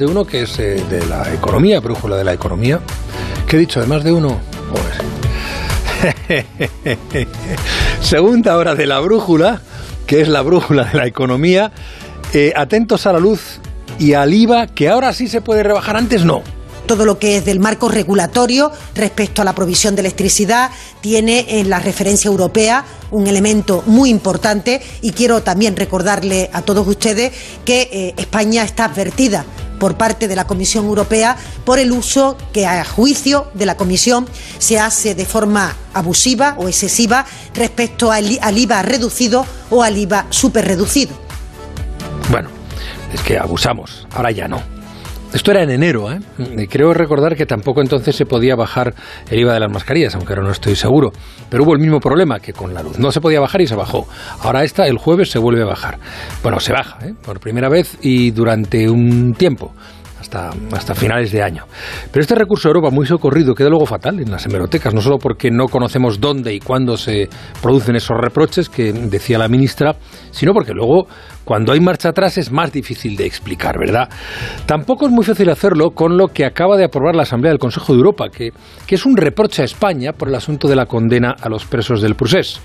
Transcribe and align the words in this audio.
de 0.00 0.06
uno 0.06 0.24
que 0.24 0.42
es 0.42 0.58
eh, 0.58 0.82
de 0.88 1.06
la 1.06 1.30
economía, 1.30 1.78
brújula 1.78 2.16
de 2.16 2.24
la 2.24 2.32
economía. 2.32 2.80
¿Qué 3.46 3.56
he 3.56 3.58
dicho? 3.58 3.80
Además 3.80 4.02
de 4.02 4.12
uno. 4.12 4.40
Segunda 8.00 8.56
hora 8.56 8.74
de 8.74 8.86
la 8.86 8.98
brújula, 9.00 9.60
que 10.06 10.22
es 10.22 10.28
la 10.28 10.40
brújula 10.40 10.84
de 10.84 10.96
la 10.96 11.06
economía. 11.06 11.70
Eh, 12.32 12.54
atentos 12.56 13.06
a 13.06 13.12
la 13.12 13.18
luz 13.18 13.60
y 13.98 14.14
al 14.14 14.32
IVA, 14.32 14.68
que 14.68 14.88
ahora 14.88 15.12
sí 15.12 15.28
se 15.28 15.42
puede 15.42 15.62
rebajar, 15.62 15.98
antes 15.98 16.24
no 16.24 16.42
todo 16.90 17.04
lo 17.04 17.20
que 17.20 17.36
es 17.36 17.44
del 17.44 17.60
marco 17.60 17.88
regulatorio 17.88 18.72
respecto 18.96 19.42
a 19.42 19.44
la 19.44 19.54
provisión 19.54 19.94
de 19.94 20.00
electricidad, 20.00 20.72
tiene 21.00 21.60
en 21.60 21.70
la 21.70 21.78
referencia 21.78 22.26
europea 22.26 22.84
un 23.12 23.28
elemento 23.28 23.84
muy 23.86 24.10
importante 24.10 24.82
y 25.00 25.12
quiero 25.12 25.40
también 25.44 25.76
recordarle 25.76 26.50
a 26.52 26.62
todos 26.62 26.88
ustedes 26.88 27.32
que 27.64 27.88
eh, 27.92 28.14
España 28.16 28.64
está 28.64 28.86
advertida 28.86 29.44
por 29.78 29.96
parte 29.96 30.26
de 30.26 30.34
la 30.34 30.48
Comisión 30.48 30.86
Europea 30.86 31.36
por 31.64 31.78
el 31.78 31.92
uso 31.92 32.36
que 32.52 32.66
a 32.66 32.84
juicio 32.84 33.46
de 33.54 33.66
la 33.66 33.76
Comisión 33.76 34.26
se 34.58 34.80
hace 34.80 35.14
de 35.14 35.26
forma 35.26 35.76
abusiva 35.94 36.56
o 36.58 36.66
excesiva 36.66 37.24
respecto 37.54 38.10
al, 38.10 38.26
IVA 38.58 38.82
reducido 38.82 39.46
o 39.70 39.84
al 39.84 39.96
IVA 39.96 40.26
superreducido. 40.30 41.12
Bueno, 42.32 42.48
es 43.14 43.20
que 43.20 43.38
abusamos, 43.38 44.08
ahora 44.10 44.32
ya 44.32 44.48
no. 44.48 44.79
Esto 45.32 45.52
era 45.52 45.62
en 45.62 45.70
enero, 45.70 46.10
¿eh? 46.12 46.18
creo 46.68 46.92
recordar 46.92 47.36
que 47.36 47.46
tampoco 47.46 47.80
entonces 47.80 48.16
se 48.16 48.26
podía 48.26 48.56
bajar 48.56 48.94
el 49.30 49.38
IVA 49.38 49.54
de 49.54 49.60
las 49.60 49.70
mascarillas, 49.70 50.14
aunque 50.16 50.32
ahora 50.32 50.42
no 50.42 50.50
estoy 50.50 50.74
seguro. 50.74 51.12
Pero 51.48 51.62
hubo 51.62 51.74
el 51.74 51.80
mismo 51.80 52.00
problema 52.00 52.40
que 52.40 52.52
con 52.52 52.74
la 52.74 52.82
luz. 52.82 52.98
No 52.98 53.12
se 53.12 53.20
podía 53.20 53.38
bajar 53.38 53.60
y 53.60 53.66
se 53.68 53.76
bajó. 53.76 54.08
Ahora 54.40 54.64
esta, 54.64 54.86
el 54.86 54.98
jueves, 54.98 55.30
se 55.30 55.38
vuelve 55.38 55.62
a 55.62 55.66
bajar. 55.66 55.98
Bueno, 56.42 56.58
se 56.58 56.72
baja, 56.72 56.98
¿eh? 57.06 57.14
por 57.24 57.38
primera 57.38 57.68
vez 57.68 57.96
y 58.02 58.32
durante 58.32 58.90
un 58.90 59.34
tiempo 59.34 59.72
hasta, 60.72 60.94
finales 60.94 61.32
de 61.32 61.42
año. 61.42 61.64
Pero 62.12 62.22
este 62.22 62.34
recurso 62.34 62.68
de 62.68 62.70
Europa 62.70 62.94
muy 62.94 63.06
socorrido 63.06 63.54
queda 63.54 63.68
luego 63.68 63.86
fatal 63.86 64.20
en 64.20 64.30
las 64.30 64.44
hemerotecas, 64.46 64.94
no 64.94 65.00
solo 65.00 65.18
porque 65.18 65.50
no 65.50 65.66
conocemos 65.66 66.20
dónde 66.20 66.54
y 66.54 66.60
cuándo 66.60 66.96
se 66.96 67.28
producen 67.62 67.96
esos 67.96 68.16
reproches 68.20 68.68
que 68.68 68.92
decía 68.92 69.38
la 69.38 69.48
ministra, 69.48 69.96
sino 70.30 70.52
porque 70.52 70.72
luego 70.72 71.06
cuando 71.50 71.72
hay 71.72 71.80
marcha 71.80 72.10
atrás 72.10 72.38
es 72.38 72.52
más 72.52 72.70
difícil 72.70 73.16
de 73.16 73.26
explicar, 73.26 73.76
¿verdad? 73.76 74.08
Tampoco 74.66 75.06
es 75.06 75.10
muy 75.10 75.24
fácil 75.24 75.50
hacerlo 75.50 75.90
con 75.90 76.16
lo 76.16 76.28
que 76.28 76.44
acaba 76.44 76.76
de 76.76 76.84
aprobar 76.84 77.16
la 77.16 77.24
Asamblea 77.24 77.50
del 77.50 77.58
Consejo 77.58 77.92
de 77.92 77.96
Europa, 77.96 78.28
que, 78.28 78.52
que 78.86 78.94
es 78.94 79.04
un 79.04 79.16
reproche 79.16 79.62
a 79.62 79.64
España 79.64 80.12
por 80.12 80.28
el 80.28 80.36
asunto 80.36 80.68
de 80.68 80.76
la 80.76 80.86
condena 80.86 81.34
a 81.40 81.48
los 81.48 81.64
presos 81.64 82.02
del 82.02 82.14
Prusés. 82.14 82.60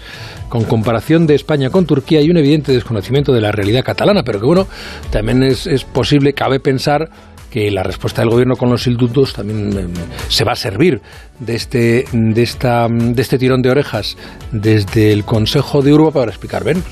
Con 0.49 0.65
comparación 0.65 1.25
de 1.25 1.33
España 1.33 1.71
con 1.71 1.87
Turquía 1.87 2.19
hay 2.19 2.29
un 2.29 2.37
evidente 2.37 2.73
desconocimiento 2.73 3.33
de 3.33 3.41
la 3.41 3.51
realidad 3.51 3.83
catalana, 3.83 4.21
pero 4.23 4.39
que 4.39 4.45
bueno, 4.45 4.67
también 5.09 5.41
es, 5.41 5.65
es 5.65 5.83
posible, 5.83 6.33
cabe 6.33 6.59
pensar 6.59 7.09
que 7.49 7.71
la 7.71 7.81
respuesta 7.81 8.21
del 8.21 8.29
gobierno 8.29 8.55
con 8.55 8.69
los 8.69 8.85
indultos 8.85 9.33
también 9.33 9.75
em, 9.75 9.93
se 10.27 10.43
va 10.43 10.51
a 10.51 10.55
servir 10.55 11.01
de 11.39 11.55
este, 11.55 12.05
de, 12.11 12.43
esta, 12.43 12.87
de 12.87 13.19
este 13.19 13.39
tirón 13.39 13.63
de 13.63 13.71
orejas 13.71 14.15
desde 14.51 15.11
el 15.11 15.25
Consejo 15.25 15.81
de 15.81 15.89
Europa 15.89 16.19
para 16.19 16.29
explicar, 16.29 16.63
ven, 16.63 16.83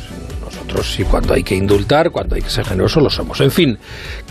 sí 0.81 1.03
cuando 1.03 1.33
hay 1.33 1.43
que 1.43 1.55
indultar, 1.55 2.09
cuando 2.09 2.35
hay 2.35 2.41
que 2.41 2.49
ser 2.49 2.65
generoso, 2.65 2.99
lo 2.99 3.09
somos. 3.09 3.41
En 3.41 3.51
fin, 3.51 3.77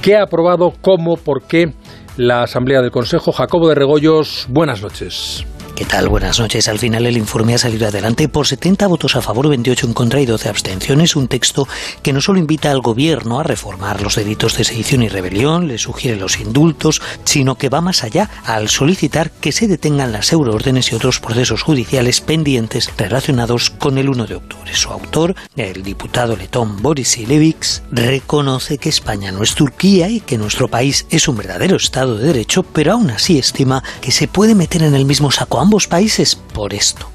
¿qué 0.00 0.16
ha 0.16 0.22
aprobado, 0.22 0.72
cómo, 0.80 1.16
por 1.16 1.42
qué 1.46 1.72
la 2.16 2.42
Asamblea 2.42 2.80
del 2.80 2.90
Consejo? 2.90 3.30
Jacobo 3.30 3.68
de 3.68 3.74
Regoyos, 3.74 4.46
buenas 4.48 4.82
noches. 4.82 5.46
¿Qué 5.82 5.88
tal? 5.88 6.08
Buenas 6.08 6.38
noches. 6.38 6.68
Al 6.68 6.78
final 6.78 7.06
el 7.06 7.16
informe 7.16 7.56
ha 7.56 7.58
salido 7.58 7.88
adelante 7.88 8.28
por 8.28 8.46
70 8.46 8.86
votos 8.86 9.16
a 9.16 9.20
favor, 9.20 9.48
28 9.48 9.88
en 9.88 9.94
contra 9.94 10.20
y 10.20 10.26
12 10.26 10.48
abstenciones. 10.48 11.16
Un 11.16 11.26
texto 11.26 11.66
que 12.04 12.12
no 12.12 12.20
solo 12.20 12.38
invita 12.38 12.70
al 12.70 12.80
gobierno 12.80 13.40
a 13.40 13.42
reformar 13.42 14.00
los 14.00 14.14
delitos 14.14 14.56
de 14.56 14.62
sedición 14.62 15.02
y 15.02 15.08
rebelión, 15.08 15.66
le 15.66 15.78
sugiere 15.78 16.16
los 16.16 16.38
indultos, 16.38 17.02
sino 17.24 17.56
que 17.56 17.68
va 17.68 17.80
más 17.80 18.04
allá 18.04 18.30
al 18.44 18.68
solicitar 18.68 19.32
que 19.32 19.50
se 19.50 19.66
detengan 19.66 20.12
las 20.12 20.32
euroórdenes 20.32 20.92
y 20.92 20.94
otros 20.94 21.18
procesos 21.18 21.62
judiciales 21.62 22.20
pendientes 22.20 22.88
relacionados 22.96 23.70
con 23.70 23.98
el 23.98 24.08
1 24.08 24.26
de 24.28 24.36
octubre. 24.36 24.72
Su 24.76 24.90
autor, 24.90 25.34
el 25.56 25.82
diputado 25.82 26.36
letón 26.36 26.80
Boris 26.80 27.18
Ilevics, 27.18 27.82
reconoce 27.90 28.78
que 28.78 28.88
España 28.88 29.32
no 29.32 29.42
es 29.42 29.56
Turquía 29.56 30.08
y 30.08 30.20
que 30.20 30.38
nuestro 30.38 30.68
país 30.68 31.06
es 31.10 31.26
un 31.26 31.38
verdadero 31.38 31.74
Estado 31.74 32.18
de 32.18 32.28
Derecho, 32.28 32.62
pero 32.62 32.92
aún 32.92 33.10
así 33.10 33.36
estima 33.36 33.82
que 34.00 34.12
se 34.12 34.28
puede 34.28 34.54
meter 34.54 34.84
en 34.84 34.94
el 34.94 35.06
mismo 35.06 35.32
saco 35.32 35.58
ambos 35.72 35.88
países 35.88 36.36
por 36.36 36.74
esto. 36.74 37.08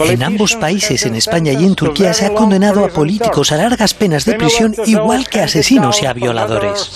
En 0.00 0.22
ambos 0.24 0.56
países, 0.56 1.06
en 1.06 1.14
España 1.14 1.52
y 1.52 1.64
en 1.64 1.76
Turquía, 1.76 2.12
se 2.12 2.26
ha 2.26 2.34
condenado 2.34 2.84
a 2.84 2.88
políticos 2.88 3.52
a 3.52 3.56
largas 3.56 3.94
penas 3.94 4.24
de 4.24 4.34
prisión 4.34 4.74
igual 4.84 5.28
que 5.28 5.38
a 5.38 5.44
asesinos 5.44 6.02
y 6.02 6.06
a 6.06 6.12
violadores. 6.12 6.90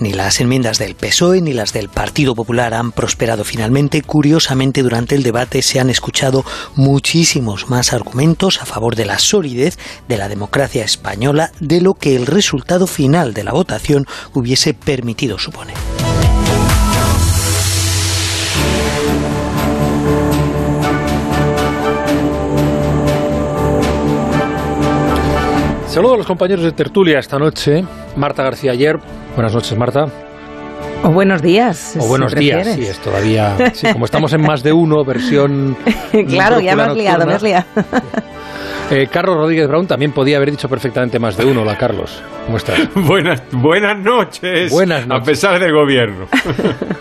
Ni 0.00 0.12
las 0.12 0.40
enmiendas 0.40 0.80
del 0.80 0.96
PSOE 0.96 1.40
ni 1.40 1.52
las 1.52 1.72
del 1.72 1.88
Partido 1.88 2.34
Popular 2.34 2.74
han 2.74 2.90
prosperado 2.90 3.44
finalmente. 3.44 4.02
Curiosamente, 4.02 4.82
durante 4.82 5.14
el 5.14 5.22
debate 5.22 5.62
se 5.62 5.78
han 5.78 5.88
escuchado 5.88 6.44
muchísimos 6.74 7.70
más 7.70 7.92
argumentos 7.92 8.60
a 8.60 8.66
favor 8.66 8.96
de 8.96 9.06
la 9.06 9.20
solidez 9.20 9.78
de 10.08 10.16
la 10.16 10.28
democracia 10.28 10.82
española 10.82 11.52
de 11.60 11.80
lo 11.80 11.94
que 11.94 12.16
el 12.16 12.26
resultado 12.26 12.88
final 12.88 13.34
de 13.34 13.44
la 13.44 13.52
votación 13.52 14.04
hubiese 14.34 14.74
permitido 14.74 15.38
suponer. 15.38 15.76
Saludo 25.96 26.12
a 26.12 26.16
los 26.18 26.26
compañeros 26.26 26.62
de 26.62 26.72
tertulia 26.72 27.18
esta 27.18 27.38
noche. 27.38 27.82
Marta 28.16 28.42
García 28.42 28.72
ayer. 28.72 28.98
Buenas 29.34 29.54
noches, 29.54 29.78
Marta. 29.78 30.04
O 31.02 31.08
buenos 31.08 31.40
días. 31.40 31.96
O 31.98 32.06
buenos 32.06 32.34
días, 32.34 32.68
sí, 32.74 32.82
es 32.82 32.98
todavía. 32.98 33.56
Sí, 33.72 33.90
como 33.94 34.04
estamos 34.04 34.30
en 34.34 34.42
más 34.42 34.62
de 34.62 34.74
uno, 34.74 35.06
versión. 35.06 35.74
claro, 36.28 36.60
ya 36.60 36.76
me 36.76 36.82
has 36.82 36.94
liado, 36.94 37.24
me 37.24 37.32
has 37.32 37.42
liado. 37.42 37.64
Eh, 38.88 39.08
Carlos 39.10 39.36
Rodríguez 39.36 39.66
Brown 39.66 39.88
también 39.88 40.12
podía 40.12 40.36
haber 40.36 40.52
dicho 40.52 40.68
perfectamente 40.68 41.18
más 41.18 41.36
de 41.36 41.44
uno. 41.44 41.62
Hola, 41.62 41.76
Carlos. 41.76 42.22
¿Cómo 42.44 42.56
estás? 42.56 42.78
buenas, 42.94 43.42
buenas 43.50 43.98
noches. 43.98 44.70
Buenas 44.70 45.08
noches. 45.08 45.22
A 45.22 45.24
pesar 45.24 45.60
del 45.60 45.72
gobierno. 45.72 46.26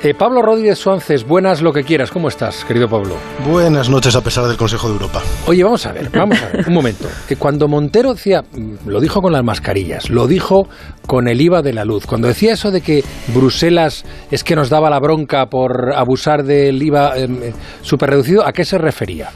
Eh, 0.04 0.14
Pablo 0.14 0.44
Rodríguez 0.44 0.78
Suárez, 0.78 1.26
buenas 1.26 1.64
lo 1.64 1.74
que 1.74 1.84
quieras. 1.84 2.12
¿Cómo 2.12 2.28
estás, 2.28 2.64
querido 2.64 2.88
Pablo? 2.88 3.16
Buenas 3.44 3.90
noches 3.90 4.16
a 4.16 4.22
pesar 4.22 4.46
del 4.46 4.56
Consejo 4.56 4.88
de 4.88 4.94
Europa. 4.94 5.24
Oye, 5.48 5.64
vamos 5.64 5.84
a 5.88 5.94
ver, 5.94 6.12
vamos 6.12 6.40
a 6.44 6.50
ver, 6.50 6.68
un 6.68 6.76
momento. 6.76 7.08
Que 7.28 7.38
cuando 7.38 7.68
Montero 7.68 8.14
decía, 8.14 8.44
mm, 8.44 8.88
lo 8.88 9.00
dijo 9.00 9.20
con 9.20 9.34
las 9.34 9.44
mascarillas, 9.44 10.12
lo 10.12 10.28
dijo 10.28 10.68
con 11.08 11.28
el 11.28 11.42
IVA 11.42 11.64
de 11.64 11.74
la 11.74 11.86
luz, 11.86 12.06
cuando 12.06 12.28
decía 12.28 12.54
eso 12.54 12.70
de 12.70 12.82
que 12.82 13.04
Bruselas 13.34 14.06
es 14.30 14.44
que 14.44 14.56
nos 14.56 14.70
daba 14.70 14.92
la 14.92 15.00
bronca 15.00 15.48
por 15.48 15.94
abusar 15.96 16.44
del 16.44 16.84
IVA 16.84 17.18
em, 17.18 17.42
eh, 17.42 17.54
super 17.82 18.12
reducido, 18.12 18.46
¿a 18.46 18.54
qué 18.54 18.64
se 18.64 18.78
refería? 18.78 19.30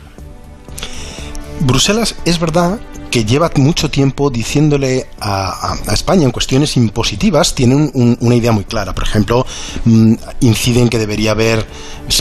Bruselas 1.62 2.16
es 2.26 2.40
verdad 2.40 2.80
que 3.10 3.26
lleva 3.26 3.52
mucho 3.56 3.90
tiempo 3.90 4.30
diciéndole 4.30 5.08
a, 5.20 5.76
España 5.92 6.26
en 6.26 6.32
cuestiones 6.32 6.78
impositivas, 6.78 7.56
tiene 7.56 7.92
una 7.94 8.36
idea 8.36 8.52
muy 8.52 8.64
clara. 8.64 8.94
Por 8.94 9.04
ejemplo, 9.04 9.46
mm, 9.86 10.14
inciden 10.42 10.90
que 10.90 11.00
debería 11.00 11.32
haber 11.32 11.66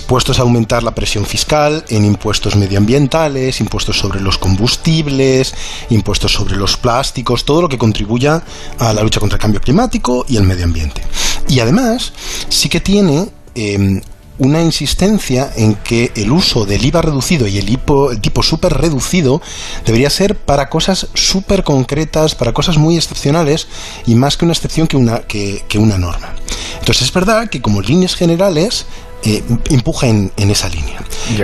puestos 0.06 0.38
a 0.38 0.42
aumentar 0.42 0.82
la 0.82 0.94
presión 0.94 1.26
fiscal 1.26 1.84
en 1.88 2.04
impuestos 2.04 2.56
medioambientales, 2.56 3.60
impuestos 3.60 3.98
sobre 3.98 4.20
los 4.20 4.38
combustibles, 4.38 5.54
impuestos 5.90 6.32
sobre 6.32 6.56
los 6.56 6.76
plásticos, 6.76 7.44
todo 7.44 7.62
lo 7.62 7.68
que 7.68 7.78
contribuya 7.78 8.42
a 8.78 8.92
la 8.92 9.02
lucha 9.02 9.20
contra 9.20 9.36
el 9.36 9.42
cambio 9.42 9.60
climático 9.60 10.24
y 10.28 10.36
el 10.36 10.44
medio 10.44 10.64
ambiente. 10.64 11.02
Y 11.48 11.60
además, 11.60 12.12
sí 12.48 12.68
que 12.68 12.80
tiene 12.80 13.28
em, 13.54 14.00
una 14.38 14.62
insistencia 14.62 15.50
en 15.56 15.74
que 15.74 16.12
el 16.14 16.30
uso 16.30 16.64
del 16.64 16.84
IVA 16.84 17.02
reducido 17.02 17.46
y 17.46 17.58
el, 17.58 17.68
el 17.68 18.20
tipo 18.20 18.42
súper 18.42 18.74
reducido 18.74 19.42
debería 19.84 20.10
ser 20.10 20.36
para 20.36 20.68
cosas 20.68 21.08
súper 21.14 21.64
concretas, 21.64 22.34
para 22.34 22.52
cosas 22.52 22.78
muy 22.78 22.96
excepcionales 22.96 23.68
y 24.06 24.14
más 24.14 24.36
que 24.36 24.44
una 24.44 24.54
excepción 24.54 24.86
que 24.86 24.96
una, 24.96 25.20
que, 25.20 25.64
una 25.78 25.98
norma. 25.98 26.34
Entonces 26.78 27.08
es 27.08 27.12
verdad 27.12 27.48
que 27.48 27.60
como 27.60 27.80
líneas 27.80 28.14
generales 28.14 28.86
eh, 29.24 29.42
empuja 29.70 30.06
en, 30.06 30.32
esa 30.36 30.68
línea. 30.68 31.02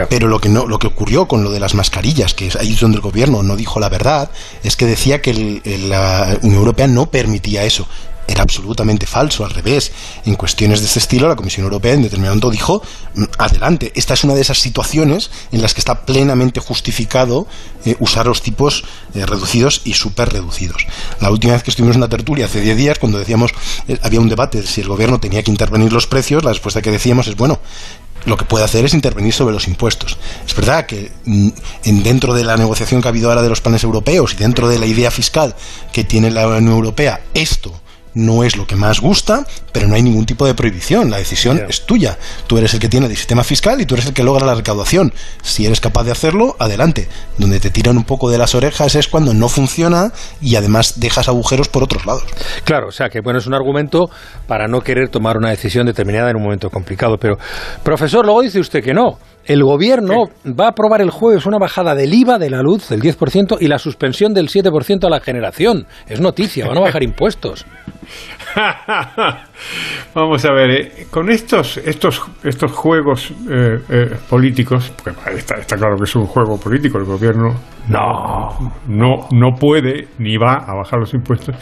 Pero 0.09 0.29
lo 0.29 0.41
que 0.41 0.49
no, 0.49 0.67
lo 0.67 0.79
que 0.79 0.87
ocurrió 0.87 1.27
con 1.27 1.43
lo 1.43 1.51
de 1.51 1.61
las 1.61 1.75
mascarillas, 1.75 2.33
que 2.33 2.47
es 2.47 2.57
ahí 2.57 2.75
donde 2.75 2.97
el 2.97 3.03
gobierno 3.03 3.43
no 3.43 3.57
dijo 3.57 3.81
la 3.81 3.89
verdad, 3.89 4.31
es 4.63 4.77
que 4.77 4.87
decía 4.87 5.21
que 5.21 5.61
la 5.89 6.39
Unión 6.43 6.61
Europea 6.61 6.87
no 6.87 7.11
permitía 7.11 7.65
eso 7.65 7.87
era 8.27 8.43
absolutamente 8.43 9.07
falso, 9.07 9.45
al 9.45 9.51
revés. 9.51 9.93
En 10.25 10.35
cuestiones 10.35 10.81
de 10.81 10.87
este 10.87 10.99
estilo, 10.99 11.29
la 11.29 11.37
Comisión 11.37 11.65
Europea 11.65 11.93
en 11.93 12.03
determinado 12.03 12.35
momento 12.35 12.51
dijo, 12.51 12.83
mm, 13.15 13.25
adelante, 13.39 13.93
esta 13.95 14.15
es 14.15 14.25
una 14.25 14.35
de 14.35 14.41
esas 14.41 14.59
situaciones 14.59 15.31
en 15.53 15.63
las 15.63 15.75
que 15.75 15.81
está 15.81 16.05
plenamente 16.05 16.61
justificado 16.61 17.47
eh, 17.85 17.97
usar 18.01 18.27
los 18.27 18.43
tipos 18.43 18.85
eh, 19.15 19.27
reducidos 19.27 19.83
y 19.85 19.95
súper 19.95 20.31
reducidos. 20.33 20.87
La 21.21 21.31
última 21.31 21.53
vez 21.53 21.63
que 21.63 21.71
estuvimos 21.71 21.97
en 21.97 22.03
una 22.03 22.09
tertulia, 22.09 22.47
hace 22.47 22.61
10 22.61 22.77
días, 22.77 22.99
cuando 22.99 23.19
decíamos, 23.19 23.53
eh, 23.89 23.99
había 24.03 24.21
un 24.21 24.29
debate 24.29 24.61
de 24.61 24.67
si 24.67 24.81
el 24.81 24.89
gobierno 24.89 25.21
tenía 25.21 25.43
que 25.43 25.51
intervenir 25.51 25.93
los 25.93 26.07
precios, 26.07 26.45
la 26.45 26.51
respuesta 26.51 26.83
que 26.83 26.91
decíamos 26.91 27.29
es, 27.29 27.37
bueno, 27.37 27.61
lo 28.27 28.37
que 28.37 28.45
puede 28.45 28.65
hacer 28.65 28.85
es 28.85 28.95
intervenir 28.95 29.35
sobre 29.35 29.55
los 29.55 29.69
impuestos. 29.69 30.17
Es 30.47 30.55
verdad 30.55 30.87
que 30.87 31.13
mm, 31.25 31.49
en 31.85 32.03
dentro 32.03 32.35
de 32.35 32.45
la 32.45 32.57
negociación 32.57 33.03
que 33.03 33.09
ha 33.09 33.11
habido 33.11 33.29
ahora 33.29 33.43
de 33.43 33.49
los 33.49 33.61
planes 33.61 33.85
europeos 33.85 34.33
y 34.33 34.37
dentro 34.37 34.69
de 34.69 34.79
la 34.79 34.87
idea 34.87 35.11
fiscal 35.11 35.55
que 35.93 36.05
tiene 36.05 36.31
la 36.31 36.49
Unión 36.49 36.69
Europea, 36.69 37.21
esto 37.35 37.84
no 38.15 38.45
es 38.45 38.57
lo 38.57 38.67
que 38.67 38.77
más 38.77 39.01
gusta, 39.01 39.47
pero 39.73 39.89
no 39.89 39.95
hay 39.95 40.03
ningún 40.03 40.27
tipo 40.27 40.47
de 40.47 40.55
prohibición. 40.55 41.11
La 41.11 41.19
decisión 41.19 41.61
es 41.69 41.85
tuya. 41.87 42.19
Tú 42.47 42.59
eres 42.59 42.73
el 42.75 42.81
que 42.81 42.89
tiene 42.89 43.07
el 43.07 43.17
sistema 43.17 43.45
fiscal 43.45 43.81
y 43.81 43.87
tú 43.87 43.95
eres 43.95 44.07
el 44.07 44.15
que 44.15 44.23
logra 44.23 44.47
la 44.47 44.55
recaudación. 44.55 45.13
Si 45.43 45.67
eres 45.67 45.81
capaz 45.81 46.05
de 46.05 46.13
hacerlo, 46.13 46.57
adelante. 46.59 47.09
Donde 47.39 47.61
te 47.61 47.71
tiran 47.71 47.97
un 47.97 48.05
poco 48.05 48.31
de 48.31 48.39
las 48.39 48.55
orejas 48.55 48.95
es 48.95 49.09
cuando 49.09 49.35
no 49.35 49.49
funciona 49.49 50.13
y 50.41 50.57
además 50.57 51.01
dejas 51.01 51.29
agujeros 51.29 51.69
por 51.69 51.83
otros 51.83 52.07
lados. 52.07 52.25
Claro, 52.65 52.89
o 52.89 52.93
sea 52.93 53.09
que 53.09 53.21
bueno, 53.21 53.39
es 53.39 53.47
un 53.47 53.55
argumento 53.55 54.11
para 54.47 54.69
no 54.69 54.81
querer 54.81 55.09
tomar 55.09 55.37
una 55.37 55.51
decisión 55.51 55.87
determinada 55.87 56.31
en 56.31 56.37
un 56.37 56.43
momento 56.43 56.71
complicado. 56.71 57.17
Pero, 57.19 57.37
profesor, 57.83 58.25
luego 58.25 58.43
dice 58.43 58.61
usted 58.61 58.83
que 58.83 58.95
no. 58.95 59.19
El 59.47 59.63
gobierno 59.63 60.31
va 60.47 60.67
a 60.67 60.71
aprobar 60.71 61.03
el 61.03 61.11
jueves 61.11 61.45
una 61.47 61.59
bajada 61.59 61.95
del 61.95 62.15
IVA 62.15 62.39
de 62.39 62.51
la 62.51 62.63
luz 62.63 62.89
del 62.89 63.03
10% 63.03 63.59
y 63.61 63.69
la 63.69 63.79
suspensión 63.79 64.33
del 64.33 64.49
7% 64.49 65.05
a 65.05 65.11
la 65.11 65.21
generación. 65.21 65.87
Es 66.09 66.21
noticia, 66.21 66.67
van 66.67 66.79
a 66.79 66.81
bajar 66.81 67.03
impuestos. 67.05 67.67
Vamos 70.15 70.45
a 70.45 70.53
ver, 70.53 70.71
eh, 70.71 71.07
con 71.11 71.31
estos, 71.31 71.79
estos, 71.79 72.23
estos 72.43 72.73
juegos 72.73 73.31
eh, 73.51 73.79
eh, 73.89 74.17
políticos, 74.29 74.93
porque 75.03 75.39
está, 75.39 75.57
está, 75.57 75.77
claro 75.77 75.97
que 75.97 76.05
es 76.05 76.17
un 76.17 76.27
juego 76.27 76.59
político, 76.59 76.99
el 76.99 77.05
gobierno 77.05 77.55
no, 77.89 78.73
no, 78.87 79.29
no 79.33 79.55
puede 79.59 80.09
ni 80.19 80.37
va 80.37 80.65
a 80.67 80.75
bajar 80.75 81.01
los 81.01 81.13
impuestos, 81.15 81.57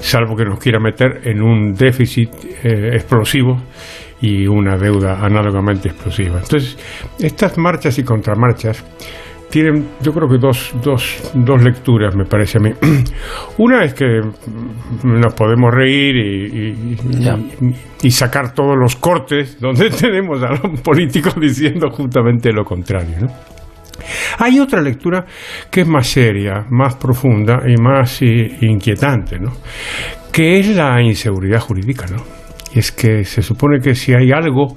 salvo 0.00 0.34
que 0.36 0.44
nos 0.44 0.58
quiera 0.58 0.80
meter 0.80 1.20
en 1.24 1.42
un 1.42 1.74
déficit 1.74 2.30
explosivo 2.64 3.58
y 4.22 4.46
una 4.46 4.78
deuda 4.78 5.18
análogamente 5.20 5.88
explosiva. 5.88 6.38
Entonces, 6.38 6.78
estas 7.18 7.58
marchas 7.58 7.98
y 7.98 8.04
contramarchas 8.04 8.82
tienen, 9.50 9.86
yo 10.00 10.12
creo 10.12 10.28
que 10.28 10.38
dos, 10.38 10.72
dos, 10.82 11.30
dos 11.34 11.62
lecturas, 11.62 12.16
me 12.16 12.24
parece 12.24 12.56
a 12.56 12.60
mí. 12.62 12.70
Una 13.58 13.84
es 13.84 13.92
que 13.92 14.20
nos 15.04 15.34
podemos 15.34 15.70
reír 15.74 16.16
y, 16.16 16.98
y, 18.02 18.10
sacar 18.10 18.54
todos 18.54 18.76
los 18.78 18.96
cortes 18.96 19.60
donde 19.60 19.90
tenemos 20.00 20.42
a 20.42 20.52
los 20.52 20.80
políticos 20.80 21.34
diciendo 21.38 21.90
justamente 21.90 22.50
lo 22.50 22.64
contrario. 22.64 23.16
¿no? 23.20 23.28
Hay 24.38 24.58
otra 24.58 24.80
lectura 24.80 25.26
que 25.70 25.82
es 25.82 25.86
más 25.86 26.06
seria, 26.06 26.64
más 26.70 26.94
profunda 26.94 27.60
y 27.66 27.76
más 27.76 28.22
inquietante, 28.22 29.38
¿no? 29.38 29.52
que 30.32 30.60
es 30.60 30.74
la 30.74 31.02
inseguridad 31.02 31.60
jurídica. 31.60 32.06
¿no? 32.06 32.41
Y 32.74 32.78
es 32.78 32.92
que 32.92 33.24
se 33.24 33.42
supone 33.42 33.80
que 33.80 33.94
si 33.94 34.14
hay 34.14 34.32
algo 34.32 34.76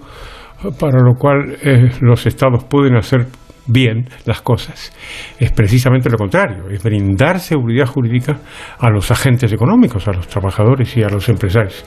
para 0.80 1.02
lo 1.02 1.16
cual 1.16 1.58
eh, 1.62 1.92
los 2.02 2.26
estados 2.26 2.64
pueden 2.64 2.96
hacer 2.96 3.28
bien 3.68 4.08
las 4.26 4.42
cosas. 4.42 4.92
Es 5.40 5.52
precisamente 5.52 6.10
lo 6.10 6.18
contrario, 6.18 6.70
es 6.70 6.84
brindar 6.84 7.40
seguridad 7.40 7.88
jurídica 7.88 8.38
a 8.78 8.90
los 8.90 9.10
agentes 9.12 9.52
económicos, 9.52 10.08
a 10.08 10.14
los 10.14 10.28
trabajadores 10.28 10.96
y 10.98 11.04
a 11.04 11.10
los 11.10 11.28
empresarios. 11.30 11.84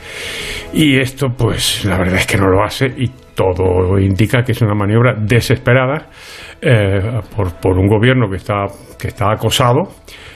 Y 0.72 0.98
esto, 0.98 1.28
pues, 1.28 1.84
la 1.84 1.98
verdad 1.98 2.16
es 2.16 2.26
que 2.26 2.36
no 2.36 2.48
lo 2.48 2.64
hace 2.64 2.86
y 2.86 3.10
todo 3.34 3.98
indica 4.00 4.42
que 4.42 4.52
es 4.52 4.62
una 4.62 4.74
maniobra 4.74 5.14
desesperada 5.14 6.08
eh, 6.60 7.20
por, 7.36 7.54
por, 7.60 7.78
un 7.78 7.86
gobierno 7.86 8.28
que 8.28 8.36
está, 8.36 8.66
que 8.98 9.08
está 9.08 9.30
acosado 9.30 9.94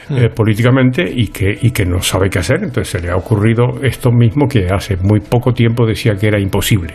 eh, 0.09 0.29
mm. 0.29 0.33
políticamente 0.33 1.03
y 1.03 1.27
que, 1.27 1.53
y 1.61 1.71
que 1.71 1.85
no 1.85 2.01
sabe 2.01 2.29
qué 2.29 2.39
hacer. 2.39 2.63
Entonces 2.63 2.87
se 2.87 3.01
le 3.01 3.11
ha 3.11 3.17
ocurrido 3.17 3.83
esto 3.83 4.09
mismo 4.09 4.47
que 4.47 4.67
hace 4.67 4.95
muy 4.95 5.19
poco 5.19 5.51
tiempo 5.51 5.85
decía 5.85 6.13
que 6.13 6.27
era 6.27 6.39
imposible. 6.39 6.93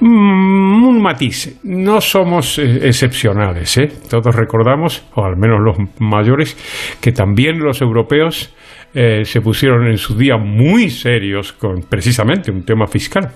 Mm, 0.00 0.84
un 0.84 1.02
matiz, 1.02 1.58
no 1.64 2.02
somos 2.02 2.58
eh, 2.58 2.86
excepcionales. 2.86 3.80
Todos 4.10 4.34
recordamos, 4.36 5.06
o 5.14 5.24
al 5.24 5.36
menos 5.36 5.58
los 5.64 5.76
mayores, 5.98 6.54
que 7.00 7.12
también 7.12 7.58
los 7.60 7.80
europeos 7.80 8.54
se 8.92 9.40
pusieron 9.40 9.86
en 9.86 9.96
su 9.98 10.16
día 10.16 10.36
muy 10.36 10.90
serios 10.90 11.52
con 11.52 11.82
precisamente 11.88 12.50
un 12.50 12.64
tema 12.64 12.88
fiscal 12.88 13.30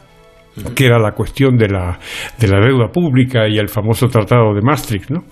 que 0.75 0.87
era 0.87 0.99
la 0.99 1.13
cuestión 1.13 1.57
de 1.57 1.69
la, 1.69 1.99
de 2.39 2.49
la 2.49 2.61
deuda 2.61 2.89
pública 2.89 3.49
y 3.49 3.59
el 3.59 3.69
famoso 3.69 4.07
tratado 4.07 4.55
de 4.55 4.61
Maastricht, 4.63 5.11
¿no? 5.11 5.25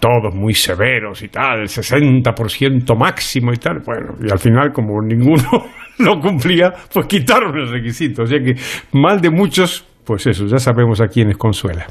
Todos 0.00 0.34
muy 0.34 0.54
severos 0.54 1.22
y 1.22 1.28
tal, 1.28 1.60
el 1.60 1.68
60% 1.68 2.98
máximo 2.98 3.52
y 3.52 3.56
tal. 3.56 3.80
Bueno, 3.84 4.14
y 4.20 4.30
al 4.30 4.38
final, 4.38 4.72
como 4.72 5.00
ninguno 5.00 5.48
lo 5.98 6.18
cumplía, 6.20 6.72
pues 6.92 7.06
quitaron 7.06 7.56
el 7.56 7.70
requisito. 7.70 8.22
O 8.22 8.26
sea 8.26 8.38
que 8.40 8.54
mal 8.92 9.20
de 9.20 9.30
muchos, 9.30 9.86
pues 10.04 10.26
eso, 10.26 10.46
ya 10.46 10.58
sabemos 10.58 11.00
a 11.00 11.06
quiénes 11.06 11.36
consuela. 11.36 11.86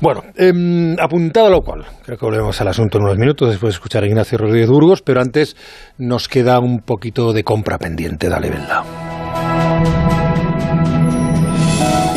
Bueno, 0.00 0.22
eh, 0.36 0.52
apuntado 1.00 1.50
lo 1.50 1.60
cual, 1.60 1.84
creo 2.04 2.18
que 2.18 2.26
volvemos 2.26 2.60
al 2.60 2.68
asunto 2.68 2.98
en 2.98 3.04
unos 3.04 3.18
minutos 3.18 3.48
después 3.48 3.72
de 3.72 3.76
escuchar 3.76 4.04
a 4.04 4.06
Ignacio 4.06 4.38
Rodríguez 4.38 4.68
Burgos, 4.68 5.02
pero 5.02 5.20
antes 5.20 5.56
nos 5.98 6.28
queda 6.28 6.60
un 6.60 6.80
poquito 6.80 7.32
de 7.32 7.44
compra 7.44 7.78
pendiente. 7.78 8.28
Dale, 8.28 8.50
Belda. 8.50 10.19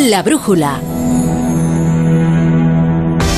La 0.04 0.22
brújula. 0.22 0.82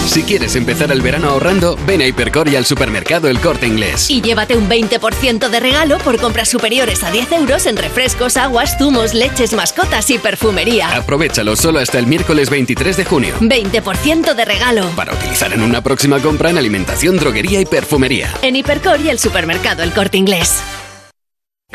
Si 0.07 0.23
quieres 0.23 0.55
empezar 0.55 0.91
el 0.91 1.01
verano 1.01 1.29
ahorrando, 1.29 1.77
ven 1.85 2.01
a 2.01 2.07
Hipercor 2.07 2.47
y 2.47 2.55
al 2.55 2.65
supermercado 2.65 3.27
El 3.27 3.39
Corte 3.39 3.67
Inglés. 3.67 4.09
Y 4.09 4.21
llévate 4.21 4.57
un 4.57 4.67
20% 4.67 5.49
de 5.49 5.59
regalo 5.59 5.99
por 5.99 6.19
compras 6.19 6.49
superiores 6.49 7.03
a 7.03 7.11
10 7.11 7.33
euros 7.33 7.67
en 7.67 7.77
refrescos, 7.77 8.35
aguas, 8.35 8.77
zumos, 8.79 9.13
leches, 9.13 9.53
mascotas 9.53 10.09
y 10.09 10.17
perfumería. 10.17 10.89
Aprovechalo 10.95 11.55
solo 11.55 11.77
hasta 11.77 11.99
el 11.99 12.07
miércoles 12.07 12.49
23 12.49 12.97
de 12.97 13.05
junio. 13.05 13.35
20% 13.41 14.33
de 14.33 14.45
regalo. 14.45 14.87
Para 14.95 15.13
utilizar 15.13 15.53
en 15.53 15.61
una 15.61 15.83
próxima 15.83 16.19
compra 16.19 16.49
en 16.49 16.57
alimentación, 16.57 17.17
droguería 17.17 17.61
y 17.61 17.65
perfumería. 17.65 18.33
En 18.41 18.55
Hipercor 18.55 18.99
y 19.01 19.09
el 19.09 19.19
supermercado 19.19 19.83
El 19.83 19.91
Corte 19.91 20.17
Inglés. 20.17 20.63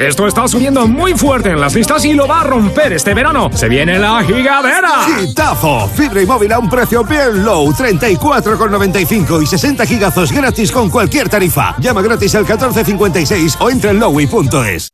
Esto 0.00 0.26
está 0.26 0.48
subiendo 0.48 0.88
muy 0.88 1.12
fuerte 1.12 1.50
en 1.50 1.60
las 1.60 1.74
listas 1.74 2.02
y 2.06 2.14
lo 2.14 2.26
va 2.26 2.40
a 2.40 2.44
romper 2.44 2.94
este 2.94 3.12
verano. 3.12 3.50
Se 3.52 3.68
viene 3.68 3.98
la 3.98 4.22
gigadera. 4.22 5.04
¡Gitazo! 5.04 5.88
Fibra 5.88 6.22
y 6.22 6.26
móvil 6.26 6.50
a 6.54 6.58
un 6.58 6.70
precio 6.70 7.04
bien 7.04 7.44
low. 7.44 7.70
34,95 7.70 9.42
y 9.42 9.46
60 9.46 9.84
gigazos 9.84 10.32
gratis 10.32 10.72
con 10.72 10.88
cualquier 10.88 11.28
tarifa. 11.28 11.76
Llama 11.80 12.00
gratis 12.00 12.34
al 12.34 12.46
1456 12.46 13.58
o 13.60 13.68
entra 13.68 13.90
en 13.90 14.00
lowy.es. 14.00 14.88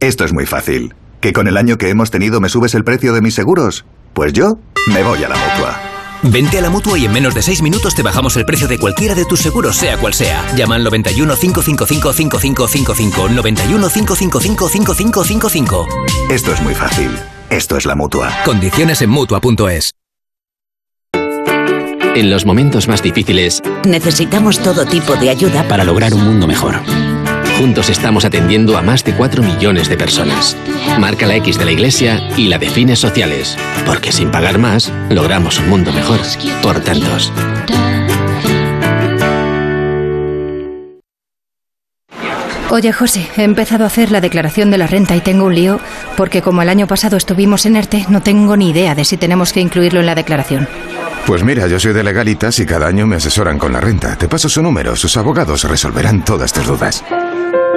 Esto 0.00 0.24
es 0.24 0.32
muy 0.32 0.46
fácil. 0.46 0.96
¿Que 1.20 1.32
con 1.32 1.46
el 1.46 1.56
año 1.56 1.78
que 1.78 1.88
hemos 1.88 2.10
tenido 2.10 2.40
me 2.40 2.48
subes 2.48 2.74
el 2.74 2.82
precio 2.82 3.12
de 3.12 3.22
mis 3.22 3.36
seguros? 3.36 3.84
Pues 4.14 4.32
yo 4.32 4.58
me 4.88 5.04
voy 5.04 5.22
a 5.22 5.28
la 5.28 5.36
mutua. 5.36 5.91
Vente 6.22 6.58
a 6.58 6.60
la 6.60 6.70
mutua 6.70 6.98
y 6.98 7.04
en 7.06 7.12
menos 7.12 7.34
de 7.34 7.42
6 7.42 7.62
minutos 7.62 7.94
te 7.94 8.02
bajamos 8.02 8.36
el 8.36 8.44
precio 8.44 8.68
de 8.68 8.78
cualquiera 8.78 9.14
de 9.14 9.24
tus 9.24 9.40
seguros, 9.40 9.76
sea 9.76 9.96
cual 9.96 10.14
sea. 10.14 10.54
Llama 10.54 10.76
al 10.76 10.84
91 10.84 11.34
555 11.36 12.12
5555. 12.12 13.28
91 13.28 13.88
555 13.88 14.68
5555. 14.68 15.86
Esto 16.30 16.52
es 16.52 16.60
muy 16.62 16.74
fácil. 16.74 17.10
Esto 17.50 17.76
es 17.76 17.86
la 17.86 17.96
mutua. 17.96 18.30
Condiciones 18.44 19.02
en 19.02 19.10
mutua.es. 19.10 19.92
En 22.14 22.30
los 22.30 22.44
momentos 22.44 22.88
más 22.88 23.02
difíciles, 23.02 23.62
necesitamos 23.86 24.58
todo 24.58 24.84
tipo 24.84 25.16
de 25.16 25.30
ayuda 25.30 25.66
para 25.66 25.82
lograr 25.82 26.12
un 26.12 26.22
mundo 26.22 26.46
mejor. 26.46 26.80
Juntos 27.58 27.90
estamos 27.90 28.24
atendiendo 28.24 28.76
a 28.76 28.82
más 28.82 29.04
de 29.04 29.14
4 29.14 29.42
millones 29.42 29.88
de 29.88 29.96
personas. 29.96 30.56
Marca 30.98 31.26
la 31.26 31.36
X 31.36 31.58
de 31.58 31.64
la 31.64 31.72
Iglesia 31.72 32.20
y 32.36 32.48
la 32.48 32.58
define 32.58 32.96
sociales, 32.96 33.56
porque 33.86 34.10
sin 34.10 34.30
pagar 34.30 34.58
más, 34.58 34.92
logramos 35.10 35.58
un 35.58 35.68
mundo 35.68 35.92
mejor. 35.92 36.20
Por 36.62 36.80
tantos. 36.80 37.32
Oye, 42.70 42.90
José, 42.90 43.28
he 43.36 43.42
empezado 43.42 43.84
a 43.84 43.88
hacer 43.88 44.10
la 44.10 44.22
declaración 44.22 44.70
de 44.70 44.78
la 44.78 44.86
renta 44.86 45.14
y 45.14 45.20
tengo 45.20 45.44
un 45.44 45.54
lío 45.54 45.78
porque 46.16 46.40
como 46.40 46.62
el 46.62 46.70
año 46.70 46.86
pasado 46.86 47.18
estuvimos 47.18 47.66
en 47.66 47.76
ERTE, 47.76 48.06
no 48.08 48.22
tengo 48.22 48.56
ni 48.56 48.70
idea 48.70 48.94
de 48.94 49.04
si 49.04 49.18
tenemos 49.18 49.52
que 49.52 49.60
incluirlo 49.60 50.00
en 50.00 50.06
la 50.06 50.14
declaración. 50.14 50.66
Pues 51.26 51.44
mira, 51.44 51.66
yo 51.66 51.78
soy 51.78 51.92
de 51.92 52.02
legalitas 52.02 52.58
y 52.58 52.66
cada 52.66 52.86
año 52.86 53.06
me 53.06 53.16
asesoran 53.16 53.58
con 53.58 53.72
la 53.72 53.80
renta. 53.80 54.16
Te 54.16 54.28
paso 54.28 54.48
su 54.48 54.62
número, 54.62 54.96
sus 54.96 55.16
abogados 55.16 55.64
resolverán 55.64 56.24
todas 56.24 56.52
tus 56.52 56.66
dudas. 56.66 57.04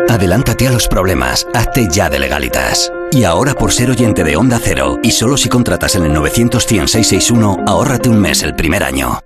Adelántate 0.10 0.68
a 0.68 0.72
los 0.72 0.88
problemas, 0.88 1.48
hazte 1.54 1.88
ya 1.90 2.10
de 2.10 2.20
legalitas. 2.20 2.92
Y 3.12 3.24
ahora 3.24 3.54
por 3.54 3.72
ser 3.72 3.90
oyente 3.90 4.24
de 4.24 4.36
Onda 4.36 4.60
Cero, 4.62 5.00
y 5.04 5.12
solo 5.12 5.38
si 5.38 5.50
contratas 5.50 5.96
en 5.96 6.06
el 6.06 6.14
900 6.14 6.66
ahórrate 7.68 8.10
un 8.10 8.20
mes 8.20 8.44
el 8.44 8.56
primer 8.56 8.84
año. 8.84 9.20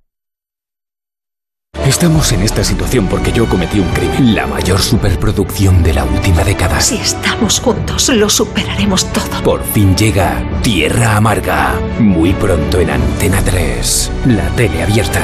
Estamos 1.89 2.31
en 2.33 2.43
esta 2.43 2.63
situación 2.63 3.07
porque 3.07 3.31
yo 3.31 3.49
cometí 3.49 3.79
un 3.79 3.89
crimen. 3.89 4.35
La 4.35 4.45
mayor 4.45 4.79
superproducción 4.79 5.81
de 5.81 5.93
la 5.93 6.03
última 6.03 6.43
década. 6.43 6.79
Si 6.79 6.97
estamos 6.97 7.59
juntos, 7.59 8.09
lo 8.09 8.29
superaremos 8.29 9.11
todo. 9.11 9.43
Por 9.43 9.63
fin 9.63 9.97
llega 9.97 10.43
Tierra 10.61 11.17
Amarga. 11.17 11.73
Muy 11.99 12.33
pronto 12.33 12.79
en 12.79 12.91
Antena 12.91 13.41
3. 13.43 14.11
La 14.27 14.47
tele 14.49 14.83
abierta. 14.83 15.19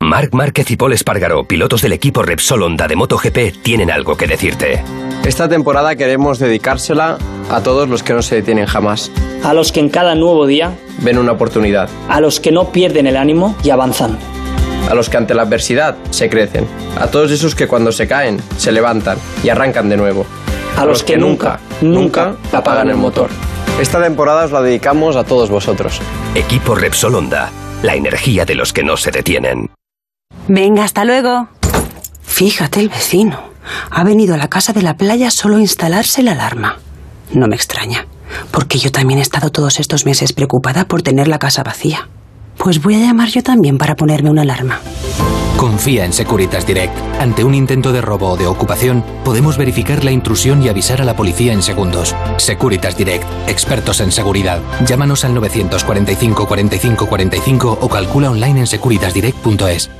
Marc 0.00 0.32
Márquez 0.32 0.70
y 0.70 0.76
Paul 0.76 0.94
Espargaro, 0.94 1.46
pilotos 1.46 1.82
del 1.82 1.92
equipo 1.92 2.22
Repsol 2.22 2.62
Honda 2.62 2.88
de 2.88 2.96
MotoGP, 2.96 3.62
tienen 3.62 3.90
algo 3.90 4.16
que 4.16 4.26
decirte. 4.26 4.82
Esta 5.26 5.46
temporada 5.48 5.94
queremos 5.96 6.38
dedicársela 6.38 7.18
a 7.50 7.60
todos 7.60 7.88
los 7.88 8.02
que 8.02 8.14
no 8.14 8.22
se 8.22 8.36
detienen 8.36 8.66
jamás. 8.66 9.10
A 9.44 9.52
los 9.52 9.72
que 9.72 9.80
en 9.80 9.88
cada 9.90 10.14
nuevo 10.14 10.46
día 10.46 10.72
ven 11.02 11.18
una 11.18 11.32
oportunidad. 11.32 11.90
A 12.08 12.20
los 12.20 12.40
que 12.40 12.50
no 12.50 12.72
pierden 12.72 13.06
el 13.06 13.16
ánimo 13.16 13.54
y 13.62 13.70
avanzan. 13.70 14.18
A 14.88 14.94
los 14.94 15.08
que 15.10 15.16
ante 15.16 15.34
la 15.34 15.42
adversidad 15.42 15.96
se 16.10 16.28
crecen. 16.28 16.66
A 16.98 17.08
todos 17.08 17.30
esos 17.32 17.54
que 17.54 17.66
cuando 17.66 17.92
se 17.92 18.06
caen 18.06 18.40
se 18.56 18.72
levantan 18.72 19.18
y 19.42 19.48
arrancan 19.48 19.88
de 19.88 19.96
nuevo. 19.96 20.26
a 20.76 20.84
los 20.84 21.02
que 21.02 21.16
nunca, 21.16 21.58
nunca 21.80 22.36
apagan 22.52 22.90
el 22.90 22.96
motor. 22.96 23.30
Esta 23.80 24.02
temporada 24.02 24.44
os 24.44 24.52
la 24.52 24.60
dedicamos 24.62 25.16
a 25.16 25.24
todos 25.24 25.50
vosotros. 25.50 26.00
Equipo 26.34 26.74
Repsol 26.74 27.14
Honda, 27.14 27.50
la 27.82 27.94
energía 27.94 28.44
de 28.44 28.54
los 28.54 28.72
que 28.72 28.82
no 28.84 28.96
se 28.96 29.10
detienen. 29.10 29.70
Venga, 30.48 30.84
hasta 30.84 31.04
luego. 31.04 31.48
Fíjate 32.22 32.80
el 32.80 32.88
vecino. 32.90 33.42
Ha 33.90 34.04
venido 34.04 34.34
a 34.34 34.38
la 34.38 34.48
casa 34.48 34.72
de 34.72 34.82
la 34.82 34.96
playa 34.96 35.30
solo 35.30 35.56
a 35.56 35.60
instalarse 35.60 36.22
la 36.22 36.32
alarma. 36.32 36.78
No 37.32 37.48
me 37.48 37.56
extraña, 37.56 38.06
porque 38.50 38.78
yo 38.78 38.92
también 38.92 39.18
he 39.18 39.22
estado 39.22 39.50
todos 39.50 39.80
estos 39.80 40.06
meses 40.06 40.32
preocupada 40.32 40.84
por 40.86 41.02
tener 41.02 41.26
la 41.26 41.38
casa 41.38 41.62
vacía. 41.62 42.08
Pues 42.58 42.82
voy 42.82 42.94
a 42.94 42.98
llamar 42.98 43.28
yo 43.28 43.42
también 43.42 43.78
para 43.78 43.96
ponerme 43.96 44.30
una 44.30 44.42
alarma. 44.42 44.80
Confía 45.56 46.04
en 46.04 46.12
Securitas 46.12 46.66
Direct. 46.66 46.94
Ante 47.18 47.42
un 47.42 47.54
intento 47.54 47.90
de 47.92 48.02
robo 48.02 48.28
o 48.28 48.36
de 48.36 48.46
ocupación, 48.46 49.02
podemos 49.24 49.56
verificar 49.56 50.04
la 50.04 50.10
intrusión 50.10 50.62
y 50.62 50.68
avisar 50.68 51.00
a 51.00 51.04
la 51.04 51.16
policía 51.16 51.52
en 51.52 51.62
segundos. 51.62 52.14
Securitas 52.36 52.96
Direct, 52.96 53.24
expertos 53.48 54.00
en 54.00 54.12
seguridad. 54.12 54.60
Llámanos 54.86 55.24
al 55.24 55.34
945 55.34 56.46
45 56.46 57.06
45 57.06 57.78
o 57.80 57.88
calcula 57.88 58.30
online 58.30 58.60
en 58.60 58.66
securitasdirect.es. 58.66 59.90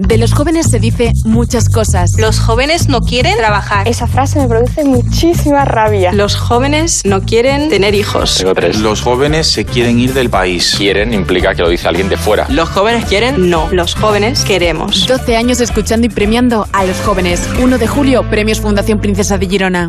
De 0.00 0.16
los 0.16 0.32
jóvenes 0.32 0.70
se 0.70 0.78
dice 0.78 1.12
muchas 1.26 1.68
cosas. 1.68 2.18
Los 2.18 2.40
jóvenes 2.40 2.88
no 2.88 3.02
quieren 3.02 3.36
trabajar. 3.36 3.86
Esa 3.86 4.06
frase 4.06 4.38
me 4.38 4.48
produce 4.48 4.82
muchísima 4.82 5.66
rabia. 5.66 6.10
Los 6.12 6.36
jóvenes 6.36 7.02
no 7.04 7.20
quieren 7.20 7.68
tener 7.68 7.94
hijos. 7.94 8.38
Tengo 8.38 8.54
tres. 8.54 8.78
Los 8.78 9.02
jóvenes 9.02 9.46
se 9.48 9.66
quieren 9.66 9.98
ir 9.98 10.14
del 10.14 10.30
país. 10.30 10.74
Quieren 10.78 11.12
implica 11.12 11.54
que 11.54 11.60
lo 11.60 11.68
dice 11.68 11.86
alguien 11.86 12.08
de 12.08 12.16
fuera. 12.16 12.46
Los 12.48 12.70
jóvenes 12.70 13.04
quieren, 13.04 13.50
no. 13.50 13.68
Los 13.72 13.94
jóvenes 13.94 14.42
queremos. 14.46 15.06
12 15.06 15.36
años 15.36 15.60
escuchando 15.60 16.06
y 16.06 16.08
premiando 16.08 16.66
a 16.72 16.84
los 16.86 16.96
jóvenes. 17.02 17.46
1 17.62 17.76
de 17.76 17.86
julio, 17.86 18.22
Premios 18.30 18.58
Fundación 18.58 19.00
Princesa 19.00 19.36
de 19.36 19.46
Girona. 19.48 19.88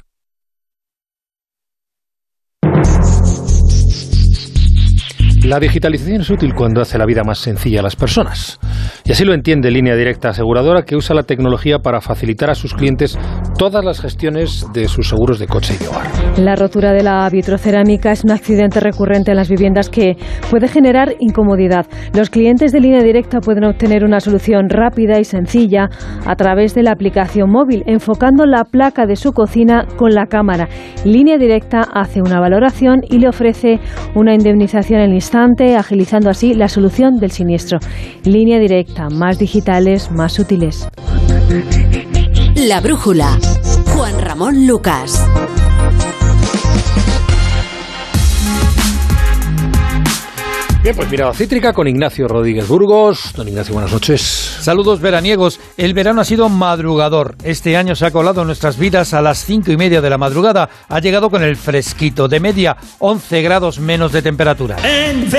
La 5.46 5.60
digitalización 5.60 6.22
es 6.22 6.30
útil 6.30 6.54
cuando 6.54 6.82
hace 6.82 6.98
la 6.98 7.06
vida 7.06 7.24
más 7.24 7.40
sencilla 7.40 7.80
a 7.80 7.84
las 7.84 7.96
personas. 7.96 8.60
Y 9.04 9.12
así 9.12 9.26
lo 9.26 9.34
entiende 9.34 9.72
Línea 9.72 9.96
Directa 9.96 10.30
Aseguradora, 10.30 10.84
que 10.84 10.96
usa 10.96 11.16
la 11.16 11.24
tecnología 11.24 11.80
para 11.80 12.02
facilitar 12.02 12.50
a 12.50 12.56
sus 12.56 12.74
clientes 12.74 13.18
todas 13.62 13.86
las 13.86 14.02
gestiones 14.02 14.66
de 14.74 14.88
sus 14.88 15.08
seguros 15.08 15.38
de 15.38 15.46
coche 15.46 15.76
y 15.76 15.84
de 15.84 15.88
hogar. 15.88 16.08
La 16.40 16.56
rotura 16.56 16.94
de 16.94 17.04
la 17.04 17.30
vitrocerámica 17.30 18.12
es 18.12 18.24
un 18.24 18.32
accidente 18.32 18.80
recurrente 18.80 19.30
en 19.30 19.38
las 19.38 19.50
viviendas 19.50 19.88
que 19.88 20.18
puede 20.50 20.68
generar 20.68 21.14
incomodidad. 21.20 21.86
Los 22.16 22.32
clientes 22.32 22.72
de 22.72 22.80
Línea 22.80 23.04
Directa 23.04 23.40
pueden 23.40 23.66
obtener 23.66 24.04
una 24.04 24.20
solución 24.20 24.68
rápida 24.68 25.20
y 25.20 25.26
sencilla 25.26 25.92
a 26.26 26.36
través 26.36 26.74
de 26.74 26.82
la 26.82 26.94
aplicación 26.94 27.52
móvil, 27.52 27.84
enfocando 27.86 28.48
la 28.48 28.64
placa 28.64 29.06
de 29.06 29.16
su 29.16 29.32
cocina 29.32 29.86
con 29.96 30.16
la 30.16 30.26
cámara. 30.26 30.68
Línea 31.06 31.38
Directa 31.38 31.82
hace 31.94 32.20
una 32.20 32.40
valoración 32.40 33.02
y 33.08 33.20
le 33.20 33.30
ofrece 33.30 33.80
una 34.16 34.34
indemnización 34.34 35.02
en 35.02 35.14
instante, 35.14 35.76
agilizando 35.76 36.32
así 36.32 36.56
la 36.56 36.68
solución 36.68 37.18
del 37.18 37.30
siniestro. 37.30 37.78
Línea 38.26 38.58
Directa, 38.58 39.08
más 39.12 39.38
digitales, 39.38 40.10
más 40.10 40.40
útiles. 40.40 40.90
La 42.56 42.82
brújula. 42.82 43.40
Juan 43.94 44.20
Ramón 44.20 44.68
Lucas. 44.68 45.20
Bien, 50.84 50.96
pues 50.96 51.10
mirada 51.12 51.34
cítrica 51.34 51.74
con 51.74 51.88
Ignacio 51.88 52.28
Rodríguez 52.28 52.68
Burgos. 52.68 53.34
Don 53.36 53.48
Ignacio, 53.48 53.74
buenas 53.74 53.92
noches. 53.92 54.22
Saludos 54.22 55.00
veraniegos. 55.00 55.60
El 55.78 55.94
verano 55.94 56.22
ha 56.22 56.26
sido 56.26 56.50
madrugador. 56.50 57.36
Este 57.44 57.78
año 57.78 57.96
se 57.96 58.08
ha 58.08 58.12
colado 58.12 58.42
en 58.42 58.48
nuestras 58.48 58.78
vidas 58.78 59.14
a 59.14 59.22
las 59.22 59.46
cinco 59.46 59.72
y 59.72 59.78
media 59.78 60.02
de 60.02 60.10
la 60.10 60.18
madrugada. 60.18 60.70
Ha 60.90 61.00
llegado 61.00 61.30
con 61.30 61.44
el 61.44 61.56
fresquito, 61.56 62.28
de 62.28 62.40
media 62.40 62.78
11 63.00 63.42
grados 63.44 63.80
menos 63.80 64.12
de 64.12 64.22
temperatura. 64.24 64.78
En 64.84 65.30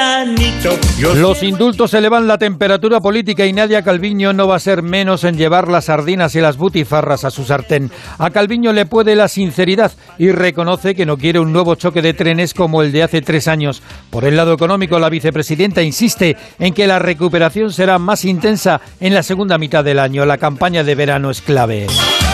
veranito. 0.00 0.78
Los 1.14 1.42
indultos 1.42 1.92
elevan 1.94 2.26
la 2.26 2.38
temperatura 2.38 3.00
política 3.00 3.46
y 3.46 3.52
Nadia 3.52 3.82
Calviño 3.82 4.32
no 4.32 4.48
va 4.48 4.56
a 4.56 4.60
ser 4.60 4.82
menos 4.82 5.24
en 5.24 5.36
llevar 5.36 5.68
las 5.68 5.86
sardinas 5.86 6.34
y 6.34 6.40
las 6.40 6.56
butifarras 6.56 7.24
a 7.24 7.30
su 7.30 7.44
sartén. 7.44 7.90
A 8.18 8.30
Calviño 8.30 8.72
le 8.72 8.86
puede 8.86 9.14
la 9.14 9.28
sinceridad 9.28 9.92
y 10.18 10.32
reconoce 10.32 10.94
que 10.94 11.06
no 11.06 11.16
quiere 11.16 11.38
un 11.38 11.52
nuevo 11.52 11.74
choque 11.74 12.02
de 12.02 12.14
trenes 12.14 12.54
como 12.54 12.82
el 12.82 12.92
de 12.92 13.02
hace 13.02 13.22
tres 13.22 13.48
años. 13.48 13.82
Por 14.10 14.24
el 14.24 14.36
lado 14.36 14.54
económico, 14.54 14.98
la 14.98 15.10
vicepresidenta 15.10 15.82
insiste 15.82 16.36
en 16.58 16.72
que 16.72 16.86
la 16.86 16.98
recuperación 16.98 17.72
será 17.72 17.98
más 17.98 18.24
intensa 18.24 18.80
en 19.00 19.14
la 19.14 19.22
segunda 19.22 19.58
mitad 19.58 19.84
del 19.84 19.98
año. 19.98 20.24
La 20.24 20.38
campaña 20.38 20.82
de 20.84 20.94
verano 20.94 21.30
es 21.30 21.40
clave. 21.40 21.86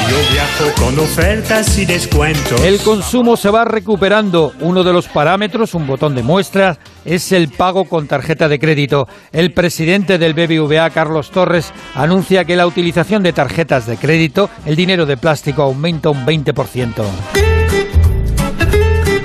Yo 0.09 0.17
viajo 0.33 0.73
con 0.81 0.99
ofertas 1.01 1.77
y 1.79 1.85
descuentos. 1.85 2.61
El 2.61 2.79
consumo 2.79 3.37
se 3.37 3.51
va 3.51 3.65
recuperando. 3.65 4.53
Uno 4.61 4.85
de 4.85 4.93
los 4.93 5.09
parámetros, 5.09 5.75
un 5.75 5.87
botón 5.87 6.15
de 6.15 6.23
muestra, 6.23 6.79
es 7.05 7.33
el 7.33 7.49
pago 7.49 7.87
con 7.87 8.07
tarjeta 8.07 8.49
de 8.49 8.61
crédito. 8.61 9.09
El 9.33 9.53
presidente 9.53 10.19
del 10.19 10.35
BBVA, 10.35 10.91
Carlos 10.91 11.31
Torres, 11.31 11.73
anuncia 11.95 12.45
que 12.45 12.55
la 12.55 12.69
utilización 12.69 13.25
de 13.25 13.33
tarjetas 13.33 13.87
de 13.87 13.97
crédito, 13.97 14.49
el 14.65 14.77
dinero 14.77 15.07
de 15.07 15.17
plástico, 15.17 15.63
aumenta 15.63 16.11
un 16.11 16.25
20%. 16.25 17.56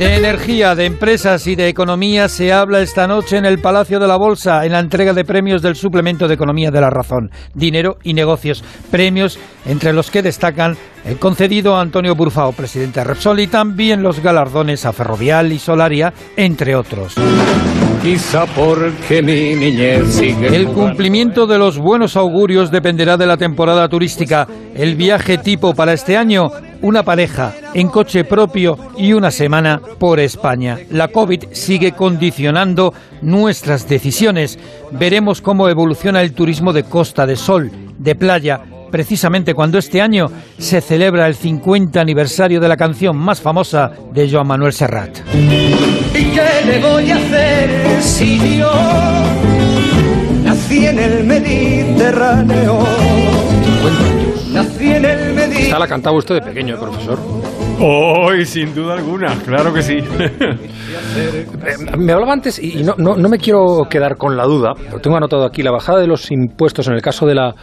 De 0.02 0.16
energía, 0.16 0.74
de 0.74 0.86
empresas 0.86 1.46
y 1.46 1.56
de 1.56 1.68
economía 1.68 2.28
se 2.28 2.52
habla 2.52 2.82
esta 2.82 3.06
noche 3.06 3.38
en 3.38 3.46
el 3.46 3.60
Palacio 3.60 4.00
de 4.00 4.08
la 4.08 4.18
Bolsa 4.18 4.66
en 4.66 4.72
la 4.72 4.80
entrega 4.80 5.14
de 5.14 5.24
premios 5.24 5.62
del 5.62 5.76
Suplemento 5.76 6.28
de 6.28 6.34
Economía 6.34 6.72
de 6.72 6.82
la 6.82 6.90
Razón. 6.90 7.30
Dinero 7.54 8.00
y 8.02 8.16
negocios. 8.16 8.64
Premios 8.90 9.38
entre 9.64 9.94
los 9.94 10.10
que 10.10 10.24
destacan 10.24 10.76
el 11.06 11.18
concedido 11.18 11.76
a 11.76 11.82
Antonio 11.82 12.16
Burfao, 12.16 12.52
presidente 12.52 13.00
de 13.00 13.06
Repsol, 13.06 13.40
y 13.40 13.48
también 13.48 14.04
los 14.04 14.20
galardones 14.20 14.86
a 14.86 14.94
Ferrovial 14.94 15.52
y 15.52 15.60
Solaria, 15.60 16.14
entre 16.36 16.76
otros. 16.76 17.16
Quizá 18.02 18.48
porque 18.48 19.22
mi 19.22 19.54
niñez 19.54 20.16
sigue. 20.16 20.56
El 20.56 20.68
cumplimiento 20.70 21.46
de 21.46 21.60
los 21.60 21.78
buenos 21.78 22.16
augurios 22.16 22.72
dependerá 22.72 23.16
de 23.16 23.28
la 23.28 23.38
temporada 23.38 23.88
turística. 23.90 24.48
El 24.74 24.96
viaje 24.96 25.38
tipo 25.38 25.76
para 25.76 25.94
este 25.94 26.18
año, 26.18 26.50
una 26.82 27.04
pareja 27.04 27.54
en 27.76 27.90
coche 27.90 28.24
propio 28.24 28.76
y 28.98 29.14
una 29.14 29.30
semana 29.30 29.80
por 30.00 30.20
España. 30.20 30.80
La 30.90 31.10
COVID 31.10 31.46
sigue 31.52 31.92
condicionando 31.92 32.92
nuestras 33.22 33.88
decisiones. 33.88 34.58
Veremos 34.92 35.40
cómo 35.42 35.70
evoluciona 35.70 36.24
el 36.24 36.34
turismo 36.34 36.74
de 36.74 36.84
costa, 36.84 37.28
de 37.28 37.36
sol, 37.36 37.72
de 38.00 38.16
playa, 38.16 38.62
precisamente 38.92 39.54
cuando 39.54 39.78
este 39.78 40.02
año 40.02 40.30
se 40.58 40.82
celebra 40.82 41.28
el 41.28 41.36
50 41.36 42.00
aniversario 42.00 42.60
de 42.60 42.68
la 42.68 42.78
canción 42.78 43.18
más 43.18 43.42
famosa 43.42 43.92
de 44.14 44.30
Joan 44.30 44.48
Manuel 44.48 44.74
Serrat. 44.74 45.18
¿Y 45.34 46.26
qué 46.26 46.66
le 46.66 46.80
voy 46.80 47.10
a 47.10 47.16
hacer 47.16 48.02
si 48.02 48.58
yo 48.58 48.72
nací 50.44 50.86
en 50.86 51.00
el 51.00 51.24
Mediterráneo? 51.24 52.80
Nací 54.52 54.92
en 54.92 55.06
el 55.06 55.34
Mediterráneo. 55.34 55.60
Esta 55.60 55.80
la 55.80 55.88
cantaba 55.88 56.18
usted 56.18 56.36
de 56.36 56.42
pequeño, 56.42 56.78
profesor. 56.80 57.18
Hoy, 57.84 58.46
sin 58.46 58.76
duda 58.76 58.94
alguna, 58.94 59.36
claro 59.44 59.74
que 59.74 59.82
sí. 59.82 59.98
Eh, 59.98 61.48
me 61.98 62.14
hablaba 62.14 62.34
antes, 62.34 62.60
y 62.60 62.84
no, 62.84 62.94
no, 62.98 63.16
no, 63.16 63.28
me 63.30 63.38
quiero 63.38 63.88
quedar 63.90 64.18
con 64.18 64.38
la 64.38 64.46
duda, 64.46 64.74
pero 64.76 65.00
tengo 65.00 65.18
anotado 65.18 65.46
aquí 65.46 65.64
la 65.64 65.72
bajada 65.72 66.00
de 66.00 66.08
los 66.08 66.32
impuestos 66.32 66.88
en 66.88 66.94
el 66.94 67.02
caso 67.02 67.26
de 67.26 67.36
la, 67.36 67.56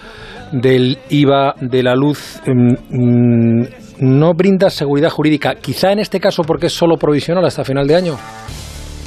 del 0.51 0.99
IVA 1.09 1.55
de 1.61 1.83
la 1.83 1.95
luz. 1.95 2.41
Mmm, 2.47 3.63
no 4.01 4.35
brinda 4.35 4.71
seguridad 4.71 5.11
jurídica, 5.11 5.55
quizá 5.55 5.93
en 5.93 6.01
este 6.01 6.21
caso 6.21 6.43
porque 6.43 6.67
es 6.67 6.73
solo 6.73 6.97
provisional 6.97 7.45
hasta 7.45 7.65
final 7.65 7.87
de 7.87 7.95
año. 7.95 8.17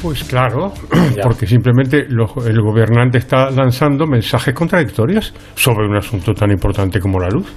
Pues 0.02 0.24
claro, 0.24 0.74
porque 1.24 1.46
simplemente 1.46 2.06
lo, 2.10 2.26
el 2.46 2.60
gobernante 2.62 3.20
está 3.20 3.52
lanzando 3.52 4.08
mensajes 4.08 4.54
contradictorios 4.54 5.34
sobre 5.54 5.88
un 5.88 5.96
asunto 5.96 6.34
tan 6.34 6.50
importante 6.52 7.00
como 7.00 7.20
la 7.20 7.30
luz 7.30 7.52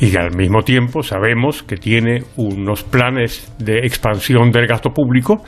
y 0.00 0.10
que 0.10 0.18
al 0.18 0.34
mismo 0.34 0.62
tiempo 0.62 1.02
sabemos 1.02 1.62
que 1.62 1.76
tiene 1.76 2.22
unos 2.36 2.82
planes 2.82 3.54
de 3.58 3.78
expansión 3.78 4.50
del 4.50 4.66
gasto 4.66 4.90
público 4.90 5.44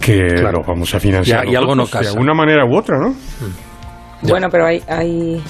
que 0.00 0.26
claro. 0.34 0.62
vamos 0.66 0.92
a 0.94 1.00
financiar 1.00 1.46
y, 1.46 1.52
y 1.52 1.54
algo 1.54 1.76
no 1.76 1.86
de 1.86 2.08
alguna 2.08 2.34
manera 2.34 2.64
u 2.64 2.76
otra, 2.76 2.98
¿no? 2.98 3.14
Bueno, 4.22 4.48
pero 4.50 4.66
hay, 4.66 4.82
hay 4.88 5.42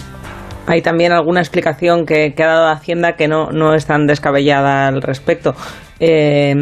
hay 0.67 0.83
también 0.83 1.13
alguna 1.13 1.41
explicación 1.41 2.07
que, 2.07 2.35
que, 2.35 2.43
ha 2.43 2.49
dado 2.49 2.69
Hacienda 2.69 3.15
que 3.15 3.29
no, 3.29 3.51
no 3.51 3.75
es 3.75 3.87
tan 3.87 4.07
descabellada 4.07 4.89
al 4.89 5.03
respecto. 5.03 5.55
Eh, 5.99 6.55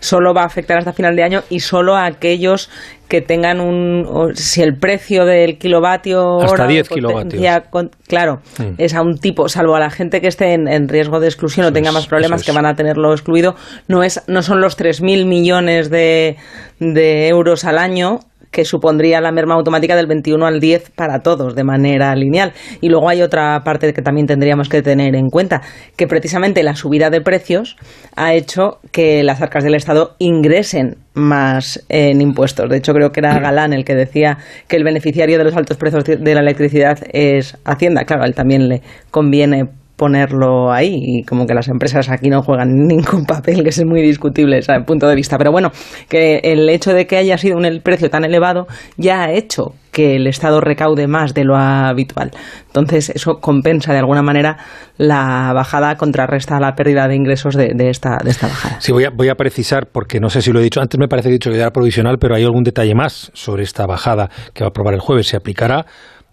solo 0.00 0.34
va 0.34 0.42
a 0.42 0.46
afectar 0.46 0.78
hasta 0.78 0.92
final 0.92 1.16
de 1.16 1.22
año 1.22 1.42
y 1.50 1.60
solo 1.60 1.96
a 1.96 2.06
aquellos 2.06 2.70
que 3.08 3.20
tengan 3.20 3.60
un. 3.60 4.32
Si 4.34 4.62
el 4.62 4.76
precio 4.76 5.24
del 5.24 5.58
kilovatio. 5.58 6.40
Hasta 6.40 6.52
hora 6.52 6.66
10 6.66 6.88
kilovatios. 6.88 7.62
Con, 7.70 7.90
claro, 8.06 8.40
mm. 8.58 8.74
es 8.78 8.94
a 8.94 9.02
un 9.02 9.18
tipo, 9.18 9.48
salvo 9.48 9.76
a 9.76 9.80
la 9.80 9.90
gente 9.90 10.20
que 10.20 10.28
esté 10.28 10.54
en, 10.54 10.68
en 10.68 10.88
riesgo 10.88 11.20
de 11.20 11.28
exclusión 11.28 11.66
o 11.66 11.72
tenga 11.72 11.92
más 11.92 12.06
problemas 12.06 12.40
es. 12.40 12.46
que 12.46 12.52
van 12.52 12.66
a 12.66 12.74
tenerlo 12.74 13.12
excluido, 13.12 13.54
no, 13.88 14.02
es, 14.02 14.22
no 14.26 14.42
son 14.42 14.60
los 14.60 14.76
3.000 14.76 15.24
millones 15.26 15.90
de, 15.90 16.36
de 16.80 17.28
euros 17.28 17.64
al 17.64 17.78
año 17.78 18.20
que 18.56 18.64
supondría 18.64 19.20
la 19.20 19.32
merma 19.32 19.54
automática 19.54 19.94
del 19.96 20.06
21 20.06 20.46
al 20.46 20.60
10 20.60 20.92
para 20.96 21.18
todos 21.18 21.54
de 21.54 21.62
manera 21.62 22.14
lineal. 22.14 22.54
Y 22.80 22.88
luego 22.88 23.10
hay 23.10 23.20
otra 23.20 23.60
parte 23.64 23.92
que 23.92 24.00
también 24.00 24.26
tendríamos 24.26 24.70
que 24.70 24.80
tener 24.80 25.14
en 25.14 25.28
cuenta, 25.28 25.60
que 25.94 26.06
precisamente 26.06 26.62
la 26.62 26.74
subida 26.74 27.10
de 27.10 27.20
precios 27.20 27.76
ha 28.16 28.32
hecho 28.32 28.78
que 28.92 29.22
las 29.22 29.42
arcas 29.42 29.62
del 29.62 29.74
Estado 29.74 30.16
ingresen 30.18 30.96
más 31.12 31.84
en 31.90 32.22
impuestos. 32.22 32.70
De 32.70 32.78
hecho, 32.78 32.94
creo 32.94 33.12
que 33.12 33.20
era 33.20 33.38
Galán 33.40 33.74
el 33.74 33.84
que 33.84 33.94
decía 33.94 34.38
que 34.68 34.76
el 34.76 34.84
beneficiario 34.84 35.36
de 35.36 35.44
los 35.44 35.54
altos 35.54 35.76
precios 35.76 36.04
de 36.04 36.34
la 36.34 36.40
electricidad 36.40 36.98
es 37.12 37.58
Hacienda. 37.66 38.04
Claro, 38.06 38.22
a 38.22 38.26
él 38.26 38.34
también 38.34 38.70
le 38.70 38.80
conviene 39.10 39.68
ponerlo 39.96 40.72
ahí 40.72 40.94
y 40.94 41.22
como 41.24 41.46
que 41.46 41.54
las 41.54 41.68
empresas 41.68 42.10
aquí 42.10 42.28
no 42.28 42.42
juegan 42.42 42.68
ningún 42.86 43.24
papel, 43.24 43.62
que 43.62 43.70
es 43.70 43.84
muy 43.84 44.02
discutible 44.02 44.58
ese 44.58 44.72
punto 44.86 45.08
de 45.08 45.14
vista. 45.14 45.38
Pero 45.38 45.52
bueno, 45.52 45.70
que 46.08 46.40
el 46.44 46.68
hecho 46.68 46.92
de 46.92 47.06
que 47.06 47.16
haya 47.16 47.38
sido 47.38 47.56
un 47.56 47.66
precio 47.82 48.10
tan 48.10 48.24
elevado 48.24 48.66
ya 48.96 49.24
ha 49.24 49.32
hecho 49.32 49.74
que 49.96 50.16
el 50.16 50.26
Estado 50.26 50.60
recaude 50.60 51.06
más 51.06 51.32
de 51.32 51.44
lo 51.44 51.56
habitual. 51.56 52.30
Entonces, 52.66 53.08
eso 53.08 53.36
compensa 53.40 53.94
de 53.94 53.98
alguna 53.98 54.20
manera 54.20 54.58
la 54.98 55.52
bajada, 55.54 55.96
contrarresta 55.96 56.60
la 56.60 56.74
pérdida 56.74 57.08
de 57.08 57.16
ingresos 57.16 57.54
de, 57.54 57.72
esta, 57.88 58.18
de 58.22 58.30
esta 58.30 58.48
bajada. 58.48 58.78
Sí, 58.82 58.92
voy 58.92 59.04
a, 59.04 59.10
voy 59.10 59.30
a 59.30 59.36
precisar, 59.36 59.86
porque 59.90 60.20
no 60.20 60.28
sé 60.28 60.42
si 60.42 60.52
lo 60.52 60.60
he 60.60 60.62
dicho 60.62 60.82
antes, 60.82 61.00
me 61.00 61.08
parece 61.08 61.30
dicho 61.30 61.50
que 61.50 61.56
era 61.56 61.70
provisional, 61.70 62.18
pero 62.20 62.34
hay 62.34 62.44
algún 62.44 62.62
detalle 62.62 62.94
más 62.94 63.30
sobre 63.32 63.62
esta 63.62 63.86
bajada 63.86 64.28
que 64.52 64.64
va 64.64 64.66
a 64.66 64.68
aprobar 64.68 64.92
el 64.92 65.00
jueves. 65.00 65.28
Se 65.28 65.36
aplicará 65.38 65.86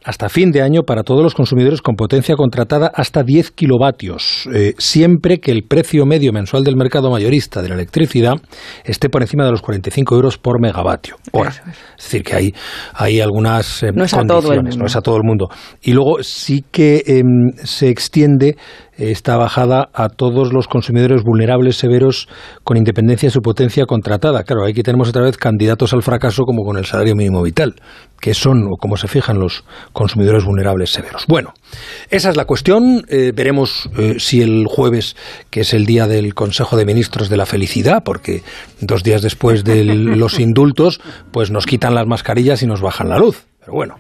hasta 0.04 0.30
fin 0.30 0.52
de 0.52 0.62
año 0.62 0.84
para 0.84 1.04
todos 1.04 1.24
los 1.24 1.34
consumidores 1.34 1.82
con 1.82 1.96
potencia 1.96 2.36
contratada 2.36 2.92
hasta 2.94 3.24
10 3.24 3.52
kilovatios, 3.52 4.48
eh, 4.54 4.74
siempre 4.78 5.40
que 5.40 5.52
el 5.52 5.64
precio 5.64 6.06
medio 6.06 6.32
mensual 6.32 6.64
del 6.64 6.76
mercado 6.76 7.10
mayorista 7.10 7.62
de 7.62 7.70
la 7.70 7.76
electricidad 7.76 8.36
esté 8.84 9.10
por 9.10 9.22
encima 9.22 9.46
de 9.46 9.52
los 9.52 9.62
45 9.62 10.16
euros 10.16 10.38
por 10.38 10.62
megavatio 10.62 11.16
hora. 11.32 11.50
Es. 11.50 12.04
decir, 12.04 12.24
que 12.24 12.36
hay, 12.36 12.54
hay 12.94 13.22
algunas 13.22 13.84
eh, 13.84 13.92
no 13.94 14.04
es 14.04 14.14
a 14.14 14.24
todo 14.24 14.54
el 14.54 14.62
mundo. 14.62 14.78
no 14.78 14.86
es 14.86 14.96
a 14.96 15.02
todo 15.02 15.18
el 15.18 15.24
mundo. 15.24 15.50
Y 15.82 15.94
luego 15.94 16.22
sí 16.22 16.64
que 16.72 17.04
em, 17.06 17.52
se 17.64 17.90
extiende 17.90 18.56
esta 18.98 19.38
bajada 19.38 19.90
a 19.94 20.10
todos 20.10 20.54
los 20.54 20.68
consumidores 20.68 21.24
vulnerables 21.24 21.78
severos 21.78 22.28
con 22.64 22.78
independencia 22.78 23.28
de 23.28 23.34
su 23.34 23.42
potencia 23.42 23.86
contratada. 23.86 24.44
Claro, 24.44 24.66
aquí 24.66 24.84
tenemos 24.84 25.10
otra 25.10 25.24
vez 25.24 25.38
candidatos 25.38 25.94
al 25.94 26.04
fracaso 26.04 26.44
como 26.44 26.64
con 26.64 26.78
el 26.78 26.86
salario 26.86 27.16
mínimo 27.16 27.42
vital, 27.42 27.76
que 28.20 28.34
son 28.34 28.64
o 28.66 28.78
como 28.78 28.98
se 28.98 29.08
fijan 29.08 29.40
los 29.40 29.64
consumidores 29.94 30.46
vulnerables 30.46 30.92
severos. 30.92 31.26
Bueno, 31.28 31.54
esa 32.10 32.30
es 32.30 32.38
la 32.38 32.46
cuestión. 32.46 33.04
Eh, 33.10 33.32
veremos 33.34 33.90
eh, 33.98 34.16
si 34.20 34.42
el 34.42 34.66
jueves, 34.68 35.16
que 35.50 35.62
es 35.62 35.74
el 35.74 35.86
día 35.86 36.08
del 36.08 36.34
Consejo 36.36 36.78
de 36.78 36.86
Ministros 36.86 37.30
de 37.30 37.38
la 37.38 37.46
Felicidad, 37.46 38.04
porque 38.04 38.44
dos 38.80 39.04
días 39.04 39.22
después 39.22 39.64
de 39.64 39.84
los 39.84 40.40
indultos, 40.40 41.02
pues 41.32 41.52
nos 41.52 41.66
quitan 41.66 41.96
las 41.96 42.06
mascarillas 42.06 42.62
y 42.62 42.68
nos 42.68 42.82
bajan 42.82 43.10
la 43.10 43.18
luz. 43.18 43.46
Pero 43.60 43.74
bueno, 43.74 43.96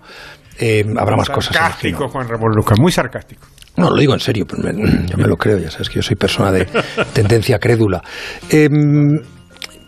eh, 0.60 0.86
habrá 0.98 1.16
más 1.16 1.30
cosas. 1.30 1.56
Sarcástico, 1.56 2.10
Juan 2.10 2.28
Ramón 2.28 2.52
Lucas, 2.56 2.80
muy 2.80 2.92
sarcástico. 2.92 3.48
No, 3.76 3.90
lo 3.90 3.98
digo 3.98 4.14
en 4.14 4.20
serio, 4.20 4.46
pues 4.46 4.62
yo 4.62 5.18
me 5.18 5.28
lo 5.28 5.36
creo, 5.36 5.58
ya 5.58 5.72
sabes 5.72 5.90
que 5.90 5.96
yo 5.96 6.04
soy 6.04 6.16
persona 6.16 6.52
de 6.52 6.68
tendencia 7.14 7.58
crédula. 7.58 8.04
Em, 8.50 9.20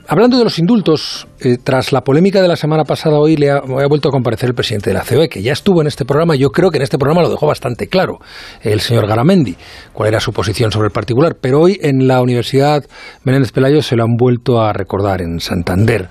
hablando 0.07 0.39
de 0.39 0.43
los 0.43 0.57
indultos, 0.57 1.27
eh, 1.39 1.57
tras 1.63 1.91
la 1.91 2.01
polémica 2.01 2.41
de 2.41 2.47
la 2.47 2.55
semana 2.55 2.83
pasada, 2.83 3.19
hoy 3.19 3.35
le 3.35 3.51
ha, 3.51 3.61
vuelto 3.61 4.09
a 4.09 4.11
comparecer 4.11 4.49
el 4.49 4.55
presidente 4.55 4.89
de 4.89 4.95
la 4.95 5.03
COE, 5.03 5.29
que 5.29 5.43
ya 5.43 5.53
estuvo 5.53 5.81
en 5.81 5.87
este 5.87 6.03
programa. 6.03 6.35
Yo 6.35 6.49
creo 6.49 6.71
que 6.71 6.77
en 6.77 6.83
este 6.83 6.97
programa 6.97 7.21
lo 7.21 7.29
dejó 7.29 7.45
bastante 7.45 7.87
claro 7.87 8.17
el 8.61 8.81
señor 8.81 9.07
Garamendi, 9.07 9.55
cuál 9.93 10.09
era 10.09 10.19
su 10.19 10.33
posición 10.33 10.71
sobre 10.71 10.87
el 10.87 10.91
particular. 10.91 11.35
Pero 11.39 11.61
hoy 11.61 11.79
en 11.79 12.07
la 12.07 12.21
Universidad 12.21 12.83
Menéndez 13.23 13.51
Pelayo 13.51 13.83
se 13.83 13.95
lo 13.95 14.03
han 14.03 14.15
vuelto 14.17 14.61
a 14.61 14.73
recordar 14.73 15.21
en 15.21 15.39
Santander 15.39 16.09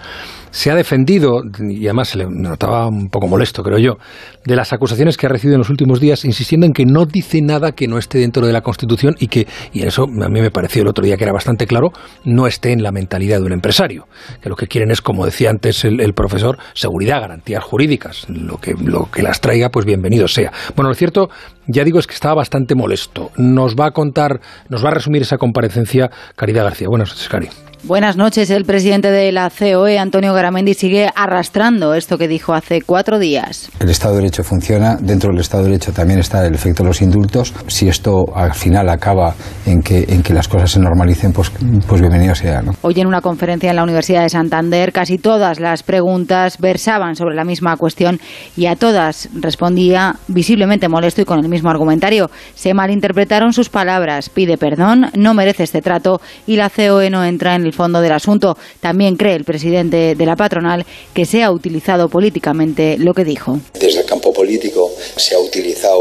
se 0.54 0.70
ha 0.70 0.76
defendido, 0.76 1.42
y 1.68 1.84
además 1.87 2.11
se 2.11 2.18
le 2.18 2.26
notaba 2.30 2.87
un 2.87 3.11
poco 3.11 3.26
molesto, 3.26 3.64
creo 3.64 3.78
yo, 3.78 3.99
de 4.44 4.54
las 4.54 4.73
acusaciones 4.73 5.16
que 5.16 5.26
ha 5.26 5.28
recibido 5.28 5.56
en 5.56 5.58
los 5.58 5.68
últimos 5.68 5.99
días, 5.99 6.25
insistiendo 6.25 6.64
en 6.64 6.73
que 6.73 6.87
no 6.87 7.06
dice 7.06 7.42
nada 7.42 7.73
que 7.73 7.88
no 7.88 7.99
esté 7.99 8.18
dentro 8.18 8.46
de 8.46 8.52
la 8.52 8.61
Constitución 8.61 9.16
y 9.18 9.26
que, 9.26 9.49
y 9.73 9.82
eso 9.82 10.04
a 10.04 10.28
mí 10.28 10.40
me 10.40 10.52
pareció 10.52 10.82
el 10.82 10.88
otro 10.88 11.04
día 11.04 11.16
que 11.16 11.25
era 11.25 11.32
bastante 11.32 11.66
claro, 11.66 11.92
no 12.25 12.46
esté 12.46 12.70
en 12.70 12.84
la 12.84 12.92
mentalidad 12.92 13.40
de 13.40 13.46
un 13.46 13.52
empresario. 13.52 14.06
Que 14.40 14.49
lo 14.49 14.54
que 14.54 14.68
quieren 14.68 14.92
es, 14.92 15.02
como 15.02 15.25
decía 15.25 15.50
antes 15.50 15.84
el, 15.84 16.14
profesor, 16.14 16.56
seguridad, 16.73 17.20
garantías 17.20 17.64
jurídicas. 17.64 18.26
Lo 18.28 18.59
que, 18.59 18.74
lo 18.74 19.11
que 19.11 19.24
las 19.24 19.40
traiga, 19.40 19.70
pues 19.70 19.85
bienvenido 19.85 20.28
sea. 20.28 20.52
Bueno, 20.76 20.88
lo 20.88 20.94
cierto, 20.94 21.31
ya 21.66 21.83
digo, 21.83 21.98
es 21.98 22.07
que 22.07 22.14
estaba 22.14 22.35
bastante 22.35 22.76
molesto. 22.76 23.33
Nos 23.37 23.74
va 23.74 23.87
a 23.87 23.90
contar, 23.90 24.40
nos 24.68 24.85
va 24.85 24.90
a 24.90 24.94
resumir 24.94 25.22
esa 25.22 25.37
comparecencia 25.37 26.12
Caridad 26.37 26.62
García. 26.62 26.88
Buenas 26.88 27.09
noches, 27.09 27.28
Cari. 27.28 27.48
Buenas 27.87 28.16
noches. 28.16 28.49
El 28.49 28.64
presidente 28.64 29.11
de 29.11 29.31
la 29.31 29.51
COE, 29.51 29.99
Antonio 29.99 30.33
Garamendi, 30.33 30.73
sigue 30.73 31.11
arrastrando 31.14 31.92
esto 31.92 32.16
que 32.16 32.29
dijo 32.29 32.55
hace 32.55 32.81
cuatro 32.81 33.18
días. 33.18 33.68
El 33.79 33.90
Estado 33.90 34.14
de 34.14 34.20
Derecho 34.20 34.42
funciona. 34.42 34.97
Dentro 34.99 35.31
del 35.31 35.40
Estado 35.40 35.64
de 35.64 35.68
Derecho 35.68 35.92
también 35.92 36.18
está 36.18 36.47
el 36.47 36.55
efecto 36.55 36.83
de 36.83 36.88
los 36.88 37.03
indultos. 37.03 37.53
Si 37.66 37.87
esto 37.87 38.25
al 38.35 38.55
final 38.55 38.88
acaba 38.88 39.35
en 39.66 39.83
que, 39.83 40.07
en 40.09 40.23
que 40.23 40.33
las 40.33 40.49
cosas 40.49 40.70
se 40.70 40.81
normalicen, 40.81 41.35
pues, 41.35 41.53
pues 41.87 42.01
bienvenido 42.01 42.35
sea. 42.35 42.62
¿no? 42.62 42.73
Hoy 42.81 42.94
en 42.97 43.07
una 43.07 43.20
conferencia 43.20 43.68
en 43.68 43.77
la 43.77 43.83
Universidad 43.83 44.23
de 44.23 44.31
Santander, 44.31 44.90
casi 44.90 45.18
todas 45.18 45.61
las 45.61 45.83
preguntas 45.83 46.57
versaban 46.57 47.16
sobre 47.16 47.35
la 47.35 47.44
misma 47.44 47.77
cuestión 47.77 48.18
y 48.57 48.64
a 48.64 48.77
todas 48.77 49.29
respondía 49.38 50.16
visiblemente 50.29 50.88
molesto 50.88 51.20
y 51.20 51.27
con 51.27 51.38
el 51.40 51.51
mismo 51.51 51.68
argumentario. 51.68 52.31
Se 52.55 52.73
malinterpretaron 52.73 53.53
sus 53.53 53.68
palabras. 53.68 54.31
Pide 54.31 54.57
perdón, 54.57 55.11
no 55.14 55.35
merece 55.35 55.64
este 55.64 55.83
trato 55.83 56.23
y 56.47 56.57
la 56.57 56.70
COE 56.70 57.11
no 57.11 57.23
entra 57.27 57.57
en 57.57 57.66
el 57.66 57.73
fondo 57.74 58.00
del 58.00 58.12
asunto. 58.12 58.56
También 58.80 59.16
cree 59.16 59.34
el 59.34 59.44
presidente 59.44 60.14
de 60.14 60.26
la 60.26 60.37
patronal 60.37 60.87
que 61.12 61.26
se 61.26 61.42
ha 61.42 61.50
utilizado 61.50 62.08
políticamente 62.08 62.96
lo 62.98 63.12
que 63.12 63.24
dijo. 63.24 63.60
Desde 63.78 64.00
el 64.00 64.06
campo 64.06 64.32
político 64.32 64.90
se 65.16 65.34
ha 65.34 65.38
utilizado 65.38 66.00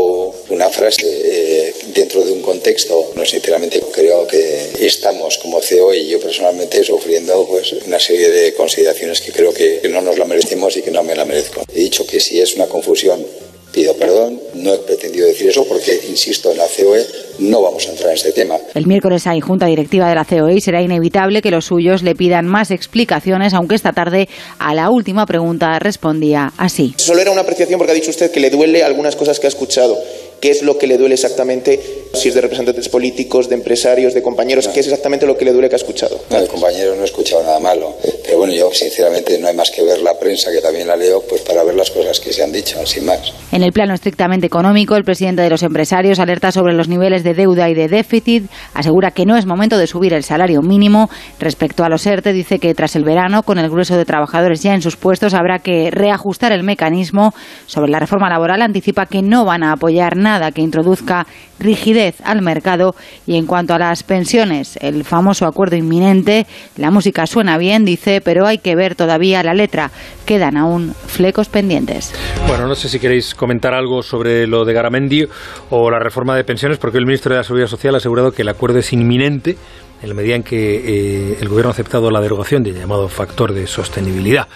una 0.49 0.69
frase 0.69 1.05
eh, 1.05 1.73
dentro 1.93 2.23
de 2.23 2.31
un 2.31 2.41
contexto. 2.41 3.11
No, 3.15 3.25
sinceramente 3.25 3.81
creo 3.91 4.25
que 4.27 4.71
estamos 4.79 5.37
como 5.39 5.61
CEO 5.61 5.93
y 5.93 6.07
yo 6.07 6.19
personalmente 6.19 6.83
sufriendo 6.83 7.45
pues 7.47 7.73
una 7.85 7.99
serie 7.99 8.29
de 8.29 8.53
consideraciones 8.53 9.21
que 9.21 9.31
creo 9.31 9.53
que 9.53 9.81
no 9.89 10.01
nos 10.01 10.17
la 10.17 10.25
merecemos 10.25 10.77
y 10.77 10.81
que 10.81 10.91
no 10.91 11.03
me 11.03 11.15
la 11.15 11.25
merezco. 11.25 11.63
He 11.73 11.79
dicho 11.79 12.05
que 12.05 12.19
si 12.19 12.39
es 12.39 12.55
una 12.55 12.67
confusión 12.67 13.25
Pido 13.73 13.95
perdón, 13.95 14.39
no 14.53 14.71
he 14.71 14.77
pretendido 14.77 15.25
decir 15.25 15.49
eso 15.49 15.65
porque, 15.65 15.99
insisto, 16.07 16.51
en 16.51 16.59
la 16.59 16.67
COE 16.67 17.03
no 17.39 17.59
vamos 17.63 17.87
a 17.87 17.89
entrar 17.89 18.11
en 18.11 18.17
este 18.17 18.31
tema. 18.31 18.59
El 18.75 18.87
miércoles 18.87 19.27
hay 19.27 19.39
junta 19.39 19.67
directiva 19.67 20.09
de 20.09 20.15
la 20.15 20.25
COE 20.25 20.55
y 20.55 20.61
será 20.61 20.81
inevitable 20.81 21.43
que 21.43 21.51
los 21.51 21.65
suyos 21.65 22.01
le 22.01 22.15
pidan 22.15 22.47
más 22.47 22.71
explicaciones, 22.71 23.53
aunque 23.53 23.75
esta 23.75 23.93
tarde 23.93 24.27
a 24.57 24.73
la 24.73 24.89
última 24.89 25.27
pregunta 25.27 25.77
respondía 25.77 26.51
así. 26.57 26.95
Solo 26.97 27.21
era 27.21 27.29
una 27.29 27.41
apreciación 27.41 27.77
porque 27.77 27.91
ha 27.91 27.95
dicho 27.95 28.09
usted 28.09 28.31
que 28.31 28.39
le 28.39 28.49
duele 28.49 28.83
algunas 28.83 29.15
cosas 29.15 29.39
que 29.39 29.45
ha 29.45 29.49
escuchado. 29.49 29.95
¿Qué 30.41 30.49
es 30.49 30.63
lo 30.63 30.77
que 30.77 30.87
le 30.87 30.97
duele 30.97 31.13
exactamente? 31.13 31.79
Si 32.13 32.29
es 32.29 32.35
de 32.35 32.41
representantes 32.41 32.89
políticos, 32.89 33.47
de 33.47 33.55
empresarios, 33.55 34.13
de 34.13 34.21
compañeros, 34.21 34.67
¿qué 34.67 34.79
es 34.81 34.87
exactamente 34.87 35.25
lo 35.25 35.37
que 35.37 35.45
le 35.45 35.53
duele 35.53 35.69
que 35.69 35.75
ha 35.75 35.77
escuchado? 35.77 36.19
No, 36.29 36.41
de 36.41 36.47
compañeros 36.47 36.97
no 36.97 37.03
he 37.03 37.05
escuchado 37.05 37.43
nada 37.43 37.59
malo. 37.59 37.95
Pero 38.33 38.47
bueno, 38.47 38.55
yo 38.55 38.71
sinceramente 38.73 39.37
no 39.37 39.47
hay 39.47 39.55
más 39.55 39.69
que 39.69 39.83
ver 39.83 40.01
la 40.01 40.17
prensa, 40.19 40.49
que 40.51 40.59
también 40.59 40.87
la 40.87 40.95
leo, 40.95 41.21
pues 41.29 41.41
para 41.41 41.63
ver 41.63 41.75
las 41.75 41.91
cosas 41.91 42.19
que 42.19 42.33
se 42.33 42.43
han 42.43 42.51
dicho, 42.51 42.83
sin 42.83 43.05
más. 43.05 43.31
En 43.51 43.61
el 43.61 43.71
plano 43.71 43.93
estrictamente 43.93 44.47
económico, 44.47 44.95
el 44.95 45.03
presidente 45.03 45.43
de 45.43 45.51
los 45.51 45.61
empresarios 45.61 46.17
alerta 46.17 46.51
sobre 46.51 46.73
los 46.73 46.87
niveles 46.87 47.23
de 47.23 47.35
deuda 47.35 47.69
y 47.69 47.75
de 47.75 47.87
déficit, 47.87 48.49
asegura 48.73 49.11
que 49.11 49.27
no 49.27 49.37
es 49.37 49.45
momento 49.45 49.77
de 49.77 49.85
subir 49.85 50.15
el 50.15 50.23
salario 50.23 50.63
mínimo. 50.63 51.11
Respecto 51.39 51.83
a 51.83 51.89
los 51.89 52.07
ERTE, 52.07 52.33
dice 52.33 52.57
que 52.57 52.73
tras 52.73 52.95
el 52.95 53.03
verano, 53.03 53.43
con 53.43 53.59
el 53.59 53.69
grueso 53.69 53.97
de 53.97 54.03
trabajadores 54.03 54.63
ya 54.63 54.73
en 54.73 54.81
sus 54.81 54.95
puestos, 54.95 55.35
habrá 55.35 55.59
que 55.59 55.91
reajustar 55.91 56.53
el 56.53 56.63
mecanismo. 56.63 57.35
Sobre 57.67 57.91
la 57.91 57.99
reforma 57.99 58.31
laboral, 58.31 58.63
anticipa 58.63 59.05
que 59.05 59.21
no 59.21 59.45
van 59.45 59.61
a 59.61 59.73
apoyar 59.73 60.17
nada 60.17 60.51
que 60.51 60.61
introduzca 60.61 61.27
rigidez 61.59 62.15
al 62.23 62.41
mercado 62.41 62.95
y 63.25 63.37
en 63.37 63.45
cuanto 63.45 63.73
a 63.73 63.79
las 63.79 64.03
pensiones, 64.03 64.77
el 64.81 65.03
famoso 65.03 65.45
acuerdo 65.45 65.75
inminente, 65.75 66.45
la 66.77 66.91
música 66.91 67.25
suena 67.25 67.57
bien, 67.57 67.85
dice, 67.85 68.21
pero 68.23 68.45
hay 68.45 68.57
que 68.57 68.75
ver 68.75 68.95
todavía 68.95 69.43
la 69.43 69.53
letra, 69.53 69.91
quedan 70.25 70.57
aún 70.57 70.93
flecos 71.07 71.49
pendientes. 71.49 72.13
Bueno, 72.47 72.67
no 72.67 72.75
sé 72.75 72.89
si 72.89 72.99
queréis 72.99 73.35
comentar 73.35 73.73
algo 73.73 74.01
sobre 74.01 74.47
lo 74.47 74.65
de 74.65 74.73
Garamendi 74.73 75.25
o 75.69 75.91
la 75.91 75.99
reforma 75.99 76.35
de 76.35 76.43
pensiones, 76.43 76.77
porque 76.77 76.97
el 76.97 77.05
ministro 77.05 77.33
de 77.33 77.37
la 77.39 77.43
Seguridad 77.43 77.67
Social 77.67 77.93
ha 77.95 77.97
asegurado 77.97 78.31
que 78.31 78.41
el 78.41 78.49
acuerdo 78.49 78.79
es 78.79 78.93
inminente 78.93 79.57
en 80.03 80.09
la 80.09 80.15
medida 80.15 80.35
en 80.35 80.43
que 80.43 80.75
eh, 80.75 81.37
el 81.39 81.47
gobierno 81.47 81.69
ha 81.69 81.71
aceptado 81.71 82.11
la 82.11 82.19
derogación 82.19 82.61
del 82.61 82.75
llamado 82.75 83.07
factor 83.07 83.53
de 83.53 83.65
sostenibilidad. 83.65 84.47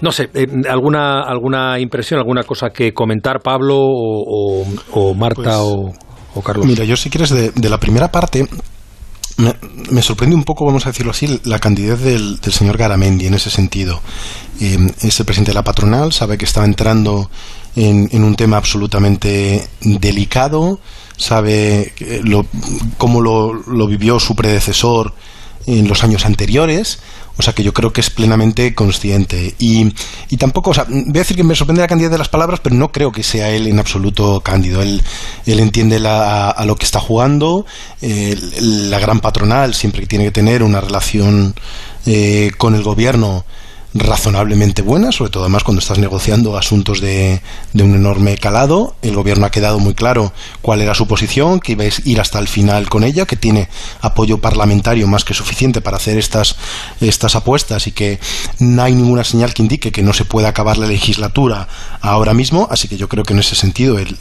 No 0.00 0.10
sé, 0.10 0.28
eh, 0.34 0.46
¿alguna, 0.68 1.20
¿alguna 1.20 1.78
impresión, 1.78 2.18
alguna 2.18 2.42
cosa 2.42 2.70
que 2.70 2.92
comentar, 2.92 3.40
Pablo 3.40 3.76
o, 3.78 5.14
Marta 5.14 5.62
o, 5.62 5.92
Carlos? 6.44 6.66
Mira, 6.66 6.84
yo 6.84 6.96
si 6.96 7.08
quieres, 7.08 7.30
de, 7.30 7.68
la 7.68 7.78
primera 7.78 8.08
parte, 8.08 8.46
me, 9.36 10.02
sorprende 10.02 10.34
un 10.34 10.44
poco, 10.44 10.64
vamos 10.64 10.86
a 10.86 10.90
decirlo 10.90 11.12
así, 11.12 11.40
la 11.44 11.58
candidez 11.58 12.00
del, 12.00 12.38
señor 12.50 12.76
Garamendi 12.76 13.26
en 13.26 13.34
ese 13.34 13.50
sentido. 13.50 14.00
Eh, 14.60 14.78
es 15.02 15.20
el 15.20 15.26
presidente 15.26 15.50
de 15.50 15.56
la 15.56 15.64
patronal, 15.64 16.12
sabe 16.12 16.38
que 16.38 16.44
estaba 16.44 16.66
entrando 16.66 17.30
en, 17.74 18.24
un 18.24 18.36
tema 18.36 18.56
absolutamente 18.56 19.68
delicado, 19.80 20.80
sabe 21.16 21.92
lo, 22.24 22.46
cómo 22.96 23.20
lo 23.20 23.86
vivió 23.86 24.18
su 24.18 24.34
predecesor 24.34 25.12
en 25.66 25.88
los 25.88 26.04
años 26.04 26.24
anteriores, 26.26 27.00
O 27.38 27.42
sea 27.42 27.52
que 27.52 27.62
yo 27.62 27.74
creo 27.74 27.92
que 27.92 28.00
es 28.00 28.08
plenamente 28.08 28.74
consciente. 28.74 29.54
Y, 29.58 29.92
y 30.30 30.36
tampoco, 30.38 30.70
o 30.70 30.74
sea, 30.74 30.86
voy 30.88 31.02
a 31.16 31.20
decir 31.20 31.36
que 31.36 31.44
me 31.44 31.54
sorprende 31.54 31.82
la 31.82 31.88
cantidad 31.88 32.10
de 32.10 32.16
las 32.16 32.30
palabras, 32.30 32.60
pero 32.62 32.74
no 32.76 32.90
creo 32.92 33.12
que 33.12 33.22
sea 33.22 33.50
él 33.50 33.66
en 33.66 33.78
absoluto 33.78 34.40
cándido. 34.40 34.80
Él, 34.80 35.02
él 35.44 35.60
entiende 35.60 36.00
la, 36.00 36.48
a, 36.50 36.64
lo 36.64 36.76
que 36.76 36.86
está 36.86 36.98
jugando, 36.98 37.66
la 38.00 38.98
gran 38.98 39.20
patronal 39.20 39.74
siempre 39.74 40.00
que 40.00 40.06
tiene 40.06 40.24
que 40.26 40.30
tener 40.30 40.62
una 40.62 40.80
relación 40.80 41.54
eh, 42.06 42.52
con 42.56 42.74
el 42.74 42.82
gobierno 42.82 43.44
razonablemente 43.98 44.82
buena, 44.82 45.12
sobre 45.12 45.30
todo 45.30 45.44
además 45.44 45.64
cuando 45.64 45.80
estás 45.80 45.98
negociando 45.98 46.56
asuntos 46.56 47.00
de, 47.00 47.40
de, 47.72 47.82
un 47.82 47.94
enorme 47.94 48.36
calado. 48.38 48.96
El 49.02 49.14
gobierno 49.14 49.46
ha 49.46 49.50
quedado 49.50 49.78
muy 49.78 49.94
claro 49.94 50.32
cuál 50.62 50.80
era 50.82 50.94
su 50.94 51.06
posición, 51.06 51.60
que 51.60 51.72
iba 51.72 51.84
a 51.84 51.88
ir 52.04 52.20
hasta 52.20 52.38
el 52.38 52.48
final 52.48 52.88
con 52.88 53.04
ella, 53.04 53.26
que 53.26 53.36
tiene 53.36 53.68
apoyo 54.00 54.38
parlamentario 54.38 55.06
más 55.06 55.24
que 55.24 55.34
suficiente 55.34 55.80
para 55.80 55.96
hacer 55.96 56.18
estas, 56.18 56.56
estas 57.00 57.36
apuestas 57.36 57.86
y 57.86 57.92
que 57.92 58.18
no 58.58 58.82
hay 58.82 58.94
ninguna 58.94 59.24
señal 59.24 59.54
que 59.54 59.62
indique 59.62 59.92
que 59.92 60.02
no 60.02 60.12
se 60.12 60.24
pueda 60.24 60.48
acabar 60.48 60.78
la 60.78 60.86
legislatura 60.86 61.68
ahora 62.00 62.34
mismo. 62.34 62.68
Así 62.70 62.88
que 62.88 62.96
yo 62.96 63.08
creo 63.08 63.24
que 63.24 63.32
en 63.32 63.40
ese 63.40 63.54
sentido 63.54 63.98
el, 63.98 64.16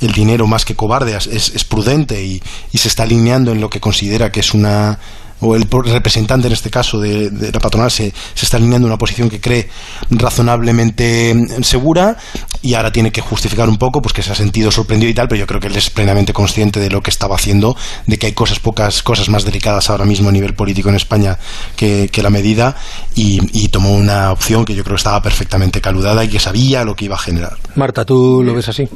el 0.00 0.12
dinero 0.12 0.46
más 0.46 0.64
que 0.64 0.76
cobarde 0.76 1.16
es, 1.16 1.26
es 1.26 1.64
prudente 1.64 2.24
y, 2.24 2.42
y 2.72 2.78
se 2.78 2.88
está 2.88 3.04
alineando 3.04 3.52
en 3.52 3.60
lo 3.60 3.70
que 3.70 3.80
considera 3.80 4.32
que 4.32 4.40
es 4.40 4.54
una 4.54 4.98
o 5.40 5.54
el 5.54 5.66
representante 5.68 6.46
en 6.46 6.52
este 6.52 6.70
caso 6.70 7.00
de, 7.00 7.30
la 7.52 7.60
patronal 7.60 7.90
se, 7.90 8.12
se, 8.34 8.44
está 8.44 8.56
alineando 8.56 8.86
una 8.86 8.98
posición 8.98 9.28
que 9.28 9.40
cree 9.40 9.68
razonablemente 10.10 11.34
mm, 11.34 11.62
segura 11.62 12.16
y 12.62 12.74
ahora 12.74 12.92
tiene 12.92 13.10
que 13.10 13.20
justificar 13.20 13.68
un 13.68 13.76
poco 13.76 14.02
pues 14.02 14.12
que 14.12 14.22
se 14.22 14.32
ha 14.32 14.34
sentido 14.34 14.70
sorprendido 14.70 15.10
y 15.10 15.14
tal, 15.14 15.28
pero 15.28 15.40
yo 15.40 15.46
creo 15.46 15.60
que 15.60 15.68
él 15.68 15.76
es 15.76 15.90
plenamente 15.90 16.32
consciente 16.32 16.80
de 16.80 16.90
lo 16.90 17.02
que 17.02 17.10
estaba 17.10 17.36
haciendo, 17.36 17.76
de 18.06 18.18
que 18.18 18.26
hay 18.26 18.32
cosas 18.32 18.58
pocas 18.60 19.02
cosas 19.02 19.28
más 19.28 19.44
delicadas 19.44 19.90
ahora 19.90 20.04
mismo 20.04 20.28
a 20.28 20.32
nivel 20.32 20.54
político 20.54 20.88
en 20.88 20.96
España 20.96 21.38
que, 21.76 22.08
que 22.12 22.22
la 22.22 22.30
medida 22.30 22.76
y, 23.14 23.40
y, 23.52 23.68
tomó 23.68 23.92
una 23.92 24.32
opción 24.32 24.64
que 24.64 24.74
yo 24.74 24.82
creo 24.84 24.96
que 24.96 25.00
estaba 25.00 25.22
perfectamente 25.22 25.80
caludada 25.80 26.24
y 26.24 26.28
que 26.28 26.40
sabía 26.40 26.84
lo 26.84 26.94
que 26.94 27.06
iba 27.06 27.16
a 27.16 27.18
generar. 27.18 27.56
Marta, 27.76 28.04
¿tú 28.04 28.42
lo 28.42 28.54
ves 28.54 28.68
así? 28.68 28.88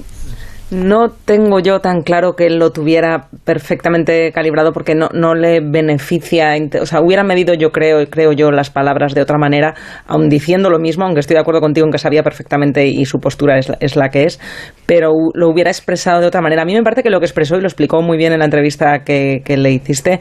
No 0.71 1.11
tengo 1.11 1.61
yo 1.61 1.81
tan 1.81 2.03
claro 2.03 2.35
que 2.35 2.47
él 2.47 2.59
lo 2.59 2.71
tuviera 2.71 3.29
perfectamente 3.45 4.33
calibrado 4.33 4.73
porque 4.73 4.95
no, 4.95 5.09
no 5.13 5.35
le 5.35 5.61
beneficia. 5.61 6.55
O 6.81 6.87
sea, 6.87 7.01
hubiera 7.01 7.23
medido, 7.23 7.55
yo 7.55 7.71
creo, 7.71 8.05
creo 8.09 8.33
yo, 8.33 8.51
las 8.51 8.71
palabras 8.71 9.15
de 9.15 9.21
otra 9.21 9.37
manera, 9.37 9.75
aun 10.07 10.29
diciendo 10.29 10.71
lo 10.71 10.79
mismo, 10.79 11.05
aunque 11.05 11.21
estoy 11.21 11.35
de 11.35 11.41
acuerdo 11.41 11.61
contigo 11.61 11.87
en 11.87 11.93
que 11.93 11.99
sabía 11.99 12.23
perfectamente 12.23 12.87
y 12.87 13.05
su 13.05 13.19
postura 13.19 13.59
es, 13.59 13.71
es 13.81 13.95
la 13.95 14.09
que 14.09 14.25
es, 14.25 14.41
pero 14.87 15.13
lo 15.35 15.51
hubiera 15.51 15.71
expresado 15.71 16.21
de 16.21 16.27
otra 16.27 16.41
manera. 16.41 16.63
A 16.63 16.65
mí 16.65 16.75
me 16.75 16.83
parece 16.83 17.03
que 17.03 17.11
lo 17.11 17.21
que 17.21 17.27
expresó 17.27 17.57
y 17.57 17.61
lo 17.61 17.67
explicó 17.67 18.01
muy 18.01 18.17
bien 18.17 18.33
en 18.33 18.39
la 18.39 18.47
entrevista 18.47 19.05
que, 19.05 19.43
que 19.45 19.59
le 19.59 19.71
hiciste 19.71 20.21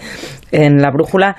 en 0.51 0.82
La 0.82 0.91
Brújula 0.91 1.36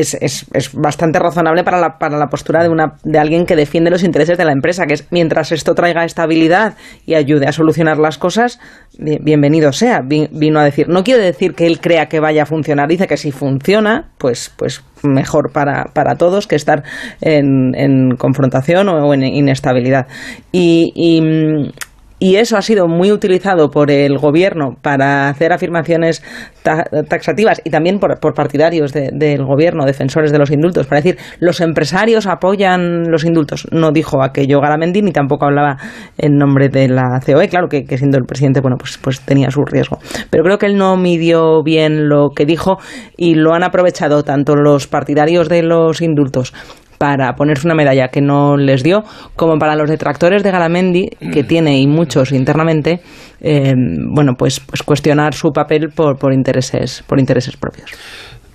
es, 0.00 0.14
es, 0.20 0.46
es, 0.52 0.72
bastante 0.72 1.18
razonable 1.18 1.64
para 1.64 1.80
la, 1.80 1.98
para 1.98 2.18
la 2.18 2.26
postura 2.28 2.62
de, 2.62 2.68
una, 2.68 2.94
de 3.04 3.18
alguien 3.18 3.46
que 3.46 3.56
defiende 3.56 3.90
los 3.90 4.02
intereses 4.02 4.38
de 4.38 4.44
la 4.44 4.52
empresa, 4.52 4.86
que 4.86 4.94
es 4.94 5.06
mientras 5.10 5.52
esto 5.52 5.74
traiga 5.74 6.04
estabilidad 6.04 6.74
y 7.06 7.14
ayude 7.14 7.46
a 7.46 7.52
solucionar 7.52 7.98
las 7.98 8.18
cosas, 8.18 8.60
bienvenido 8.98 9.72
sea. 9.72 10.00
Vino 10.02 10.60
a 10.60 10.64
decir, 10.64 10.88
no 10.88 11.04
quiere 11.04 11.22
decir 11.22 11.54
que 11.54 11.66
él 11.66 11.80
crea 11.80 12.06
que 12.06 12.20
vaya 12.20 12.42
a 12.42 12.46
funcionar, 12.46 12.88
dice 12.88 13.06
que 13.06 13.16
si 13.16 13.32
funciona, 13.32 14.10
pues, 14.18 14.52
pues 14.56 14.82
mejor 15.02 15.52
para, 15.52 15.84
para 15.94 16.16
todos 16.16 16.46
que 16.46 16.56
estar 16.56 16.82
en, 17.20 17.74
en 17.74 18.16
confrontación 18.16 18.88
o, 18.88 19.14
en 19.14 19.22
inestabilidad. 19.24 20.06
Y, 20.52 20.92
y 20.94 21.72
y 22.18 22.36
eso 22.36 22.56
ha 22.56 22.62
sido 22.62 22.86
muy 22.88 23.12
utilizado 23.12 23.70
por 23.70 23.90
el 23.90 24.18
gobierno 24.18 24.76
para 24.82 25.28
hacer 25.28 25.52
afirmaciones 25.52 26.22
ta 26.62 26.84
taxativas 27.08 27.60
y 27.64 27.70
también 27.70 27.98
por, 27.98 28.18
partidarios 28.34 28.92
de, 28.92 29.10
del 29.12 29.44
gobierno, 29.44 29.84
defensores 29.84 30.32
de 30.32 30.38
los 30.38 30.50
indultos, 30.50 30.86
para 30.86 31.00
decir 31.00 31.18
los 31.40 31.60
empresarios 31.60 32.26
apoyan 32.26 33.10
los 33.10 33.24
indultos. 33.24 33.66
No 33.70 33.92
dijo 33.92 34.22
aquello 34.22 34.60
Garamendi 34.60 35.02
ni 35.02 35.12
tampoco 35.12 35.46
hablaba 35.46 35.76
en 36.16 36.36
nombre 36.36 36.68
de 36.68 36.88
la 36.88 37.20
COE, 37.24 37.48
claro 37.48 37.68
que, 37.68 37.84
que, 37.84 37.98
siendo 37.98 38.18
el 38.18 38.24
presidente, 38.24 38.60
bueno, 38.60 38.76
pues, 38.78 38.98
pues 38.98 39.20
tenía 39.20 39.50
su 39.50 39.64
riesgo. 39.64 39.98
Pero 40.30 40.44
creo 40.44 40.58
que 40.58 40.66
él 40.66 40.76
no 40.76 40.96
midió 40.96 41.62
bien 41.62 42.08
lo 42.08 42.30
que 42.34 42.44
dijo 42.44 42.78
y 43.16 43.34
lo 43.34 43.54
han 43.54 43.62
aprovechado 43.62 44.22
tanto 44.22 44.56
los 44.56 44.86
partidarios 44.86 45.48
de 45.48 45.62
los 45.62 46.00
indultos 46.00 46.52
para 46.98 47.32
ponerse 47.34 47.66
una 47.66 47.74
medalla 47.74 48.08
que 48.08 48.20
no 48.20 48.56
les 48.56 48.82
dio, 48.82 49.04
como 49.36 49.56
para 49.58 49.76
los 49.76 49.88
detractores 49.88 50.42
de 50.42 50.50
Galamendi, 50.50 51.08
que 51.32 51.44
tiene 51.44 51.78
y 51.80 51.86
muchos 51.86 52.32
internamente, 52.32 53.00
eh, 53.40 53.74
bueno, 54.12 54.32
pues, 54.36 54.60
pues 54.60 54.82
cuestionar 54.82 55.34
su 55.34 55.50
papel 55.50 55.90
por, 55.94 56.18
por, 56.18 56.32
intereses, 56.32 57.04
por 57.06 57.20
intereses 57.20 57.56
propios. 57.56 57.92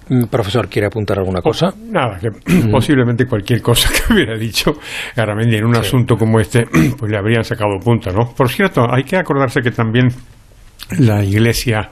Mm, 0.10 0.26
profesor, 0.26 0.68
¿quiere 0.68 0.88
apuntar 0.88 1.18
alguna 1.18 1.42
cosa? 1.42 1.74
Nada, 1.90 2.20
que 2.20 2.30
posiblemente 2.72 3.26
cualquier 3.26 3.62
cosa 3.62 3.90
que 4.08 4.14
hubiera 4.14 4.38
dicho 4.38 4.74
Garamendi 5.16 5.56
en 5.56 5.66
un 5.66 5.76
sí. 5.76 5.82
asunto 5.82 6.16
como 6.16 6.40
este, 6.40 6.66
pues 6.98 7.12
le 7.12 7.18
habrían 7.18 7.44
sacado 7.44 7.80
punta, 7.84 8.12
¿no? 8.12 8.34
Por 8.36 8.50
cierto, 8.50 8.86
hay 8.90 9.04
que 9.04 9.18
acordarse 9.18 9.62
que 9.62 9.72
también 9.72 10.10
la 11.00 11.24
Iglesia 11.24 11.90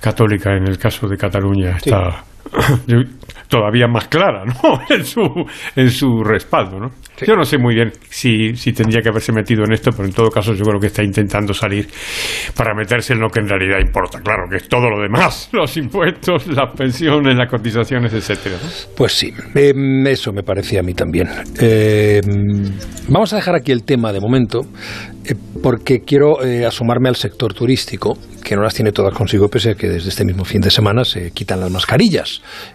Católica, 0.00 0.56
en 0.56 0.66
el 0.66 0.76
caso 0.78 1.06
de 1.06 1.16
Cataluña, 1.16 1.76
está... 1.76 2.24
Todavía 3.48 3.86
más 3.86 4.08
clara 4.08 4.44
¿no? 4.44 4.80
en, 4.90 5.04
su, 5.04 5.20
en 5.76 5.90
su 5.90 6.24
respaldo. 6.24 6.80
¿no? 6.80 6.88
Sí. 7.16 7.26
Yo 7.26 7.36
no 7.36 7.44
sé 7.44 7.58
muy 7.58 7.74
bien 7.74 7.92
si, 8.08 8.56
si 8.56 8.72
tendría 8.72 9.00
que 9.00 9.10
haberse 9.10 9.32
metido 9.32 9.64
en 9.64 9.72
esto, 9.72 9.90
pero 9.92 10.04
en 10.04 10.12
todo 10.12 10.30
caso 10.30 10.54
yo 10.54 10.64
creo 10.64 10.80
que 10.80 10.88
está 10.88 11.04
intentando 11.04 11.54
salir 11.54 11.88
para 12.56 12.74
meterse 12.74 13.12
en 13.12 13.20
lo 13.20 13.28
que 13.28 13.40
en 13.40 13.48
realidad 13.48 13.78
importa. 13.80 14.20
Claro, 14.20 14.44
que 14.50 14.56
es 14.56 14.68
todo 14.68 14.90
lo 14.90 15.00
demás, 15.00 15.50
los 15.52 15.76
impuestos, 15.76 16.46
las 16.48 16.76
pensiones, 16.76 17.36
las 17.36 17.48
cotizaciones, 17.48 18.12
etcétera. 18.12 18.56
¿no? 18.60 18.68
Pues 18.96 19.12
sí, 19.12 19.32
eh, 19.54 19.72
eso 20.06 20.32
me 20.32 20.42
parecía 20.42 20.80
a 20.80 20.82
mí 20.82 20.94
también. 20.94 21.28
Eh, 21.60 22.20
vamos 23.08 23.32
a 23.32 23.36
dejar 23.36 23.54
aquí 23.54 23.70
el 23.70 23.84
tema 23.84 24.12
de 24.12 24.20
momento, 24.20 24.62
eh, 25.24 25.34
porque 25.62 26.00
quiero 26.00 26.44
eh, 26.44 26.66
asomarme 26.66 27.08
al 27.08 27.16
sector 27.16 27.54
turístico, 27.54 28.18
que 28.44 28.56
no 28.56 28.62
las 28.62 28.74
tiene 28.74 28.92
todas 28.92 29.14
consigo, 29.14 29.48
pese 29.48 29.70
a 29.70 29.74
que 29.74 29.88
desde 29.88 30.10
este 30.10 30.24
mismo 30.24 30.44
fin 30.44 30.60
de 30.60 30.70
semana 30.70 31.04
se 31.04 31.30
quitan 31.30 31.60
las 31.60 31.70
mascarillas, 31.70 32.33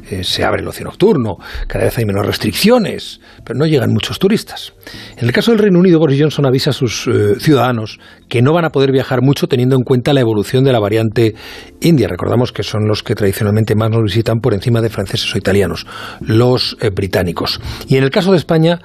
eh, 0.10 0.24
se 0.24 0.44
abre 0.44 0.62
el 0.62 0.68
ocio 0.68 0.86
nocturno, 0.86 1.38
cada 1.68 1.86
vez 1.86 1.98
hay 1.98 2.06
menos 2.06 2.26
restricciones, 2.26 3.20
pero 3.44 3.58
no 3.58 3.66
llegan 3.66 3.92
muchos 3.92 4.20
turistas. 4.20 4.74
En 5.18 5.26
el 5.26 5.32
caso 5.32 5.52
del 5.52 5.60
Reino 5.60 5.80
Unido, 5.80 6.00
Boris 6.00 6.20
Johnson 6.20 6.46
avisa 6.46 6.72
a 6.72 6.74
sus 6.74 7.08
eh, 7.08 7.36
ciudadanos 7.40 8.00
que 8.28 8.42
no 8.42 8.54
van 8.54 8.66
a 8.66 8.70
poder 8.70 8.92
viajar 8.92 9.22
mucho 9.22 9.48
teniendo 9.48 9.76
en 9.76 9.84
cuenta 9.84 10.14
la 10.14 10.22
evolución 10.22 10.64
de 10.64 10.72
la 10.72 10.80
variante 10.80 11.36
india. 11.82 12.08
Recordamos 12.08 12.52
que 12.52 12.64
son 12.64 12.88
los 12.88 13.04
que 13.04 13.16
tradicionalmente 13.16 13.76
más 13.76 13.90
nos 13.90 14.04
visitan 14.04 14.40
por 14.40 14.54
encima 14.54 14.82
de 14.82 14.90
franceses 14.90 15.34
o 15.34 15.38
italianos, 15.38 15.86
los 16.22 16.78
eh, 16.82 16.90
británicos. 16.90 17.60
Y 17.88 17.98
en 17.98 18.04
el 18.04 18.10
caso 18.10 18.32
de 18.32 18.38
España, 18.38 18.80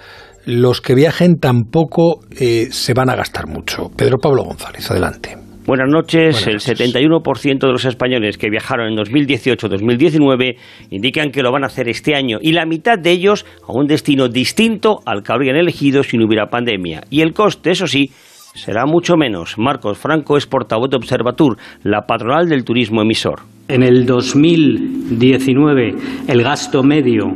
los 0.46 0.80
que 0.80 0.94
viajen 0.94 1.38
tampoco 1.38 2.20
se 2.30 2.92
van 2.92 3.08
a 3.08 3.16
gastar 3.16 3.46
mucho. 3.46 3.90
Pedro 3.96 4.18
Pablo 4.18 4.44
González, 4.44 4.90
adelante. 4.90 5.43
Buenas 5.66 5.88
noches. 5.88 6.44
Buenas 6.44 6.64
noches. 6.66 6.80
El 6.80 6.90
71% 6.90 7.58
de 7.58 7.72
los 7.72 7.86
españoles 7.86 8.36
que 8.36 8.50
viajaron 8.50 8.92
en 8.92 8.98
2018-2019 8.98 10.56
indican 10.90 11.30
que 11.30 11.42
lo 11.42 11.50
van 11.52 11.62
a 11.64 11.68
hacer 11.68 11.88
este 11.88 12.14
año 12.14 12.36
y 12.42 12.52
la 12.52 12.66
mitad 12.66 12.98
de 12.98 13.10
ellos 13.12 13.46
a 13.66 13.72
un 13.72 13.86
destino 13.86 14.28
distinto 14.28 15.00
al 15.06 15.22
que 15.22 15.32
habrían 15.32 15.56
elegido 15.56 16.02
si 16.02 16.18
no 16.18 16.26
hubiera 16.26 16.48
pandemia. 16.48 17.04
Y 17.08 17.22
el 17.22 17.32
coste, 17.32 17.70
eso 17.70 17.86
sí, 17.86 18.10
será 18.54 18.84
mucho 18.84 19.16
menos. 19.16 19.56
Marcos 19.56 19.96
Franco 19.96 20.36
es 20.36 20.46
portavoz 20.46 20.90
de 20.90 20.96
Observatur, 20.96 21.56
la 21.82 22.02
patronal 22.02 22.46
del 22.46 22.64
turismo 22.64 23.00
emisor. 23.00 23.40
En 23.66 23.82
el 23.82 24.04
2019 24.04 25.94
el 26.28 26.42
gasto 26.42 26.82
medio 26.82 27.32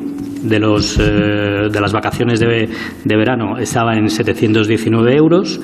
de, 0.49 0.59
los, 0.59 0.99
eh, 0.99 1.69
de 1.71 1.81
las 1.81 1.93
vacaciones 1.93 2.41
de, 2.41 2.69
de, 3.05 3.17
verano 3.17 3.59
estaba 3.59 3.95
en 3.95 4.09
719 4.09 5.15
euros 5.15 5.61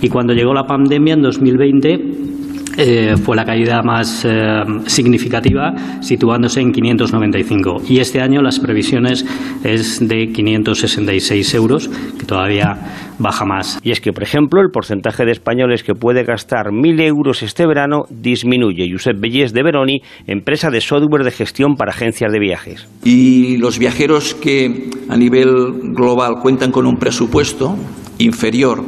y 0.00 0.08
cuando 0.08 0.32
llegó 0.32 0.52
la 0.52 0.64
pandemia 0.64 1.14
en 1.14 1.22
2020 1.22 2.34
eh, 2.76 3.16
fue 3.16 3.36
la 3.36 3.44
caída 3.44 3.82
más 3.82 4.24
eh, 4.24 4.62
significativa, 4.86 5.74
situándose 6.00 6.60
en 6.60 6.72
595. 6.72 7.82
Y 7.88 7.98
este 7.98 8.20
año 8.20 8.42
las 8.42 8.58
previsiones 8.58 9.24
es 9.62 10.06
de 10.06 10.32
566 10.32 11.54
euros, 11.54 11.88
que 12.18 12.26
todavía 12.26 12.76
baja 13.18 13.44
más. 13.44 13.78
Y 13.82 13.92
es 13.92 14.00
que, 14.00 14.12
por 14.12 14.22
ejemplo, 14.22 14.60
el 14.60 14.70
porcentaje 14.70 15.24
de 15.24 15.32
españoles 15.32 15.82
que 15.82 15.94
puede 15.94 16.24
gastar 16.24 16.66
1.000 16.66 17.00
euros 17.02 17.42
este 17.42 17.66
verano 17.66 18.04
disminuye. 18.10 18.90
Josep 18.90 19.20
Bellés 19.20 19.52
de 19.52 19.62
Veroni, 19.62 20.02
empresa 20.26 20.70
de 20.70 20.80
software 20.80 21.24
de 21.24 21.30
gestión 21.30 21.76
para 21.76 21.92
agencias 21.92 22.32
de 22.32 22.38
viajes. 22.38 22.88
Y 23.04 23.56
los 23.58 23.78
viajeros 23.78 24.34
que 24.34 24.90
a 25.08 25.16
nivel 25.16 25.92
global 25.94 26.36
cuentan 26.42 26.72
con 26.72 26.86
un 26.86 26.96
presupuesto 26.96 27.76
inferior 28.18 28.82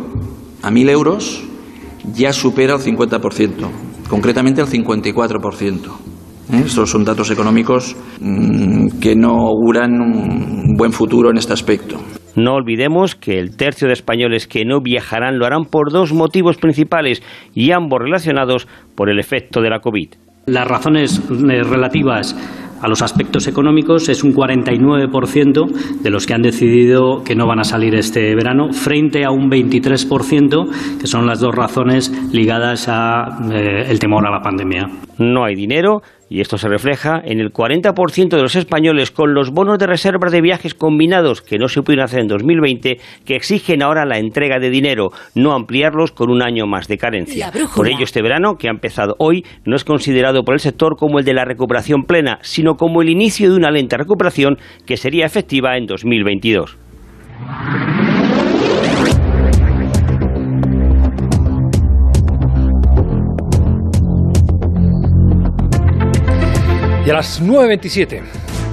a 0.62 0.70
1.000 0.70 0.90
euros 0.90 1.44
ya 2.14 2.32
supera 2.32 2.74
el 2.74 2.80
50%, 2.80 3.68
concretamente 4.08 4.60
el 4.60 4.66
54%. 4.66 5.76
¿Eh? 6.52 6.62
Estos 6.64 6.90
son 6.90 7.04
datos 7.04 7.30
económicos 7.30 7.96
mmm, 8.20 9.00
que 9.00 9.16
no 9.16 9.48
auguran 9.48 10.00
un 10.00 10.74
buen 10.76 10.92
futuro 10.92 11.30
en 11.30 11.38
este 11.38 11.52
aspecto. 11.52 11.98
No 12.36 12.54
olvidemos 12.54 13.14
que 13.14 13.38
el 13.38 13.56
tercio 13.56 13.88
de 13.88 13.94
españoles 13.94 14.46
que 14.46 14.64
no 14.64 14.80
viajarán 14.80 15.38
lo 15.38 15.46
harán 15.46 15.64
por 15.64 15.90
dos 15.90 16.12
motivos 16.12 16.58
principales 16.58 17.22
y 17.54 17.72
ambos 17.72 17.98
relacionados 18.00 18.68
por 18.94 19.08
el 19.10 19.18
efecto 19.18 19.62
de 19.62 19.70
la 19.70 19.80
COVID. 19.80 20.10
Las 20.44 20.68
razones 20.68 21.20
relativas 21.28 22.36
a 22.80 22.88
los 22.88 23.02
aspectos 23.02 23.46
económicos 23.46 24.08
es 24.08 24.22
un 24.22 24.34
49% 24.34 26.00
de 26.02 26.10
los 26.10 26.26
que 26.26 26.34
han 26.34 26.42
decidido 26.42 27.22
que 27.24 27.34
no 27.34 27.46
van 27.46 27.60
a 27.60 27.64
salir 27.64 27.94
este 27.94 28.34
verano, 28.34 28.72
frente 28.72 29.24
a 29.24 29.30
un 29.30 29.50
23%, 29.50 30.98
que 31.00 31.06
son 31.06 31.26
las 31.26 31.40
dos 31.40 31.54
razones 31.54 32.12
ligadas 32.32 32.88
al 32.88 33.52
el 33.52 33.98
temor 33.98 34.26
a 34.26 34.30
la 34.30 34.40
pandemia. 34.40 34.88
No 35.18 35.44
hay 35.44 35.54
dinero 35.54 36.02
y 36.28 36.40
esto 36.40 36.58
se 36.58 36.68
refleja 36.68 37.20
en 37.24 37.40
el 37.40 37.52
40% 37.52 38.28
de 38.28 38.42
los 38.42 38.56
españoles 38.56 39.10
con 39.10 39.34
los 39.34 39.50
bonos 39.50 39.78
de 39.78 39.86
reserva 39.86 40.30
de 40.30 40.40
viajes 40.40 40.74
combinados 40.74 41.42
que 41.42 41.58
no 41.58 41.68
se 41.68 41.82
pudieron 41.82 42.04
hacer 42.04 42.20
en 42.20 42.28
2020 42.28 42.98
que 43.24 43.36
exigen 43.36 43.82
ahora 43.82 44.04
la 44.04 44.18
entrega 44.18 44.58
de 44.58 44.70
dinero, 44.70 45.10
no 45.34 45.52
ampliarlos 45.54 46.12
con 46.12 46.30
un 46.30 46.42
año 46.42 46.66
más 46.66 46.88
de 46.88 46.98
carencia. 46.98 47.52
Por 47.74 47.88
ello, 47.88 48.04
este 48.04 48.22
verano, 48.22 48.56
que 48.56 48.68
ha 48.68 48.72
empezado 48.72 49.14
hoy, 49.18 49.44
no 49.64 49.76
es 49.76 49.84
considerado 49.84 50.42
por 50.42 50.54
el 50.54 50.60
sector 50.60 50.96
como 50.96 51.18
el 51.18 51.24
de 51.24 51.34
la 51.34 51.44
recuperación 51.44 52.04
plena, 52.04 52.38
sino 52.42 52.74
como 52.74 53.02
el 53.02 53.08
inicio 53.08 53.50
de 53.50 53.56
una 53.56 53.70
lenta 53.70 53.96
recuperación 53.96 54.56
que 54.86 54.96
sería 54.96 55.26
efectiva 55.26 55.76
en 55.76 55.86
2022. 55.86 56.78
Y 67.06 67.10
a 67.10 67.12
las 67.12 67.40
9.27, 67.40 68.20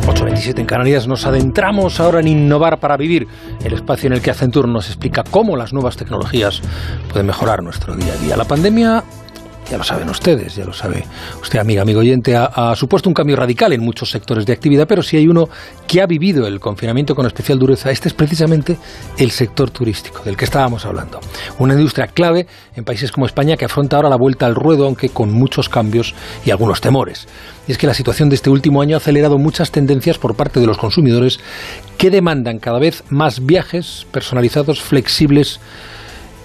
8.27 0.08 0.58
en 0.58 0.65
Canarias, 0.65 1.08
nos 1.08 1.28
adentramos 1.28 2.00
ahora 2.00 2.19
en 2.19 2.28
Innovar 2.28 2.80
para 2.80 2.98
Vivir, 2.98 3.28
el 3.63 3.74
espacio 3.74 4.08
en 4.08 4.13
el 4.13 4.24
que 4.24 4.32
Accenture 4.32 4.67
nos 4.67 4.88
explica 4.88 5.24
cómo 5.24 5.56
las 5.56 5.72
nuevas 5.72 5.98
tecnologías 5.98 6.60
pueden 7.10 7.28
mejorar 7.28 7.62
nuestro 7.62 7.96
día 7.96 8.12
a 8.12 8.17
día. 8.17 8.36
La 8.36 8.46
pandemia 8.46 9.04
ya 9.69 9.78
lo 9.78 9.84
saben 9.84 10.10
ustedes, 10.10 10.56
ya 10.56 10.65
lo 10.65 10.73
sabe 10.73 11.06
usted, 11.41 11.60
amiga, 11.60 11.82
amigo 11.82 11.99
oyente, 11.99 12.36
ha, 12.36 12.76
supuesto 12.76 13.10
un 13.10 13.13
cambio 13.13 13.36
radical 13.36 13.73
en 13.73 13.82
muchos 13.82 14.10
sectores 14.10 14.45
de 14.45 14.54
actividad, 14.54 14.88
pero 14.88 15.02
si 15.02 15.17
hay 15.17 15.28
uno 15.28 15.49
que 15.88 16.02
ha 16.02 16.06
vivido 16.06 16.47
el 16.47 16.60
confinamiento 16.60 17.15
con 17.15 17.26
especial 17.26 17.60
dureza, 17.60 17.91
este 17.91 18.08
es 18.08 18.13
precisamente 18.13 18.78
el 19.17 19.32
sector 19.32 19.71
turístico, 19.71 20.21
del 20.23 20.38
que 20.38 20.45
estábamos 20.45 20.86
hablando. 20.86 21.19
Una 21.60 21.73
industria 21.73 22.08
clave 22.08 22.47
en 22.76 22.84
países 22.84 23.12
como 23.12 23.26
España 23.26 23.58
que 23.58 23.65
afronta 23.65 23.95
ahora 23.95 24.10
la 24.10 24.17
vuelta 24.17 24.45
al 24.45 24.56
ruedo, 24.56 24.86
aunque 24.86 25.10
con 25.10 25.32
muchos 25.32 25.69
cambios 25.69 26.13
y 26.45 26.52
algunos 26.52 26.82
temores. 26.82 27.28
Y 27.67 27.71
es 27.71 27.78
que 27.78 27.88
la 27.88 27.93
situación 27.93 28.30
de 28.30 28.36
este 28.36 28.49
último 28.49 28.82
año 28.82 28.95
ha 28.95 28.97
acelerado 28.97 29.38
muchas 29.38 29.71
tendencias 29.71 30.17
por 30.17 30.36
parte 30.36 30.60
de 30.60 30.67
los 30.67 30.78
consumidores 30.78 31.39
que 31.97 32.10
demandan 32.10 32.60
cada 32.60 32.80
vez 32.80 33.04
más 33.10 33.45
viajes 33.45 34.06
personalizados, 34.12 34.82
flexibles, 34.82 35.60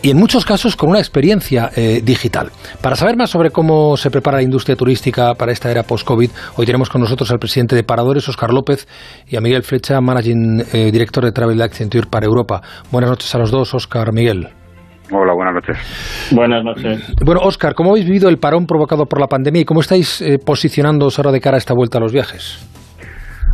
y 0.03 0.11
en 0.11 0.17
muchos 0.17 0.45
casos 0.45 0.77
con 0.77 0.91
una 0.91 0.99
experiencia 0.99 1.71
eh, 1.77 2.01
digital. 2.05 2.51
Para 2.81 2.97
saber 2.97 3.17
más 3.17 3.31
sobre 3.31 3.51
cómo 3.51 3.97
se 3.97 4.11
prepara 4.11 4.39
la 4.39 4.43
industria 4.43 4.77
turística 4.77 5.35
para 5.35 5.53
esta 5.53 5.71
era 5.71 5.83
post-COVID, 5.83 6.31
hoy 6.57 6.67
tenemos 6.67 6.89
con 6.89 7.01
nosotros 7.01 7.31
al 7.31 7.39
presidente 7.39 7.75
de 7.75 7.83
Paradores, 7.83 8.29
Oscar 8.29 8.53
López, 8.53 8.87
y 9.27 9.37
a 9.37 9.41
Miguel 9.41 9.63
Flecha, 9.63 10.01
Managing 10.01 10.65
eh, 10.73 10.91
Director 10.93 11.25
de 11.25 11.33
Travel 11.33 11.61
Accenture 11.61 12.07
para 12.09 12.27
Europa. 12.27 12.63
Buenas 12.91 13.11
noches 13.11 13.35
a 13.35 13.39
los 13.39 13.51
dos, 13.51 13.75
Oscar, 13.75 14.13
Miguel. 14.13 14.49
Hola, 15.11 15.33
buenas 15.35 15.55
noches. 15.55 15.79
Buenas 16.33 16.63
noches. 16.63 17.15
Bueno, 17.25 17.41
Oscar, 17.43 17.75
¿cómo 17.75 17.91
habéis 17.91 18.05
vivido 18.05 18.29
el 18.29 18.37
parón 18.37 18.67
provocado 18.67 19.07
por 19.07 19.21
la 19.21 19.27
pandemia 19.27 19.63
y 19.63 19.65
cómo 19.65 19.81
estáis 19.81 20.21
eh, 20.21 20.39
posicionándoos 20.39 21.19
ahora 21.19 21.33
de 21.33 21.41
cara 21.41 21.57
a 21.57 21.59
esta 21.59 21.73
vuelta 21.75 21.97
a 21.99 22.01
los 22.01 22.13
viajes? 22.13 22.59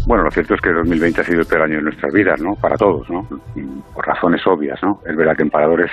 Bueno, 0.06 0.24
lo 0.24 0.30
cierto 0.30 0.54
es 0.54 0.60
que 0.60 0.70
2020 0.70 1.20
ha 1.20 1.24
sido 1.24 1.40
el 1.40 1.46
peor 1.46 1.62
año 1.62 1.76
de 1.76 1.82
nuestras 1.82 2.12
vidas, 2.12 2.38
¿no? 2.38 2.56
Para 2.56 2.76
todos, 2.76 3.08
¿no? 3.08 3.26
Por 3.94 4.06
razones 4.06 4.46
obvias, 4.46 4.82
¿no? 4.82 5.00
Es 5.06 5.16
verdad 5.16 5.34
que 5.34 5.44
en 5.44 5.50
Paradores 5.50 5.90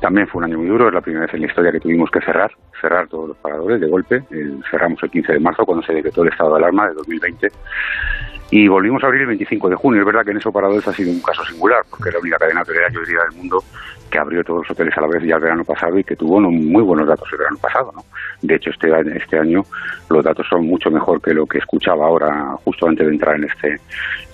también 0.00 0.28
fue 0.28 0.38
un 0.38 0.44
año 0.44 0.58
muy 0.58 0.68
duro, 0.68 0.86
es 0.86 0.94
la 0.94 1.00
primera 1.00 1.26
vez 1.26 1.34
en 1.34 1.40
la 1.40 1.46
historia 1.48 1.72
que 1.72 1.80
tuvimos 1.80 2.08
que 2.12 2.20
cerrar, 2.20 2.52
cerrar 2.80 3.08
todos 3.08 3.30
los 3.30 3.36
paradores 3.38 3.80
de 3.80 3.88
golpe. 3.88 4.22
cerramos 4.70 5.02
el 5.02 5.10
15 5.10 5.32
de 5.32 5.40
marzo 5.40 5.66
cuando 5.66 5.84
se 5.84 5.94
decretó 5.94 6.22
el 6.22 6.28
estado 6.28 6.50
de 6.50 6.56
alarma 6.58 6.88
de 6.88 6.94
2020 6.94 7.48
y 8.52 8.68
volvimos 8.68 9.02
a 9.02 9.06
abrir 9.06 9.22
el 9.22 9.28
25 9.28 9.68
de 9.68 9.76
junio. 9.76 10.00
Es 10.00 10.06
verdad 10.06 10.24
que 10.24 10.30
en 10.30 10.38
esos 10.38 10.52
paradores 10.52 10.86
ha 10.86 10.92
sido 10.92 11.10
un 11.10 11.20
caso 11.20 11.44
singular, 11.44 11.82
porque 11.88 12.08
es 12.08 12.14
la 12.14 12.20
única 12.20 12.36
cadena 12.36 12.62
hotelera, 12.62 12.88
yo 12.90 13.00
diría, 13.00 13.20
del 13.28 13.36
mundo 13.36 13.62
que 14.10 14.18
abrió 14.18 14.42
todos 14.44 14.60
los 14.60 14.70
hoteles 14.70 14.96
a 14.98 15.00
la 15.00 15.06
vez 15.06 15.22
ya 15.22 15.36
el 15.36 15.40
verano 15.40 15.64
pasado 15.64 15.98
y 15.98 16.04
que 16.04 16.16
tuvo 16.16 16.40
muy 16.40 16.82
buenos 16.82 17.06
datos 17.06 17.28
el 17.32 17.38
verano 17.38 17.58
pasado. 17.58 17.92
¿no? 17.94 18.04
De 18.42 18.56
hecho, 18.56 18.70
este, 18.70 18.90
este 19.16 19.38
año 19.38 19.62
los 20.08 20.24
datos 20.24 20.46
son 20.48 20.66
mucho 20.66 20.90
mejor 20.90 21.22
que 21.22 21.32
lo 21.32 21.46
que 21.46 21.58
escuchaba 21.58 22.06
ahora 22.06 22.56
justo 22.64 22.88
antes 22.88 23.06
de 23.06 23.12
entrar 23.12 23.36
en 23.36 23.44
este 23.44 23.80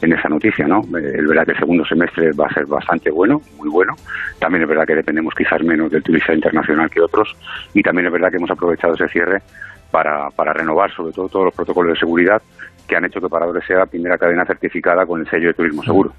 en 0.02 0.12
esa 0.12 0.28
noticia. 0.28 0.66
¿no? 0.66 0.80
Eh, 0.98 1.16
es 1.18 1.28
verdad 1.28 1.44
que 1.44 1.52
el 1.52 1.58
segundo 1.58 1.84
semestre 1.84 2.32
va 2.32 2.46
a 2.46 2.54
ser 2.54 2.66
bastante 2.66 3.10
bueno, 3.10 3.40
muy 3.58 3.68
bueno. 3.68 3.94
También 4.38 4.62
es 4.62 4.68
verdad 4.68 4.86
que 4.86 4.94
dependemos 4.94 5.34
quizás 5.34 5.62
menos 5.62 5.90
del 5.90 6.02
turista 6.02 6.34
internacional 6.34 6.90
que 6.90 7.00
otros 7.00 7.36
y 7.74 7.82
también 7.82 8.06
es 8.06 8.12
verdad 8.12 8.30
que 8.30 8.38
hemos 8.38 8.50
aprovechado 8.50 8.94
ese 8.94 9.08
cierre 9.08 9.42
para, 9.90 10.30
para 10.30 10.52
renovar 10.52 10.90
sobre 10.92 11.12
todo 11.12 11.28
todos 11.28 11.44
los 11.46 11.54
protocolos 11.54 11.92
de 11.92 11.98
seguridad 11.98 12.42
que 12.86 12.96
han 12.96 13.04
hecho 13.04 13.20
que 13.20 13.28
Paradores 13.28 13.64
sea 13.66 13.78
la 13.78 13.86
primera 13.86 14.16
cadena 14.16 14.44
certificada 14.44 15.04
con 15.04 15.20
el 15.20 15.28
sello 15.28 15.48
de 15.48 15.54
turismo 15.54 15.82
seguro. 15.82 16.12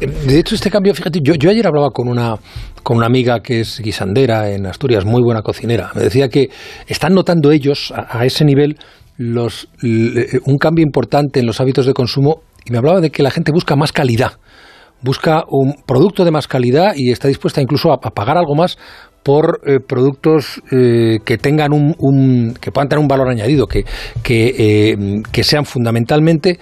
De 0.00 0.38
hecho, 0.38 0.54
este 0.54 0.70
cambio, 0.70 0.94
fíjate, 0.94 1.20
yo, 1.22 1.34
yo 1.34 1.50
ayer 1.50 1.66
hablaba 1.66 1.90
con 1.90 2.08
una, 2.08 2.36
con 2.82 2.96
una 2.96 3.06
amiga 3.06 3.40
que 3.40 3.60
es 3.60 3.80
guisandera 3.80 4.50
en 4.50 4.66
Asturias, 4.66 5.04
muy 5.04 5.22
buena 5.22 5.42
cocinera. 5.42 5.90
Me 5.94 6.02
decía 6.02 6.28
que 6.28 6.50
están 6.86 7.14
notando 7.14 7.50
ellos 7.50 7.92
a, 7.96 8.24
ese 8.24 8.44
nivel 8.44 8.78
los, 9.16 9.68
un 9.82 10.58
cambio 10.58 10.84
importante 10.84 11.40
en 11.40 11.46
los 11.46 11.60
hábitos 11.60 11.86
de 11.86 11.92
consumo 11.92 12.42
y 12.64 12.72
me 12.72 12.78
hablaba 12.78 13.00
de 13.00 13.10
que 13.10 13.22
la 13.22 13.30
gente 13.30 13.52
busca 13.52 13.76
más 13.76 13.92
calidad, 13.92 14.32
busca 15.02 15.44
un 15.48 15.74
producto 15.86 16.24
de 16.24 16.30
más 16.30 16.46
calidad 16.46 16.92
y 16.96 17.10
está 17.10 17.28
dispuesta 17.28 17.60
incluso 17.60 17.92
a, 17.92 17.98
pagar 17.98 18.38
algo 18.38 18.54
más 18.54 18.78
por 19.22 19.60
eh, 19.64 19.78
productos 19.78 20.60
eh, 20.72 21.18
que 21.24 21.38
tengan 21.38 21.72
un, 21.72 22.54
que 22.60 22.72
puedan 22.72 22.88
tener 22.88 23.00
un 23.00 23.08
valor 23.08 23.28
añadido, 23.28 23.66
que, 23.66 23.84
que, 24.22 24.54
eh, 24.58 25.22
que 25.30 25.44
sean 25.44 25.64
fundamentalmente 25.64 26.58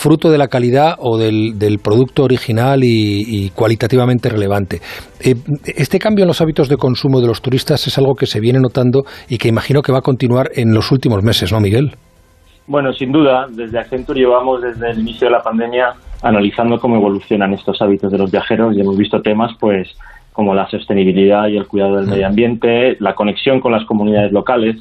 fruto 0.00 0.30
de 0.30 0.38
la 0.38 0.48
calidad 0.48 0.94
o 0.98 1.18
del, 1.18 1.58
del 1.58 1.78
producto 1.78 2.24
original 2.24 2.80
y, 2.82 3.50
cualitativamente 3.50 4.30
relevante. 4.30 4.80
Eh, 5.20 5.34
este 5.76 5.98
cambio 5.98 6.24
en 6.24 6.28
los 6.28 6.40
hábitos 6.40 6.70
de 6.70 6.78
consumo 6.78 7.20
de 7.20 7.26
los 7.26 7.42
turistas 7.42 7.86
es 7.86 7.98
algo 7.98 8.14
que 8.14 8.24
se 8.24 8.40
viene 8.40 8.60
notando 8.60 9.02
y 9.28 9.36
que 9.36 9.48
imagino 9.48 9.82
que 9.82 9.92
va 9.92 9.98
a 9.98 10.02
continuar 10.02 10.48
en 10.54 10.72
los 10.72 10.90
últimos 10.90 11.22
meses, 11.22 11.52
¿no, 11.52 11.60
Miguel? 11.60 11.90
Bueno, 12.66 12.94
sin 12.94 13.12
duda, 13.12 13.46
desde 13.50 13.78
Accenture 13.78 14.20
llevamos 14.20 14.62
desde 14.62 14.90
el 14.90 15.00
inicio 15.00 15.26
de 15.26 15.32
la 15.32 15.42
pandemia 15.42 15.92
analizando 16.22 16.78
cómo 16.78 16.96
evolucionan 16.96 17.52
estos 17.52 17.82
hábitos 17.82 18.10
de 18.10 18.16
los 18.16 18.30
viajeros 18.30 18.74
y 18.74 18.80
hemos 18.80 18.96
visto 18.96 19.20
temas 19.20 19.52
pues 19.60 19.92
como 20.32 20.54
la 20.54 20.66
sostenibilidad 20.70 21.48
y 21.48 21.58
el 21.58 21.66
cuidado 21.66 21.96
del 21.96 22.06
mm. 22.06 22.10
medio 22.10 22.26
ambiente, 22.26 22.96
la 23.00 23.14
conexión 23.14 23.60
con 23.60 23.72
las 23.72 23.84
comunidades 23.84 24.32
locales, 24.32 24.76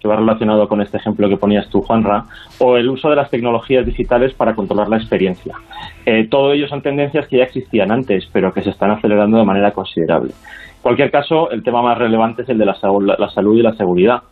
que 0.00 0.08
va 0.08 0.16
relacionado 0.16 0.68
con 0.68 0.80
este 0.80 0.98
ejemplo 0.98 1.28
que 1.28 1.36
ponías 1.36 1.68
tú, 1.70 1.80
Juanra, 1.80 2.24
o 2.60 2.76
el 2.76 2.88
uso 2.88 3.10
de 3.10 3.16
las 3.16 3.30
tecnologías 3.30 3.84
digitales 3.84 4.32
para 4.34 4.54
controlar 4.54 4.88
la 4.88 4.96
experiencia. 4.96 5.54
Eh, 6.06 6.28
todo 6.28 6.52
ello 6.52 6.68
son 6.68 6.82
tendencias 6.82 7.26
que 7.28 7.38
ya 7.38 7.44
existían 7.44 7.90
antes, 7.90 8.28
pero 8.32 8.52
que 8.52 8.62
se 8.62 8.70
están 8.70 8.90
acelerando 8.90 9.38
de 9.38 9.44
manera 9.44 9.72
considerable. 9.72 10.30
En 10.30 10.82
cualquier 10.82 11.10
caso, 11.10 11.50
el 11.50 11.62
tema 11.62 11.82
más 11.82 11.98
relevante 11.98 12.42
es 12.42 12.48
el 12.48 12.58
de 12.58 12.66
la, 12.66 12.76
la 13.18 13.28
salud 13.30 13.58
y 13.58 13.62
la 13.62 13.72
seguridad. 13.74 14.22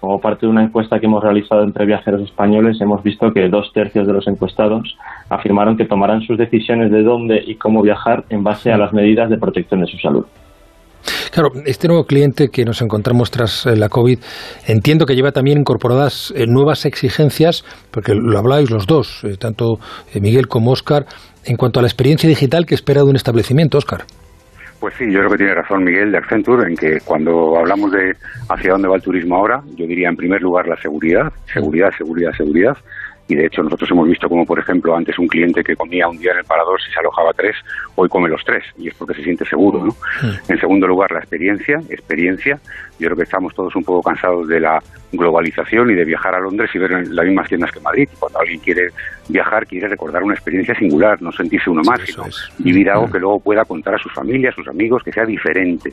Como 0.00 0.20
parte 0.20 0.44
de 0.44 0.52
una 0.52 0.62
encuesta 0.62 1.00
que 1.00 1.06
hemos 1.06 1.22
realizado 1.22 1.62
entre 1.62 1.86
viajeros 1.86 2.20
españoles, 2.22 2.78
hemos 2.82 3.02
visto 3.02 3.32
que 3.32 3.48
dos 3.48 3.72
tercios 3.72 4.06
de 4.06 4.12
los 4.12 4.28
encuestados 4.28 4.98
afirmaron 5.30 5.78
que 5.78 5.86
tomarán 5.86 6.20
sus 6.20 6.36
decisiones 6.36 6.90
de 6.90 7.02
dónde 7.02 7.42
y 7.46 7.54
cómo 7.54 7.80
viajar 7.80 8.24
en 8.28 8.44
base 8.44 8.70
a 8.70 8.76
las 8.76 8.92
medidas 8.92 9.30
de 9.30 9.38
protección 9.38 9.80
de 9.80 9.86
su 9.86 9.96
salud. 9.96 10.26
Claro, 11.32 11.50
este 11.66 11.88
nuevo 11.88 12.04
cliente 12.04 12.48
que 12.48 12.64
nos 12.64 12.80
encontramos 12.82 13.30
tras 13.30 13.66
eh, 13.66 13.76
la 13.76 13.88
COVID, 13.88 14.18
entiendo 14.66 15.06
que 15.06 15.14
lleva 15.14 15.32
también 15.32 15.58
incorporadas 15.58 16.32
eh, 16.36 16.46
nuevas 16.46 16.86
exigencias, 16.86 17.64
porque 17.90 18.14
lo 18.14 18.38
habláis 18.38 18.70
los 18.70 18.86
dos, 18.86 19.24
eh, 19.24 19.36
tanto 19.38 19.78
Miguel 20.20 20.46
como 20.46 20.70
Óscar, 20.70 21.06
en 21.44 21.56
cuanto 21.56 21.80
a 21.80 21.82
la 21.82 21.88
experiencia 21.88 22.28
digital 22.28 22.66
que 22.66 22.74
espera 22.74 23.02
de 23.02 23.10
un 23.10 23.16
establecimiento, 23.16 23.78
Óscar. 23.78 24.04
Pues 24.80 24.94
sí, 24.98 25.04
yo 25.10 25.20
creo 25.20 25.30
que 25.30 25.38
tiene 25.38 25.54
razón 25.54 25.82
Miguel 25.82 26.12
de 26.12 26.18
Accenture 26.18 26.68
en 26.68 26.76
que 26.76 26.98
cuando 27.04 27.56
hablamos 27.56 27.90
de 27.90 28.12
hacia 28.50 28.72
dónde 28.72 28.88
va 28.88 28.96
el 28.96 29.02
turismo 29.02 29.36
ahora, 29.36 29.62
yo 29.76 29.86
diría 29.86 30.08
en 30.10 30.16
primer 30.16 30.42
lugar 30.42 30.68
la 30.68 30.76
seguridad, 30.76 31.32
seguridad, 31.52 31.90
seguridad, 31.96 32.32
seguridad 32.36 32.76
y 33.28 33.34
de 33.34 33.46
hecho 33.46 33.62
nosotros 33.62 33.90
hemos 33.90 34.08
visto 34.08 34.28
como 34.28 34.44
por 34.44 34.58
ejemplo 34.58 34.94
antes 34.96 35.18
un 35.18 35.28
cliente 35.28 35.64
que 35.64 35.76
comía 35.76 36.08
un 36.08 36.18
día 36.18 36.32
en 36.32 36.38
el 36.38 36.44
parador 36.44 36.80
si 36.82 36.92
se 36.92 37.00
alojaba 37.00 37.32
tres 37.32 37.56
hoy 37.94 38.08
come 38.08 38.28
los 38.28 38.44
tres 38.44 38.64
y 38.76 38.88
es 38.88 38.94
porque 38.94 39.14
se 39.14 39.24
siente 39.24 39.44
seguro 39.44 39.84
¿no? 39.84 39.96
en 40.48 40.60
segundo 40.60 40.86
lugar 40.86 41.10
la 41.12 41.20
experiencia 41.20 41.80
experiencia 41.88 42.58
yo 42.98 43.08
creo 43.08 43.16
que 43.16 43.22
estamos 43.24 43.54
todos 43.54 43.74
un 43.76 43.84
poco 43.84 44.02
cansados 44.02 44.46
de 44.48 44.60
la 44.60 44.82
globalización 45.12 45.90
y 45.90 45.94
de 45.94 46.04
viajar 46.04 46.34
a 46.34 46.40
Londres 46.40 46.70
y 46.74 46.78
ver 46.78 47.08
las 47.08 47.26
mismas 47.26 47.48
tiendas 47.48 47.70
que 47.72 47.80
Madrid. 47.80 48.08
Cuando 48.18 48.40
alguien 48.40 48.60
quiere 48.60 48.88
viajar 49.28 49.66
quiere 49.66 49.88
recordar 49.88 50.22
una 50.22 50.34
experiencia 50.34 50.74
singular 50.74 51.20
no 51.22 51.32
sentirse 51.32 51.70
uno 51.70 51.82
más 51.82 52.00
sino 52.02 52.24
vivir 52.58 52.90
algo 52.90 53.10
que 53.10 53.18
luego 53.18 53.40
pueda 53.40 53.64
contar 53.64 53.94
a 53.94 53.98
sus 53.98 54.12
familias 54.12 54.52
a 54.52 54.56
sus 54.56 54.68
amigos 54.68 55.02
que 55.02 55.12
sea 55.12 55.24
diferente. 55.24 55.92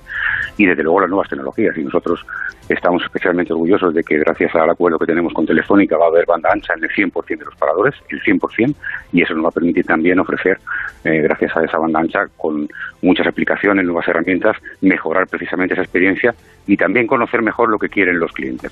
Y 0.57 0.65
desde 0.65 0.83
luego 0.83 1.01
las 1.01 1.09
nuevas 1.09 1.29
tecnologías. 1.29 1.77
Y 1.77 1.83
nosotros 1.83 2.25
estamos 2.69 3.03
especialmente 3.03 3.53
orgullosos 3.53 3.93
de 3.93 4.03
que 4.03 4.17
gracias 4.17 4.53
al 4.55 4.69
acuerdo 4.69 4.99
que 4.99 5.05
tenemos 5.05 5.33
con 5.33 5.45
Telefónica 5.45 5.97
va 5.97 6.05
a 6.05 6.09
haber 6.09 6.25
banda 6.25 6.49
ancha 6.51 6.73
en 6.75 6.83
el 6.83 6.89
100% 6.89 7.37
de 7.37 7.45
los 7.45 7.55
paradores, 7.55 7.95
el 8.09 8.21
100%, 8.21 8.75
y 9.13 9.21
eso 9.21 9.33
nos 9.33 9.45
va 9.45 9.49
a 9.49 9.51
permitir 9.51 9.85
también 9.85 10.19
ofrecer, 10.19 10.59
eh, 11.03 11.21
gracias 11.21 11.55
a 11.55 11.63
esa 11.63 11.77
banda 11.77 11.99
ancha, 11.99 12.27
con 12.37 12.67
muchas 13.01 13.27
aplicaciones, 13.27 13.85
nuevas 13.85 14.07
herramientas, 14.07 14.57
mejorar 14.81 15.27
precisamente 15.27 15.73
esa 15.73 15.83
experiencia 15.83 16.33
y 16.67 16.77
también 16.77 17.07
conocer 17.07 17.41
mejor 17.41 17.69
lo 17.69 17.77
que 17.77 17.89
quieren 17.89 18.19
los 18.19 18.31
clientes. 18.31 18.71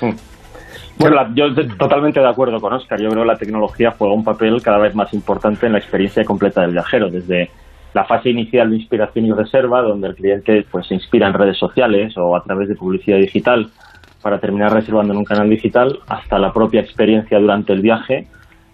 Mm. 0.00 0.10
Bueno, 0.98 1.34
yo 1.34 1.54
totalmente 1.78 2.20
de 2.20 2.28
acuerdo 2.28 2.60
con 2.60 2.74
Oscar. 2.74 3.00
Yo 3.00 3.08
creo 3.08 3.22
que 3.22 3.28
la 3.28 3.38
tecnología 3.38 3.94
juega 3.96 4.12
un 4.12 4.22
papel 4.22 4.60
cada 4.62 4.78
vez 4.78 4.94
más 4.94 5.14
importante 5.14 5.66
en 5.66 5.72
la 5.72 5.78
experiencia 5.78 6.24
completa 6.24 6.60
del 6.60 6.72
viajero, 6.72 7.08
desde 7.08 7.50
la 7.94 8.04
fase 8.04 8.30
inicial 8.30 8.70
de 8.70 8.76
inspiración 8.76 9.24
y 9.24 9.32
reserva, 9.32 9.80
donde 9.82 10.08
el 10.08 10.14
cliente 10.14 10.66
pues 10.70 10.86
se 10.86 10.94
inspira 10.94 11.26
en 11.26 11.32
redes 11.32 11.56
sociales 11.56 12.14
o 12.18 12.36
a 12.36 12.42
través 12.42 12.68
de 12.68 12.76
publicidad 12.76 13.18
digital 13.18 13.70
para 14.22 14.38
terminar 14.38 14.72
reservando 14.72 15.14
en 15.14 15.18
un 15.18 15.24
canal 15.24 15.48
digital, 15.48 15.98
hasta 16.06 16.38
la 16.38 16.52
propia 16.52 16.82
experiencia 16.82 17.38
durante 17.38 17.72
el 17.72 17.80
viaje, 17.80 18.26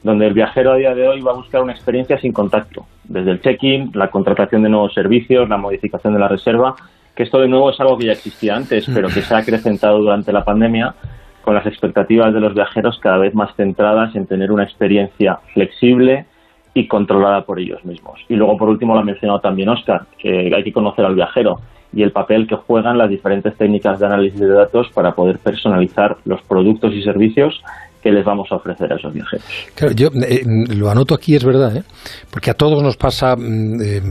donde 0.02 0.26
el 0.26 0.34
viajero 0.34 0.72
a 0.72 0.76
día 0.76 0.94
de 0.94 1.06
hoy 1.06 1.20
va 1.20 1.30
a 1.30 1.36
buscar 1.36 1.62
una 1.62 1.72
experiencia 1.72 2.18
sin 2.18 2.32
contacto, 2.32 2.86
desde 3.04 3.30
el 3.30 3.40
check-in, 3.40 3.92
la 3.94 4.10
contratación 4.10 4.64
de 4.64 4.68
nuevos 4.68 4.92
servicios, 4.92 5.48
la 5.48 5.56
modificación 5.56 6.12
de 6.14 6.18
la 6.18 6.28
reserva, 6.28 6.74
que 7.16 7.24
esto 7.24 7.40
de 7.40 7.48
nuevo 7.48 7.70
es 7.70 7.80
algo 7.80 7.98
que 7.98 8.06
ya 8.06 8.12
existía 8.12 8.54
antes, 8.54 8.86
pero 8.94 9.08
que 9.08 9.22
se 9.22 9.34
ha 9.34 9.38
acrecentado 9.38 9.98
durante 9.98 10.32
la 10.32 10.44
pandemia 10.44 10.94
con 11.42 11.54
las 11.54 11.66
expectativas 11.66 12.34
de 12.34 12.40
los 12.40 12.54
viajeros 12.54 12.98
cada 13.00 13.18
vez 13.18 13.34
más 13.34 13.54
centradas 13.56 14.14
en 14.14 14.26
tener 14.26 14.52
una 14.52 14.64
experiencia 14.64 15.38
flexible 15.54 16.26
y 16.74 16.86
controlada 16.88 17.42
por 17.42 17.58
ellos 17.58 17.84
mismos. 17.84 18.20
Y 18.28 18.34
luego, 18.34 18.56
por 18.58 18.68
último, 18.68 18.94
lo 18.94 19.00
ha 19.00 19.04
mencionado 19.04 19.40
también 19.40 19.68
Oscar, 19.68 20.02
que 20.18 20.52
hay 20.54 20.62
que 20.62 20.72
conocer 20.72 21.04
al 21.04 21.14
viajero 21.14 21.60
y 21.92 22.02
el 22.02 22.12
papel 22.12 22.46
que 22.46 22.56
juegan 22.56 22.98
las 22.98 23.08
diferentes 23.08 23.56
técnicas 23.56 23.98
de 23.98 24.06
análisis 24.06 24.38
de 24.38 24.48
datos 24.48 24.88
para 24.92 25.12
poder 25.12 25.38
personalizar 25.38 26.16
los 26.24 26.42
productos 26.42 26.92
y 26.92 27.02
servicios 27.02 27.62
que 28.02 28.12
les 28.12 28.24
vamos 28.24 28.48
a 28.52 28.56
ofrecer 28.56 28.92
a 28.92 28.96
esos 28.96 29.14
viajeros. 29.14 29.46
Claro, 29.74 29.94
yo 29.94 30.08
eh, 30.08 30.42
lo 30.44 30.90
anoto 30.90 31.14
aquí, 31.14 31.34
es 31.34 31.44
verdad, 31.44 31.76
¿eh? 31.76 31.82
porque 32.30 32.50
a 32.50 32.54
todos 32.54 32.82
nos 32.82 32.96
pasa 32.96 33.34
mm, 33.34 33.80
eh, 33.80 34.02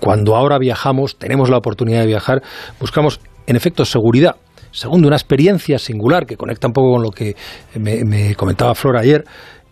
cuando 0.00 0.36
ahora 0.36 0.58
viajamos, 0.58 1.18
tenemos 1.18 1.50
la 1.50 1.58
oportunidad 1.58 2.00
de 2.00 2.06
viajar, 2.06 2.42
buscamos 2.80 3.20
en 3.46 3.56
efecto 3.56 3.84
seguridad. 3.84 4.36
Segundo, 4.70 5.08
una 5.08 5.16
experiencia 5.16 5.78
singular 5.78 6.26
que 6.26 6.36
conecta 6.36 6.66
un 6.66 6.72
poco 6.72 6.92
con 6.92 7.02
lo 7.02 7.10
que 7.10 7.34
me 7.76 8.34
comentaba 8.34 8.74
Flora 8.74 9.00
ayer, 9.00 9.24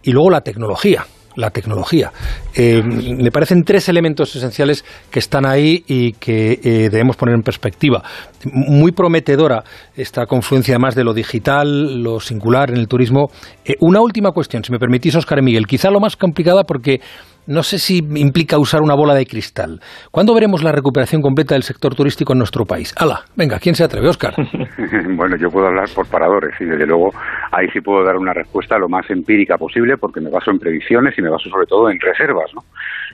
y 0.03 0.13
luego 0.13 0.31
la 0.31 0.41
tecnología 0.41 1.07
la 1.37 1.51
tecnología. 1.51 2.11
Eh, 2.55 2.83
me 2.83 3.31
parecen 3.31 3.63
tres 3.63 3.89
elementos 3.89 4.35
esenciales 4.35 4.85
que 5.11 5.19
están 5.19 5.47
ahí 5.47 5.85
y 5.87 6.13
que 6.13 6.59
eh, 6.63 6.89
debemos 6.91 7.17
poner 7.17 7.35
en 7.35 7.43
perspectiva. 7.43 8.03
Muy 8.45 8.93
prometedora 8.93 9.63
esta 9.95 10.27
confluencia 10.27 10.75
además 10.75 10.95
de 10.95 11.05
lo 11.05 11.15
digital, 11.15 12.03
lo 12.03 12.21
singular 12.21 12.71
en 12.71 12.79
el 12.79 12.89
turismo. 12.89 13.27
Eh, 13.65 13.75
una 13.81 14.01
última 14.01 14.33
cuestión, 14.33 14.65
si 14.65 14.73
me 14.73 14.79
permitís, 14.79 15.15
Oscar 15.15 15.39
y 15.39 15.43
Miguel, 15.43 15.67
quizá 15.67 15.91
lo 15.91 16.01
más 16.01 16.17
complicada 16.17 16.65
porque 16.65 17.01
no 17.47 17.63
sé 17.63 17.79
si 17.79 17.99
implica 17.99 18.59
usar 18.59 18.83
una 18.83 18.95
bola 18.95 19.15
de 19.15 19.27
cristal. 19.27 19.81
¿Cuándo 20.11 20.35
veremos 20.35 20.63
la 20.63 20.73
recuperación 20.73 21.23
completa 21.23 21.55
del 21.55 21.63
sector 21.63 21.95
turístico 21.95 22.33
en 22.33 22.39
nuestro 22.39 22.65
país? 22.65 22.95
¡Hala! 22.99 23.21
Venga, 23.37 23.59
¿quién 23.59 23.75
se 23.75 23.85
atreve, 23.85 24.09
Oscar? 24.09 24.35
bueno, 25.17 25.37
yo 25.37 25.49
puedo 25.51 25.67
hablar 25.67 25.89
por 25.95 26.09
paradores 26.09 26.55
y 26.61 26.65
desde 26.65 26.87
luego 26.87 27.11
ahí 27.53 27.69
sí 27.73 27.81
puedo 27.81 28.05
dar 28.05 28.17
una 28.17 28.33
respuesta 28.33 28.79
lo 28.79 28.89
más 28.89 29.09
empírica 29.11 29.57
posible 29.57 29.97
porque 29.97 30.21
me 30.21 30.31
baso 30.31 30.51
en 30.51 30.59
previsiones 30.59 31.17
y 31.19 31.23
me 31.23 31.31
baso 31.31 31.49
sobre 31.49 31.67
todo 31.67 31.91
en 31.91 32.01
reservas. 32.01 32.51
¿no? 32.55 32.63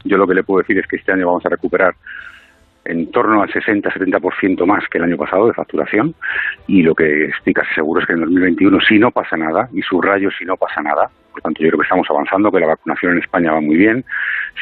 Yo 0.05 0.17
lo 0.17 0.27
que 0.27 0.35
le 0.35 0.45
puedo 0.45 0.61
decir 0.61 0.79
es 0.79 0.87
que 0.87 0.97
este 0.97 1.13
año 1.13 1.27
vamos 1.27 1.45
a 1.47 1.51
recuperar 1.51 1.95
en 2.85 3.11
torno 3.11 3.43
al 3.43 3.49
60-70% 3.49 4.67
más 4.67 4.85
que 4.91 4.99
el 4.99 5.05
año 5.05 5.17
pasado 5.17 5.47
de 5.47 5.53
facturación 5.53 6.15
y 6.67 6.83
lo 6.83 6.95
que 6.95 7.27
estoy 7.27 7.55
seguro 7.75 8.01
es 8.01 8.07
que 8.07 8.15
en 8.15 8.21
2021 8.21 8.79
si 8.89 8.99
no 8.99 9.11
pasa 9.11 9.37
nada, 9.37 9.69
y 9.73 9.83
subrayo 9.83 10.31
si 10.37 10.45
no 10.45 10.57
pasa 10.57 10.83
nada, 10.83 11.09
por 11.33 11.43
tanto 11.43 11.63
yo 11.63 11.69
creo 11.69 11.81
que 11.81 11.85
estamos 11.85 12.07
avanzando, 12.09 12.53
que 12.53 12.61
la 12.61 12.67
vacunación 12.67 13.13
en 13.13 13.19
España 13.19 13.53
va 13.53 13.61
muy 13.61 13.77
bien, 13.77 14.05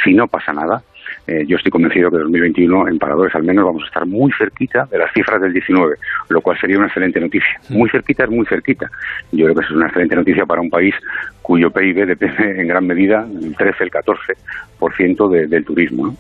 si 0.03 0.15
no 0.15 0.27
pasa 0.29 0.53
nada, 0.53 0.83
eh, 1.27 1.45
yo 1.47 1.57
estoy 1.57 1.71
convencido 1.71 2.11
que 2.11 2.17
en 2.17 2.23
2021 2.23 2.89
en 2.89 2.99
Paradores 2.99 3.35
al 3.35 3.43
menos 3.43 3.65
vamos 3.65 3.83
a 3.83 3.87
estar 3.87 4.07
muy 4.07 4.33
cerquita 4.33 4.87
de 4.91 4.99
las 4.99 5.13
cifras 5.13 5.41
del 5.41 5.53
19, 5.53 5.97
lo 6.29 6.41
cual 6.41 6.59
sería 6.59 6.79
una 6.79 6.87
excelente 6.87 7.21
noticia. 7.21 7.61
Muy 7.69 7.91
cerquita 7.91 8.25
es 8.25 8.31
muy 8.31 8.47
cerquita. 8.47 8.91
Yo 9.33 9.45
creo 9.45 9.55
que 9.55 9.63
eso 9.63 9.71
es 9.71 9.77
una 9.77 9.87
excelente 9.87 10.17
noticia 10.17 10.47
para 10.47 10.61
un 10.61 10.71
país 10.71 10.95
cuyo 11.43 11.71
PIB 11.71 12.07
depende 12.07 12.61
en 12.61 12.69
gran 12.69 12.87
medida, 12.87 13.27
el 13.43 13.55
13, 13.57 13.85
el 13.85 13.91
14% 13.91 15.49
del 15.49 15.65
turismo. 15.65 16.17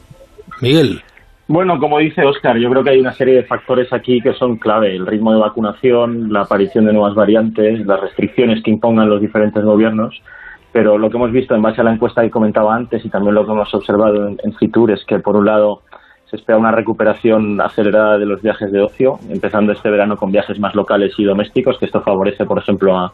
Miguel. 0.60 1.02
Bueno, 1.48 1.80
como 1.80 1.98
dice 1.98 2.24
Oscar, 2.24 2.56
yo 2.58 2.70
creo 2.70 2.84
que 2.84 2.90
hay 2.90 3.00
una 3.00 3.12
serie 3.12 3.34
de 3.34 3.42
factores 3.42 3.92
aquí 3.92 4.20
que 4.20 4.34
son 4.34 4.56
clave. 4.56 4.94
El 4.94 5.04
ritmo 5.04 5.32
de 5.32 5.40
vacunación, 5.40 6.32
la 6.32 6.42
aparición 6.42 6.86
de 6.86 6.92
nuevas 6.92 7.16
variantes, 7.16 7.84
las 7.84 8.00
restricciones 8.00 8.62
que 8.62 8.70
impongan 8.70 9.08
los 9.08 9.20
diferentes 9.20 9.64
gobiernos. 9.64 10.22
Pero 10.72 10.98
lo 10.98 11.10
que 11.10 11.16
hemos 11.16 11.32
visto 11.32 11.54
en 11.54 11.62
base 11.62 11.80
a 11.80 11.84
la 11.84 11.92
encuesta 11.92 12.22
que 12.22 12.30
comentaba 12.30 12.74
antes 12.74 13.04
y 13.04 13.08
también 13.08 13.34
lo 13.34 13.44
que 13.44 13.52
hemos 13.52 13.74
observado 13.74 14.28
en, 14.28 14.36
en 14.42 14.52
Fitur 14.54 14.92
es 14.92 15.04
que, 15.04 15.18
por 15.18 15.36
un 15.36 15.46
lado, 15.46 15.82
se 16.30 16.36
espera 16.36 16.58
una 16.58 16.70
recuperación 16.70 17.60
acelerada 17.60 18.16
de 18.16 18.24
los 18.24 18.40
viajes 18.40 18.70
de 18.70 18.80
ocio, 18.80 19.18
empezando 19.28 19.72
este 19.72 19.90
verano 19.90 20.16
con 20.16 20.30
viajes 20.30 20.60
más 20.60 20.76
locales 20.76 21.12
y 21.18 21.24
domésticos, 21.24 21.76
que 21.78 21.86
esto 21.86 22.00
favorece, 22.02 22.44
por 22.44 22.58
ejemplo, 22.58 22.96
a, 22.96 23.12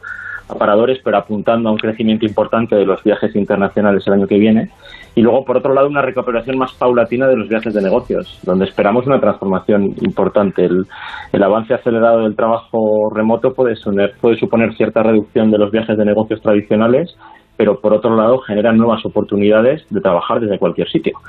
paradores, 0.57 0.99
pero 1.03 1.17
apuntando 1.17 1.67
a 1.67 1.73
un 1.73 1.77
crecimiento 1.77 2.25
importante 2.25 2.73
de 2.77 2.85
los 2.85 3.03
viajes 3.03 3.35
internacionales 3.35 4.07
el 4.07 4.13
año 4.13 4.27
que 4.27 4.37
viene. 4.37 4.69
Y 5.13 5.21
luego, 5.21 5.43
por 5.43 5.57
otro 5.57 5.73
lado, 5.73 5.89
una 5.89 6.01
recuperación 6.01 6.57
más 6.57 6.73
paulatina 6.73 7.27
de 7.27 7.35
los 7.35 7.49
viajes 7.49 7.73
de 7.73 7.81
negocios, 7.81 8.39
donde 8.43 8.63
esperamos 8.63 9.05
una 9.07 9.19
transformación 9.19 9.93
importante. 10.01 10.63
El, 10.63 11.43
avance 11.43 11.73
acelerado 11.73 12.21
del 12.21 12.37
trabajo 12.37 13.09
remoto 13.13 13.53
puede, 13.53 13.73
puede 14.21 14.37
suponer 14.37 14.73
cierta 14.75 15.03
reducción 15.03 15.51
de 15.51 15.57
los 15.57 15.69
viajes 15.69 15.97
de 15.97 16.05
negocios 16.05 16.41
tradicionales 16.41 17.13
pero 17.57 17.79
por 17.79 17.93
otro 17.93 18.15
lado 18.15 18.37
generan 18.39 18.77
nuevas 18.77 19.05
oportunidades 19.05 19.83
de 19.89 19.99
trabajar 19.99 20.39
desde 20.39 20.59
cualquier 20.59 20.87
sitio, 20.89 21.19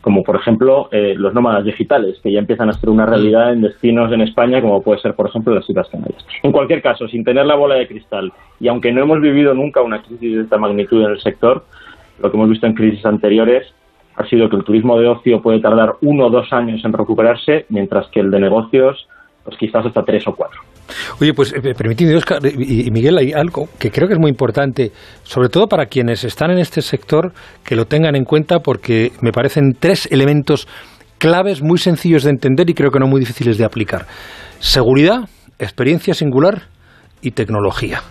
como 0.00 0.22
por 0.22 0.36
ejemplo 0.36 0.88
eh, 0.92 1.14
los 1.16 1.34
nómadas 1.34 1.64
digitales, 1.64 2.20
que 2.22 2.30
ya 2.30 2.38
empiezan 2.38 2.68
a 2.68 2.74
ser 2.74 2.90
una 2.90 3.06
realidad 3.06 3.52
en 3.52 3.62
destinos 3.62 4.12
en 4.12 4.20
España, 4.20 4.60
como 4.60 4.82
puede 4.82 5.00
ser 5.00 5.14
por 5.14 5.28
ejemplo 5.28 5.54
las 5.54 5.68
Islas 5.68 5.88
Canarias. 5.88 6.24
En 6.42 6.52
cualquier 6.52 6.82
caso, 6.82 7.08
sin 7.08 7.24
tener 7.24 7.46
la 7.46 7.56
bola 7.56 7.76
de 7.76 7.88
cristal, 7.88 8.32
y 8.60 8.68
aunque 8.68 8.92
no 8.92 9.02
hemos 9.02 9.20
vivido 9.20 9.54
nunca 9.54 9.82
una 9.82 10.02
crisis 10.02 10.36
de 10.36 10.42
esta 10.42 10.58
magnitud 10.58 11.02
en 11.02 11.12
el 11.12 11.20
sector, 11.20 11.64
lo 12.20 12.30
que 12.30 12.36
hemos 12.36 12.50
visto 12.50 12.66
en 12.66 12.74
crisis 12.74 13.04
anteriores 13.06 13.72
ha 14.16 14.26
sido 14.26 14.48
que 14.48 14.56
el 14.56 14.64
turismo 14.64 14.98
de 14.98 15.06
ocio 15.06 15.40
puede 15.40 15.60
tardar 15.60 15.94
uno 16.02 16.26
o 16.26 16.30
dos 16.30 16.52
años 16.52 16.84
en 16.84 16.92
recuperarse, 16.92 17.66
mientras 17.68 18.08
que 18.08 18.18
el 18.18 18.32
de 18.32 18.40
negocios, 18.40 19.08
pues 19.48 19.58
quizás 19.58 19.86
hasta 19.86 20.02
tres 20.02 20.22
o 20.26 20.32
cuatro. 20.36 20.60
Oye, 21.20 21.32
pues 21.32 21.54
eh, 21.54 21.74
permitidme, 21.76 22.16
Oscar 22.16 22.40
y 22.44 22.90
Miguel, 22.90 23.16
hay 23.16 23.32
algo 23.32 23.68
que 23.78 23.90
creo 23.90 24.06
que 24.06 24.14
es 24.14 24.20
muy 24.20 24.30
importante, 24.30 24.92
sobre 25.22 25.48
todo 25.48 25.66
para 25.66 25.86
quienes 25.86 26.24
están 26.24 26.50
en 26.50 26.58
este 26.58 26.82
sector, 26.82 27.32
que 27.64 27.76
lo 27.76 27.86
tengan 27.86 28.14
en 28.14 28.24
cuenta 28.24 28.58
porque 28.58 29.12
me 29.22 29.32
parecen 29.32 29.72
tres 29.78 30.06
elementos 30.12 30.68
claves 31.16 31.62
muy 31.62 31.78
sencillos 31.78 32.24
de 32.24 32.30
entender 32.30 32.68
y 32.68 32.74
creo 32.74 32.90
que 32.90 32.98
no 32.98 33.06
muy 33.06 33.20
difíciles 33.20 33.56
de 33.56 33.64
aplicar. 33.64 34.06
Seguridad, 34.58 35.28
experiencia 35.58 36.12
singular 36.12 36.64
y 37.22 37.30
tecnología 37.30 38.02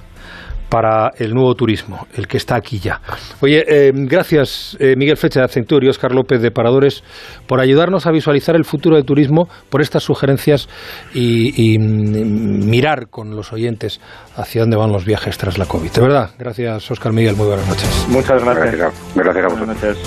para 0.70 1.12
el 1.18 1.34
nuevo 1.34 1.54
turismo, 1.56 2.08
el 2.16 2.28
que 2.28 2.38
está 2.38 2.56
aquí 2.56 2.80
ya. 2.80 3.02
Oye, 3.42 3.64
eh, 3.68 3.92
gracias 3.94 4.78
eh, 4.80 4.96
Miguel 4.98 5.18
Fecha 5.18 5.40
de 5.40 5.46
Accenture 5.46 5.86
y 5.86 5.90
Óscar 5.90 6.14
López 6.14 6.42
de 6.42 6.52
Paradores 6.52 7.04
por 7.48 7.62
ayudarnos 7.62 8.06
a 8.06 8.12
visualizar 8.12 8.56
el 8.56 8.66
futuro 8.66 8.96
del 8.96 9.06
turismo, 9.06 9.48
por 9.70 9.82
estas 9.82 10.04
sugerencias 10.04 10.68
y, 11.14 11.78
mm, 11.78 12.70
mirar 12.70 13.08
con 13.10 13.36
los 13.36 13.54
oyentes 13.54 14.00
hacia 14.36 14.62
dónde 14.62 14.78
van 14.78 14.92
los 14.92 15.06
viajes 15.06 15.38
tras 15.38 15.58
la 15.58 15.66
COVID. 15.66 15.92
De 15.92 16.02
verdad, 16.02 16.32
gracias 16.38 16.90
Óscar 16.92 17.14
Miguel, 17.14 17.36
muy 17.36 17.48
buenas 17.48 17.68
noches. 17.68 18.06
Muchas 18.10 18.44
gracias. 18.44 18.94
Gracias, 19.16 19.44
a 19.44 19.48
vosotros. 19.48 19.60
Buenas 19.60 19.84
noches. 19.84 19.98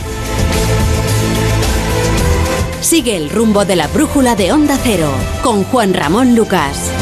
Sigue 2.81 3.17
el 3.17 3.31
rumbo 3.31 3.65
de 3.65 3.77
la 3.77 3.87
brújula 3.89 4.35
de 4.35 4.53
Onda 4.53 4.77
Cero 4.83 5.11
con 5.43 5.65
Juan 5.65 5.95
Ramón 5.95 6.35
Lucas. 6.35 7.00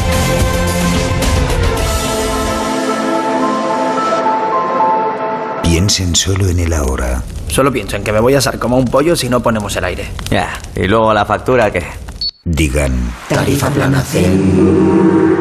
Piensen 5.71 6.15
solo 6.15 6.47
en 6.47 6.57
el 6.57 6.73
ahora. 6.73 7.21
Solo 7.47 7.71
pienso 7.71 7.95
en 7.95 8.03
que 8.03 8.11
me 8.11 8.19
voy 8.19 8.33
a 8.33 8.39
asar 8.39 8.57
como 8.57 8.75
un 8.75 8.85
pollo 8.85 9.15
si 9.15 9.29
no 9.29 9.39
ponemos 9.43 9.75
el 9.75 9.83
aire. 9.83 10.09
Ya, 10.31 10.59
y 10.75 10.87
luego 10.87 11.13
la 11.13 11.25
factura 11.25 11.71
que... 11.71 11.83
Digan. 12.43 12.91
Tarifa 13.27 13.69
plana 13.69 14.03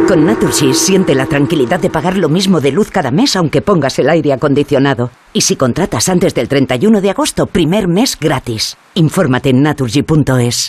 Con 0.07 0.27
Naturgy 0.27 0.75
siente 0.75 1.15
la 1.15 1.25
tranquilidad 1.25 1.81
de 1.81 1.89
pagar 1.89 2.19
lo 2.19 2.29
mismo 2.29 2.61
de 2.61 2.73
luz 2.73 2.91
cada 2.91 3.11
mes 3.11 3.37
aunque 3.37 3.63
pongas 3.63 3.99
el 4.01 4.11
aire 4.11 4.35
acondicionado. 4.35 5.11
Y 5.33 5.41
si 5.41 5.57
contratas 5.57 6.11
antes 6.11 6.35
del 6.35 6.47
31 6.47 7.01
de 7.01 7.09
agosto, 7.09 7.47
primer 7.47 7.89
mes 7.89 8.19
gratis. 8.21 8.77
Infórmate 8.95 9.49
en 9.49 9.63
naturgy.es. 9.63 10.69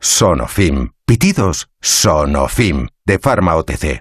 Sonofim. 0.00 0.90
Pitidos 1.06 1.68
Sonofim. 1.80 2.88
De 3.06 3.18
Pharma 3.18 3.56
OTC. 3.56 4.00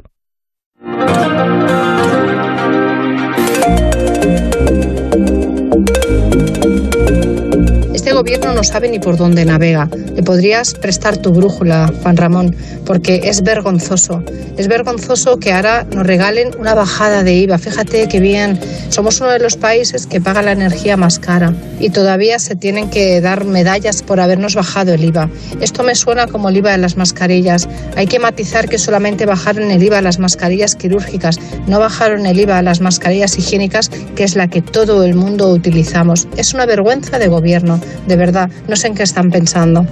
Gobierno 8.16 8.54
no 8.54 8.64
sabe 8.64 8.88
ni 8.88 8.98
por 8.98 9.18
dónde 9.18 9.44
navega. 9.44 9.90
Le 10.16 10.24
podrías 10.24 10.74
prestar 10.74 11.18
tu 11.18 11.34
brújula, 11.34 11.92
Juan 12.02 12.16
Ramón, 12.16 12.56
porque 12.86 13.20
es 13.26 13.44
vergonzoso. 13.44 14.24
Es 14.58 14.70
vergonzoso 14.70 15.38
que 15.38 15.52
ahora 15.52 15.86
nos 15.94 16.08
regalen 16.08 16.52
una 16.58 16.74
bajada 16.74 17.24
de 17.24 17.34
IVA. 17.34 17.58
Fíjate 17.58 18.08
que 18.08 18.22
bien, 18.22 18.58
somos 18.88 19.20
uno 19.20 19.32
de 19.32 19.40
los 19.40 19.58
países 19.58 20.08
que 20.08 20.22
paga 20.22 20.42
la 20.42 20.54
energía 20.54 20.96
más 20.96 21.20
cara 21.20 21.54
y 21.82 21.90
todavía 21.90 22.40
se 22.40 22.56
tienen 22.56 22.90
que 22.90 23.20
dar 23.20 23.44
medallas 23.44 24.02
por 24.02 24.22
habernos 24.22 24.56
bajado 24.56 24.94
el 24.94 25.04
IVA. 25.04 25.30
Esto 25.60 25.84
me 25.84 25.94
suena 25.94 26.28
como 26.28 26.48
el 26.48 26.56
IVA 26.56 26.72
de 26.72 26.78
las 26.78 26.96
mascarillas. 26.96 27.68
Hay 27.98 28.08
que 28.08 28.20
matizar 28.20 28.70
que 28.70 28.78
solamente 28.78 29.26
bajaron 29.26 29.72
el 29.72 29.84
IVA 29.84 29.98
a 29.98 30.02
las 30.02 30.20
mascarillas 30.20 30.76
quirúrgicas, 30.76 31.38
no 31.68 31.80
bajaron 31.80 32.26
el 32.26 32.40
IVA 32.40 32.60
a 32.60 32.62
las 32.62 32.80
mascarillas 32.80 33.38
higiénicas, 33.38 33.90
que 34.16 34.24
es 34.24 34.38
la 34.38 34.48
que 34.48 34.62
todo 34.62 35.04
el 35.04 35.16
mundo 35.16 35.50
utilizamos. 35.50 36.30
Es 36.38 36.54
una 36.54 36.66
vergüenza 36.66 37.20
de 37.20 37.28
gobierno 37.28 37.82
de 38.08 38.16
verdad, 38.16 38.50
no 38.68 38.76
sé 38.76 38.88
en 38.88 38.96
qué 38.96 39.04
están 39.04 39.30
pensando. 39.32 39.86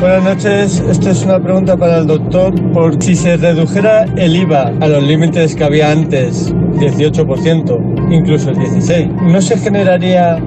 Buenas 0.00 0.24
noches, 0.24 0.82
esto 0.90 1.10
es 1.10 1.24
una 1.24 1.38
pregunta 1.40 1.76
para 1.76 1.98
el 1.98 2.06
doctor. 2.06 2.54
Por 2.72 3.02
si 3.02 3.14
se 3.14 3.36
redujera 3.36 4.04
el 4.16 4.34
IVA 4.34 4.72
a 4.80 4.88
los 4.88 5.02
límites 5.02 5.54
que 5.54 5.64
había 5.64 5.90
antes, 5.90 6.54
18%, 6.54 8.10
incluso 8.10 8.50
el 8.50 8.56
16%, 8.56 9.20
¿no 9.30 9.42
se 9.42 9.58
generaría 9.58 10.38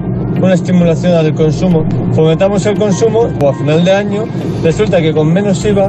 una 0.42 0.54
estimulación 0.54 1.12
al 1.12 1.32
consumo? 1.34 1.86
Fomentamos 2.12 2.66
el 2.66 2.76
consumo 2.76 3.28
o 3.40 3.48
a 3.48 3.54
final 3.54 3.84
de 3.84 3.92
año 3.92 4.24
resulta 4.64 5.00
que 5.00 5.12
con 5.12 5.32
menos 5.32 5.64
IVA 5.64 5.88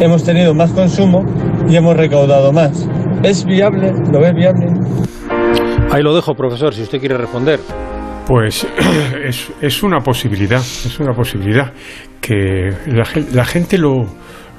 hemos 0.00 0.22
tenido 0.24 0.52
más 0.52 0.70
consumo 0.72 1.24
y 1.68 1.76
hemos 1.76 1.96
recaudado 1.96 2.52
más. 2.52 2.86
¿Es 3.22 3.44
viable? 3.44 3.94
¿Lo 4.10 4.20
ves 4.20 4.34
viable? 4.34 4.66
Ahí 5.92 6.02
lo 6.02 6.14
dejo, 6.14 6.34
profesor, 6.34 6.72
si 6.72 6.80
usted 6.80 6.98
quiere 6.98 7.18
responder. 7.18 7.60
Pues 8.26 8.66
es, 9.24 9.52
es 9.60 9.82
una 9.82 9.98
posibilidad, 9.98 10.60
es 10.60 10.98
una 10.98 11.12
posibilidad 11.12 11.70
que 12.18 12.70
la, 12.86 13.04
la 13.34 13.44
gente 13.44 13.76
lo, 13.76 14.06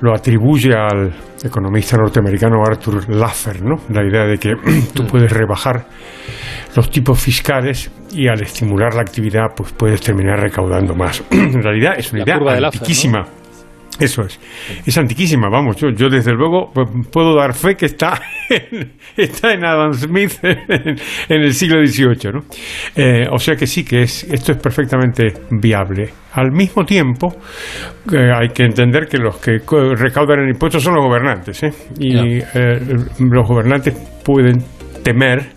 lo 0.01 0.13
atribuye 0.13 0.75
al 0.75 1.11
economista 1.43 1.97
norteamericano 1.97 2.61
Arthur 2.63 3.09
Laffer, 3.09 3.63
¿no? 3.63 3.77
La 3.89 4.07
idea 4.07 4.25
de 4.25 4.37
que 4.37 4.53
tú 4.93 5.07
puedes 5.07 5.31
rebajar 5.31 5.87
los 6.75 6.91
tipos 6.91 7.19
fiscales 7.19 7.89
y 8.11 8.27
al 8.27 8.39
estimular 8.41 8.93
la 8.93 9.01
actividad 9.01 9.47
pues 9.55 9.73
puedes 9.73 10.01
terminar 10.01 10.39
recaudando 10.39 10.93
más. 10.93 11.23
en 11.31 11.63
realidad 11.63 11.95
es 11.97 12.11
una 12.11 12.19
La 12.19 12.25
idea 12.25 12.37
curva 12.37 12.53
de 12.53 12.61
Laffer, 12.61 12.79
antiquísima. 12.79 13.25
Eso 13.99 14.23
es. 14.23 14.39
Es 14.85 14.97
antiquísima, 14.97 15.49
vamos. 15.49 15.75
Yo, 15.77 15.89
yo 15.89 16.09
desde 16.09 16.33
luego 16.33 16.71
pues, 16.73 16.89
puedo 17.11 17.35
dar 17.35 17.53
fe 17.53 17.75
que 17.75 17.85
está 17.85 18.19
en, 18.49 18.93
está 19.15 19.53
en 19.53 19.65
Adam 19.65 19.93
Smith 19.93 20.39
en, 20.43 20.95
en 21.29 21.41
el 21.41 21.53
siglo 21.53 21.85
XVIII, 21.85 22.31
¿no? 22.33 22.39
Eh, 22.95 23.27
o 23.31 23.37
sea 23.37 23.55
que 23.55 23.67
sí, 23.67 23.83
que 23.83 24.03
es, 24.03 24.23
esto 24.23 24.53
es 24.53 24.57
perfectamente 24.57 25.33
viable. 25.51 26.09
Al 26.33 26.51
mismo 26.51 26.83
tiempo, 26.83 27.35
eh, 28.11 28.31
hay 28.35 28.49
que 28.49 28.63
entender 28.63 29.07
que 29.07 29.17
los 29.17 29.37
que 29.37 29.59
recaudan 29.95 30.39
el 30.39 30.49
impuesto 30.49 30.79
son 30.79 30.95
los 30.95 31.05
gobernantes, 31.05 31.61
¿eh? 31.63 31.71
Y 31.99 32.39
eh, 32.39 32.79
los 33.19 33.47
gobernantes 33.47 33.93
pueden 34.23 34.57
temer 35.03 35.51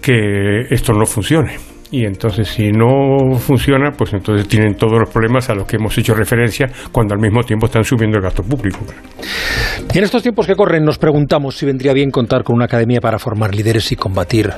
que 0.00 0.60
esto 0.70 0.92
no 0.92 1.04
funcione. 1.04 1.71
Y 1.92 2.06
entonces, 2.06 2.48
si 2.48 2.72
no 2.72 3.36
funciona, 3.38 3.90
pues 3.90 4.14
entonces 4.14 4.48
tienen 4.48 4.74
todos 4.76 4.98
los 4.98 5.10
problemas 5.10 5.50
a 5.50 5.54
los 5.54 5.66
que 5.66 5.76
hemos 5.76 5.96
hecho 5.98 6.14
referencia 6.14 6.66
cuando 6.90 7.14
al 7.14 7.20
mismo 7.20 7.42
tiempo 7.42 7.66
están 7.66 7.84
subiendo 7.84 8.16
el 8.16 8.22
gasto 8.22 8.42
público. 8.42 8.78
En 9.92 10.02
estos 10.02 10.22
tiempos 10.22 10.46
que 10.46 10.54
corren 10.54 10.84
nos 10.84 10.96
preguntamos 10.96 11.54
si 11.54 11.66
vendría 11.66 11.92
bien 11.92 12.10
contar 12.10 12.44
con 12.44 12.56
una 12.56 12.64
academia 12.64 13.00
para 13.00 13.18
formar 13.18 13.54
líderes 13.54 13.92
y 13.92 13.96
combatir, 13.96 14.50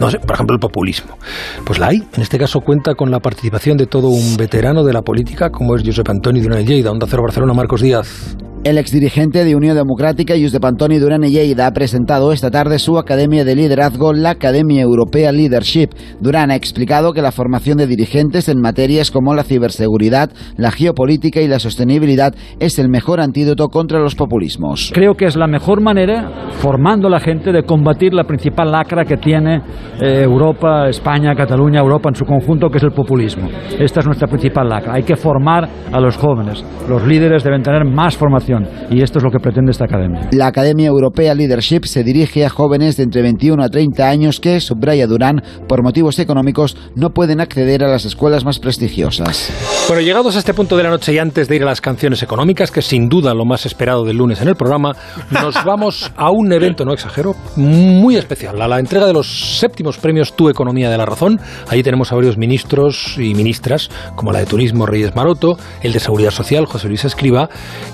no 0.00 0.10
sé, 0.10 0.18
por 0.20 0.32
ejemplo, 0.32 0.54
el 0.54 0.60
populismo. 0.60 1.18
Pues 1.66 1.78
la 1.78 1.88
hay. 1.88 1.98
En 2.14 2.22
este 2.22 2.38
caso 2.38 2.60
cuenta 2.60 2.94
con 2.94 3.10
la 3.10 3.20
participación 3.20 3.76
de 3.76 3.86
todo 3.86 4.08
un 4.08 4.38
veterano 4.38 4.82
de 4.82 4.94
la 4.94 5.02
política 5.02 5.50
como 5.50 5.76
es 5.76 5.82
Josep 5.84 6.08
Antoni 6.08 6.40
Duran 6.40 6.64
Lleida, 6.64 6.90
Onda 6.90 7.06
Cero 7.06 7.22
Barcelona, 7.22 7.52
Marcos 7.52 7.82
Díaz. 7.82 8.38
El 8.62 8.76
exdirigente 8.76 9.42
de 9.46 9.56
Unión 9.56 9.74
Democrática, 9.74 10.34
Josep 10.38 10.62
Antoni 10.62 10.98
Duran 10.98 11.24
y 11.24 11.30
Lleida, 11.30 11.66
ha 11.66 11.72
presentado 11.72 12.30
esta 12.30 12.50
tarde 12.50 12.78
su 12.78 12.98
Academia 12.98 13.42
de 13.42 13.56
Liderazgo, 13.56 14.12
la 14.12 14.32
Academia 14.32 14.82
Europea 14.82 15.32
Leadership. 15.32 15.88
Duran 16.20 16.50
ha 16.50 16.56
explicado 16.56 17.14
que 17.14 17.22
la 17.22 17.32
formación 17.32 17.78
de 17.78 17.86
dirigentes 17.86 18.50
en 18.50 18.60
materias 18.60 19.10
como 19.10 19.32
la 19.32 19.44
ciberseguridad, 19.44 20.28
la 20.58 20.72
geopolítica 20.72 21.40
y 21.40 21.48
la 21.48 21.58
sostenibilidad 21.58 22.34
es 22.58 22.78
el 22.78 22.90
mejor 22.90 23.22
antídoto 23.22 23.68
contra 23.68 23.98
los 23.98 24.14
populismos. 24.14 24.92
Creo 24.92 25.14
que 25.14 25.24
es 25.24 25.36
la 25.36 25.46
mejor 25.46 25.80
manera, 25.80 26.50
formando 26.58 27.08
a 27.08 27.12
la 27.12 27.20
gente, 27.20 27.52
de 27.52 27.62
combatir 27.62 28.12
la 28.12 28.24
principal 28.24 28.70
lacra 28.70 29.06
que 29.06 29.16
tiene 29.16 29.62
eh, 30.02 30.20
Europa, 30.22 30.86
España, 30.86 31.34
Cataluña, 31.34 31.80
Europa 31.80 32.10
en 32.10 32.14
su 32.14 32.26
conjunto, 32.26 32.68
que 32.68 32.76
es 32.76 32.84
el 32.84 32.92
populismo. 32.92 33.48
Esta 33.78 34.00
es 34.00 34.06
nuestra 34.06 34.28
principal 34.28 34.68
lacra. 34.68 34.92
Hay 34.92 35.04
que 35.04 35.16
formar 35.16 35.66
a 35.90 35.98
los 35.98 36.18
jóvenes. 36.18 36.62
Los 36.86 37.06
líderes 37.06 37.42
deben 37.42 37.62
tener 37.62 37.86
más 37.86 38.18
formación 38.18 38.49
y 38.90 39.02
esto 39.02 39.18
es 39.18 39.24
lo 39.24 39.30
que 39.30 39.38
pretende 39.38 39.70
esta 39.70 39.84
academia. 39.84 40.28
La 40.32 40.46
Academia 40.46 40.88
Europea 40.88 41.34
Leadership 41.34 41.84
se 41.84 42.04
dirige 42.04 42.44
a 42.44 42.50
jóvenes 42.50 42.96
de 42.96 43.04
entre 43.04 43.22
21 43.22 43.62
a 43.62 43.68
30 43.68 44.08
años 44.08 44.40
que, 44.40 44.60
subraya 44.60 45.06
Durán, 45.06 45.42
por 45.68 45.82
motivos 45.82 46.18
económicos 46.18 46.76
no 46.94 47.10
pueden 47.10 47.40
acceder 47.40 47.84
a 47.84 47.88
las 47.88 48.04
escuelas 48.04 48.44
más 48.44 48.58
prestigiosas. 48.58 49.52
Bueno, 49.90 50.04
llegados 50.04 50.36
a 50.36 50.38
este 50.38 50.54
punto 50.54 50.76
de 50.76 50.84
la 50.84 50.90
noche 50.90 51.12
y 51.12 51.18
antes 51.18 51.48
de 51.48 51.56
ir 51.56 51.64
a 51.64 51.66
las 51.66 51.80
canciones 51.80 52.22
económicas, 52.22 52.70
que 52.70 52.80
sin 52.80 53.08
duda 53.08 53.34
lo 53.34 53.44
más 53.44 53.66
esperado 53.66 54.04
del 54.04 54.18
lunes 54.18 54.40
en 54.40 54.46
el 54.46 54.54
programa, 54.54 54.94
nos 55.32 55.64
vamos 55.64 56.12
a 56.14 56.30
un 56.30 56.52
evento, 56.52 56.84
no 56.84 56.92
exagero, 56.92 57.34
muy 57.56 58.14
especial, 58.14 58.62
a 58.62 58.68
la 58.68 58.78
entrega 58.78 59.08
de 59.08 59.12
los 59.12 59.58
séptimos 59.58 59.98
premios 59.98 60.36
Tu 60.36 60.48
Economía 60.48 60.90
de 60.90 60.96
la 60.96 61.06
Razón. 61.06 61.40
Ahí 61.66 61.82
tenemos 61.82 62.12
a 62.12 62.14
varios 62.14 62.36
ministros 62.38 63.16
y 63.18 63.34
ministras, 63.34 63.90
como 64.14 64.30
la 64.30 64.38
de 64.38 64.46
Turismo 64.46 64.86
Reyes 64.86 65.16
Maroto, 65.16 65.58
el 65.82 65.92
de 65.92 65.98
Seguridad 65.98 66.30
Social 66.30 66.66
José 66.66 66.86
Luis 66.86 67.04
Escriba 67.04 67.50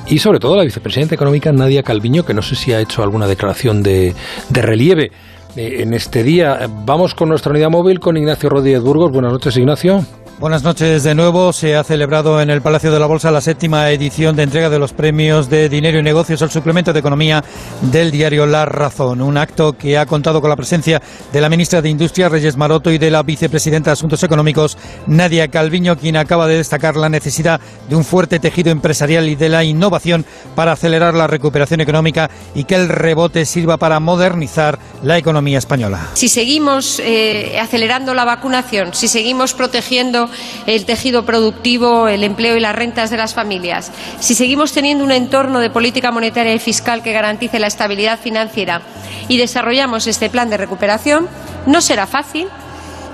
y 0.07 0.19
sobre 0.19 0.39
todo 0.39 0.55
la 0.55 0.65
vicepresidenta 0.65 1.15
económica 1.15 1.51
Nadia 1.51 1.83
Calviño, 1.83 2.27
que 2.27 2.35
no 2.35 2.43
sé 2.43 2.57
si 2.57 2.75
ha 2.75 2.81
hecho 2.81 3.03
alguna 3.03 3.27
declaración 3.27 3.83
de, 3.83 4.15
de 4.51 4.61
relieve 4.61 5.13
eh, 5.57 5.77
en 5.81 5.95
este 5.95 6.23
día. 6.23 6.69
Vamos 6.85 7.15
con 7.15 7.31
nuestra 7.31 7.53
unidad 7.53 7.71
móvil 7.71 8.01
con 8.01 8.19
Ignacio 8.19 8.51
Rodríguez 8.51 8.83
Burgos. 8.83 9.11
Buenas 9.11 9.33
noches, 9.33 9.57
Ignacio. 9.57 10.05
Buenas 10.39 10.62
noches 10.62 11.03
de 11.03 11.14
nuevo. 11.14 11.51
Se 11.55 11.76
ha 11.76 11.82
celebrado 11.82 12.43
en 12.43 12.51
el 12.51 12.61
Palacio 12.61 12.93
de 12.93 13.01
la 13.01 13.07
Bolsa 13.07 13.30
la 13.30 13.41
séptima 13.41 13.91
edición 13.91 14.37
de 14.37 14.43
entrega 14.43 14.68
de 14.68 14.78
los 14.78 14.93
premios 14.93 15.49
de 15.49 15.70
dinero 15.70 15.99
y 15.99 16.03
negocios 16.03 16.43
al 16.43 16.51
suplemento 16.51 16.93
de 16.93 17.01
economía 17.01 17.43
del 17.80 18.11
diario 18.11 18.45
La 18.45 18.66
Razón. 18.66 19.22
Un 19.22 19.39
acto 19.39 19.72
que 19.72 19.97
ha 19.97 20.05
contado 20.05 20.43
con 20.43 20.51
la 20.51 20.57
presencia 20.57 21.01
de 21.32 21.41
la 21.41 21.49
ministra 21.49 21.80
de 21.80 21.89
Industria, 21.89 22.28
Reyes 22.28 22.59
Maroto, 22.59 22.91
y 22.91 22.99
de 22.99 23.11
la 23.11 23.22
vicepresidenta 23.22 23.89
de 23.89 23.93
Asuntos 23.95 24.22
Económicos, 24.24 24.76
Nadia 25.07 25.49
Calviño, 25.49 25.97
quien 25.97 26.18
acaba 26.18 26.47
de 26.47 26.59
destacar 26.59 26.97
la 26.97 27.09
necesidad 27.09 27.59
de 27.89 27.97
un 27.97 28.05
fuerte 28.05 28.39
tejido 28.39 28.70
empresarial 28.70 29.30
y 29.30 29.37
de 29.37 29.49
la 29.49 29.64
innovación 29.64 30.26
para 30.55 30.72
acelerar 30.72 31.14
la 31.14 31.28
recuperación 31.28 31.80
económica 31.80 32.28
y 32.55 32.64
que 32.64 32.74
el 32.74 32.91
rebote 32.91 33.47
sirva 33.47 33.78
para 33.78 34.01
modernizar 34.01 34.78
la 35.03 35.16
economía 35.16 35.57
española. 35.57 36.09
Si 36.12 36.28
seguimos 36.28 37.01
eh, 37.01 37.59
acelerando 37.59 38.12
la 38.12 38.26
vacunación, 38.26 38.93
si 38.93 39.09
seguimos 39.09 39.55
protegiendo 39.55 40.26
el 40.66 40.85
tejido 40.85 41.24
productivo, 41.24 42.09
el 42.09 42.24
empleo 42.24 42.57
y 42.57 42.61
las 42.61 42.74
rentas 42.74 43.11
de 43.11 43.16
las 43.16 43.35
familias, 43.35 43.91
si 44.20 44.35
seguimos 44.35 44.72
teniendo 44.72 45.05
un 45.05 45.12
entorno 45.12 45.61
de 45.61 45.70
política 45.70 46.11
monetaria 46.11 46.55
y 46.55 46.59
fiscal 46.59 47.03
que 47.03 47.12
garantice 47.12 47.59
la 47.59 47.66
estabilidad 47.66 48.18
financiera 48.18 48.83
y 49.29 49.37
desarrollamos 49.37 50.07
este 50.07 50.31
plan 50.31 50.51
de 50.51 50.57
recuperación, 50.57 51.29
no 51.66 51.81
será 51.81 52.07
fácil, 52.07 52.49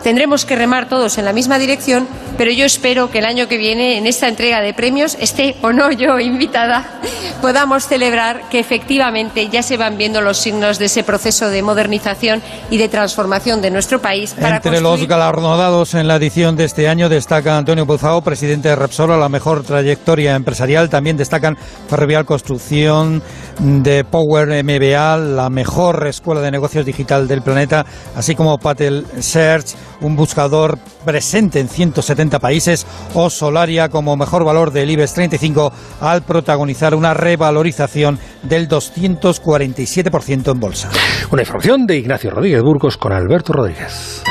Tendremos 0.03 0.44
que 0.44 0.57
remar 0.57 0.88
todos 0.88 1.18
en 1.18 1.24
la 1.24 1.32
misma 1.32 1.59
dirección, 1.59 2.09
pero 2.36 2.50
yo 2.50 2.64
espero 2.64 3.11
que 3.11 3.18
el 3.18 3.24
año 3.24 3.46
que 3.46 3.57
viene, 3.57 3.98
en 3.98 4.07
esta 4.07 4.28
entrega 4.28 4.61
de 4.61 4.74
premios, 4.74 5.16
esté 5.20 5.57
o 5.62 5.72
no 5.72 5.92
yo 5.92 6.18
invitada, 6.18 7.00
podamos 7.40 7.86
celebrar 7.86 8.48
que 8.50 8.59
efectivamente 8.59 9.48
ya 9.48 9.62
se 9.62 9.76
van 9.76 9.96
viendo 9.96 10.20
los 10.20 10.38
signos 10.38 10.78
de 10.78 10.86
ese 10.86 11.05
proceso 11.05 11.50
de 11.50 11.62
modernización 11.62 12.42
y 12.70 12.78
de 12.78 12.88
transformación 12.88 13.62
de 13.62 13.70
nuestro 13.70 14.00
país. 14.00 14.34
Para 14.40 14.57
Entre 14.57 14.80
los 14.80 15.07
galardonados 15.07 15.94
en 15.94 16.09
la 16.09 16.16
edición 16.16 16.57
de 16.57 16.64
este 16.64 16.88
año 16.88 17.09
destaca 17.09 17.57
Antonio 17.57 17.86
Buzao, 17.86 18.22
presidente 18.22 18.68
de 18.68 18.76
Repsol, 18.76 19.12
a 19.12 19.16
la 19.16 19.28
mejor 19.28 19.62
trayectoria 19.62 20.34
empresarial. 20.34 20.90
También 20.90 21.16
destacan 21.16 21.57
Ferrovial 21.88 22.24
Construcción, 22.24 23.22
de 23.59 24.05
Power 24.05 24.48
MBA, 24.64 25.16
la 25.16 25.50
mejor 25.50 26.07
escuela 26.07 26.40
de 26.40 26.50
negocios 26.50 26.84
digital 26.84 27.28
del 27.28 27.42
planeta, 27.42 27.84
así 28.16 28.34
como 28.34 28.59
Patel 28.59 29.07
Search, 29.20 29.74
un 30.00 30.16
buscador 30.16 30.78
presente 31.05 31.61
en 31.61 31.68
170 31.68 32.38
países, 32.38 32.86
o 33.14 33.30
Solaria 33.30 33.88
como 33.88 34.16
mejor 34.16 34.44
valor 34.44 34.72
del 34.72 34.90
IBEX 34.90 35.14
35 35.14 35.72
al 36.00 36.22
protagonizar 36.22 36.94
una 36.94 37.14
revalorización 37.14 38.18
del 38.42 38.68
247% 38.68 40.53
en 40.53 40.61
bolsa. 40.61 40.90
Una 41.30 41.42
información 41.42 41.86
de 41.86 41.98
Ignacio 41.98 42.30
Rodríguez 42.30 42.62
Burgos 42.62 42.96
con 42.96 43.12
Alberto 43.12 43.53
Rodríguez. 43.53 44.22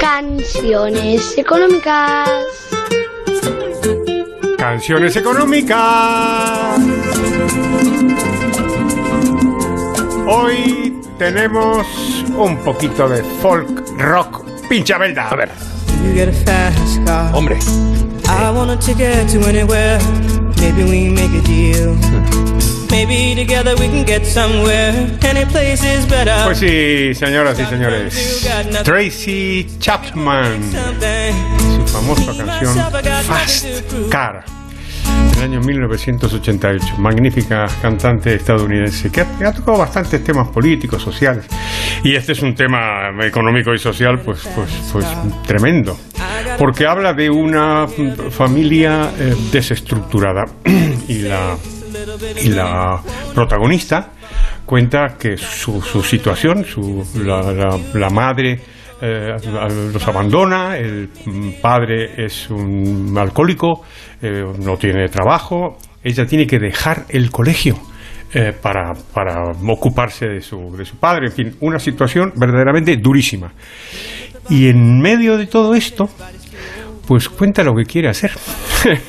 Canciones 0.00 1.36
económicas. 1.38 2.63
Canciones 4.74 5.14
económicas. 5.14 6.80
Hoy 10.26 11.00
tenemos 11.16 11.86
un 12.36 12.58
poquito 12.64 13.08
de 13.08 13.22
folk 13.40 13.88
rock 13.98 14.44
pincha 14.68 14.98
belda. 14.98 15.28
A 15.28 15.36
ver. 15.36 15.50
Hombre. 17.32 17.56
I 18.26 18.50
wanna 18.50 18.76
ticket 18.76 19.28
to 19.28 19.48
anywhere. 19.48 20.00
Maybe 20.58 20.82
we 20.82 21.08
make 21.08 21.30
a 21.30 21.42
deal. 21.42 21.94
Maybe 22.90 23.36
together 23.36 23.76
we 23.76 23.86
can 23.86 24.04
get 24.04 24.26
somewhere. 24.26 24.90
Any 25.22 25.44
place 25.44 25.84
is 25.84 26.04
better. 26.06 26.34
Pues 26.46 26.58
sí, 26.58 27.14
señoras 27.14 27.56
y 27.60 27.64
señores. 27.66 28.44
Tracy 28.82 29.68
Chapman. 29.78 30.60
Su 31.76 31.86
famosa 31.86 32.44
canción 32.44 32.76
Fast 33.28 33.66
Car 34.10 34.63
el 35.36 35.42
año 35.42 35.60
1988. 35.60 36.96
Magnífica 36.98 37.66
cantante 37.80 38.34
estadounidense 38.34 39.10
que 39.10 39.20
ha, 39.20 39.52
tocado 39.52 39.78
bastantes 39.78 40.22
temas 40.22 40.48
políticos, 40.48 41.02
sociales. 41.02 41.46
Y 42.02 42.14
este 42.14 42.32
es 42.32 42.42
un 42.42 42.54
tema 42.54 43.10
económico 43.22 43.72
y 43.72 43.78
social, 43.78 44.20
pues, 44.24 44.48
pues, 44.54 44.70
pues 44.92 45.06
tremendo. 45.46 45.98
Porque 46.58 46.86
habla 46.86 47.12
de 47.12 47.30
una 47.30 47.86
familia 48.30 49.10
eh, 49.18 49.34
desestructurada. 49.50 50.44
y, 51.08 51.20
la, 51.20 51.56
y 52.42 52.48
la 52.48 53.00
protagonista 53.34 54.10
cuenta 54.64 55.16
que 55.18 55.36
su, 55.36 55.80
su 55.82 56.02
situación, 56.02 56.64
su, 56.64 57.04
la, 57.24 57.78
la 57.94 58.10
madre 58.10 58.60
eh, 59.00 59.36
los 59.92 60.08
abandona, 60.08 60.76
el 60.76 61.08
padre 61.60 62.24
es 62.24 62.48
un 62.50 63.16
alcohólico, 63.18 63.82
eh, 64.22 64.44
no 64.60 64.76
tiene 64.76 65.08
trabajo, 65.08 65.76
ella 66.02 66.26
tiene 66.26 66.46
que 66.46 66.58
dejar 66.58 67.06
el 67.08 67.30
colegio. 67.30 67.76
Eh, 68.36 68.52
para, 68.52 68.94
para, 69.12 69.52
ocuparse 69.68 70.26
de 70.26 70.40
su, 70.40 70.76
de 70.76 70.84
su 70.84 70.96
padre, 70.96 71.26
en 71.26 71.32
fin, 71.32 71.56
una 71.60 71.78
situación 71.78 72.32
verdaderamente 72.34 72.96
durísima. 72.96 73.52
Y 74.50 74.68
en 74.68 74.98
medio 75.00 75.38
de 75.38 75.46
todo 75.46 75.72
esto, 75.76 76.08
pues 77.06 77.28
cuenta 77.28 77.62
lo 77.62 77.74
que 77.76 77.84
quiere 77.84 78.08
hacer, 78.08 78.32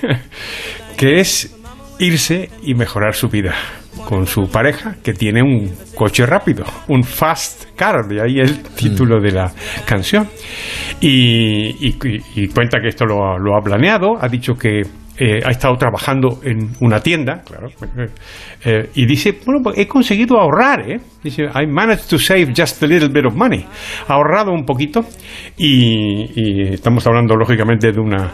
que 0.98 1.20
es 1.20 1.56
irse 2.00 2.50
y 2.64 2.74
mejorar 2.74 3.16
su 3.16 3.30
vida 3.30 3.54
con 4.08 4.28
su 4.28 4.50
pareja 4.50 4.96
que 5.04 5.14
tiene 5.14 5.42
un 5.42 5.74
coche 5.96 6.26
rápido, 6.26 6.66
un 6.88 7.04
fast 7.04 7.76
car, 7.76 8.06
de 8.08 8.22
ahí 8.22 8.40
el 8.40 8.62
título 8.62 9.20
de 9.22 9.32
la 9.32 9.52
canción. 9.86 10.28
Y, 11.00 11.94
cuenta 12.54 12.80
que 12.82 12.90
esto 12.90 13.06
lo, 13.06 13.38
lo 13.40 13.58
ha 13.58 13.62
planeado, 13.62 14.18
ha 14.20 14.28
dicho 14.28 14.54
que 14.54 14.84
eh, 15.18 15.40
ha 15.46 15.52
estado 15.52 15.76
trabajando 15.76 16.42
en 16.44 16.72
una 16.82 17.00
tienda, 17.00 17.42
claro, 17.46 17.70
eh, 18.66 18.90
y 18.96 19.06
dice, 19.06 19.40
bueno, 19.46 19.62
pues 19.64 19.78
he 19.78 19.88
conseguido 19.88 20.38
ahorrar, 20.38 20.90
¿eh? 20.92 21.00
Dice, 21.24 21.44
I 21.44 21.66
managed 21.68 22.10
to 22.10 22.20
save 22.20 22.54
just 22.56 22.84
a 22.84 22.88
little 22.88 23.08
bit 23.08 23.26
of 23.26 23.34
money. 23.34 23.66
Ha 24.08 24.14
ahorrado 24.14 24.52
un 24.52 24.66
poquito 24.66 25.06
y, 25.58 26.74
estamos 26.74 27.08
hablando 27.08 27.36
lógicamente 27.36 27.92
de 27.92 28.00
una 28.00 28.32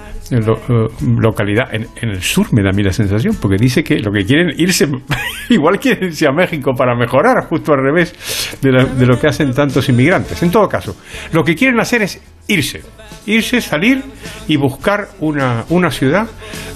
localidad 1.20 1.74
en, 1.74 1.88
el 2.02 2.22
sur, 2.22 2.48
me 2.52 2.64
da 2.64 2.70
a 2.70 2.74
mí 2.74 2.82
la 2.82 2.94
sensación, 2.94 3.36
porque 3.40 3.58
dice 3.58 3.84
que 3.84 4.00
lo 4.00 4.12
que 4.12 4.26
quieren 4.26 4.50
irse, 4.58 4.88
igual 5.50 5.80
quieren 5.80 6.06
irse 6.06 6.28
a 6.28 6.32
México 6.32 6.74
para 6.76 6.96
mejorar, 6.96 7.46
justo 7.48 7.74
al 7.74 7.84
revés 7.84 8.58
de, 8.62 8.72
de 8.72 9.06
lo 9.06 9.20
que 9.20 9.28
hacen 9.28 9.54
tantos 9.54 9.88
inmigrantes. 9.90 10.42
En 10.42 10.50
todo 10.50 10.68
caso, 10.68 10.96
lo 11.32 11.44
que 11.44 11.56
quieren 11.56 11.80
hacer 11.80 12.02
es 12.02 12.20
irse, 12.48 12.82
irse, 13.26 13.62
salir 13.62 14.04
y 14.48 14.56
buscar 14.56 15.10
una, 15.20 15.66
una 15.70 15.92
ciudad 15.92 16.28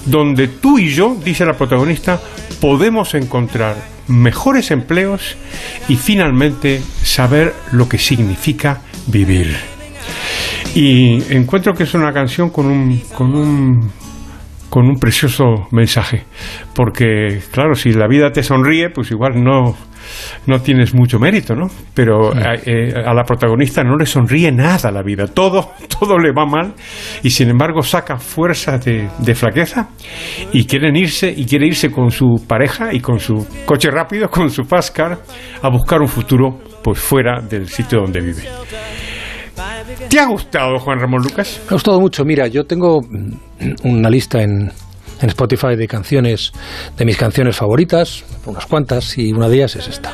donde 0.04 0.48
tú 0.48 0.78
y 0.78 0.90
yo, 0.90 1.16
dice 1.24 1.44
la 1.44 1.54
protagonista, 1.54 2.20
podemos 2.60 3.14
encontrar 3.14 3.76
mejores 4.08 4.70
empleos 4.70 5.36
y 5.88 5.96
finalmente 5.96 6.80
saber 7.02 7.54
lo 7.72 7.88
que 7.88 7.98
significa 7.98 8.80
vivir. 9.06 9.56
Y 10.74 11.22
encuentro 11.34 11.74
que 11.74 11.84
es 11.84 11.94
una 11.94 12.12
canción 12.12 12.50
con 12.50 12.66
un, 12.66 12.98
con 13.14 13.34
un 13.34 13.90
con 14.70 14.86
un 14.86 14.98
precioso 14.98 15.68
mensaje, 15.70 16.24
porque 16.74 17.40
claro, 17.50 17.74
si 17.74 17.92
la 17.92 18.06
vida 18.08 18.30
te 18.32 18.42
sonríe, 18.42 18.90
pues 18.90 19.10
igual 19.10 19.42
no 19.42 19.76
no 20.46 20.60
tienes 20.60 20.94
mucho 20.94 21.18
mérito, 21.18 21.54
¿no? 21.54 21.68
Pero 21.94 22.32
eh, 22.34 22.92
a, 22.94 23.12
la 23.12 23.24
protagonista 23.24 23.82
no 23.82 23.96
le 23.96 24.06
sonríe 24.06 24.52
nada 24.52 24.90
la 24.90 25.02
vida, 25.02 25.26
todo, 25.26 25.72
todo 26.00 26.18
le 26.18 26.32
va 26.32 26.46
mal 26.46 26.74
y 27.22 27.30
sin 27.30 27.50
embargo 27.50 27.82
saca 27.82 28.18
fuerza 28.18 28.78
de, 28.78 29.08
de 29.18 29.34
flaqueza 29.34 29.88
y 30.52 30.66
quieren 30.66 30.96
irse 30.96 31.32
y 31.36 31.44
quiere 31.44 31.66
irse 31.66 31.90
con 31.90 32.10
su 32.10 32.44
pareja 32.46 32.92
y 32.92 33.00
con 33.00 33.18
su 33.18 33.46
coche 33.64 33.90
rápido, 33.90 34.28
con 34.30 34.50
su 34.50 34.64
fast 34.64 34.94
car, 34.94 35.18
a 35.62 35.68
buscar 35.68 36.00
un 36.00 36.08
futuro 36.08 36.58
pues 36.82 36.98
fuera 36.98 37.40
del 37.40 37.68
sitio 37.68 38.00
donde 38.00 38.20
vive. 38.20 38.42
¿Te 40.08 40.18
ha 40.18 40.26
gustado, 40.26 40.78
Juan 40.78 41.00
Ramón 41.00 41.22
Lucas? 41.22 41.60
Me 41.64 41.70
ha 41.70 41.74
gustado 41.74 42.00
mucho. 42.00 42.24
Mira, 42.24 42.46
yo 42.46 42.64
tengo 42.64 43.00
una 43.84 44.10
lista 44.10 44.42
en, 44.42 44.72
en 45.20 45.28
Spotify 45.28 45.76
de 45.76 45.86
canciones, 45.86 46.52
de 46.96 47.04
mis 47.04 47.16
canciones 47.16 47.56
favoritas, 47.56 48.24
unas 48.46 48.66
cuantas, 48.66 49.16
y 49.18 49.32
una 49.32 49.48
de 49.48 49.56
ellas 49.56 49.76
es 49.76 49.88
esta. 49.88 50.12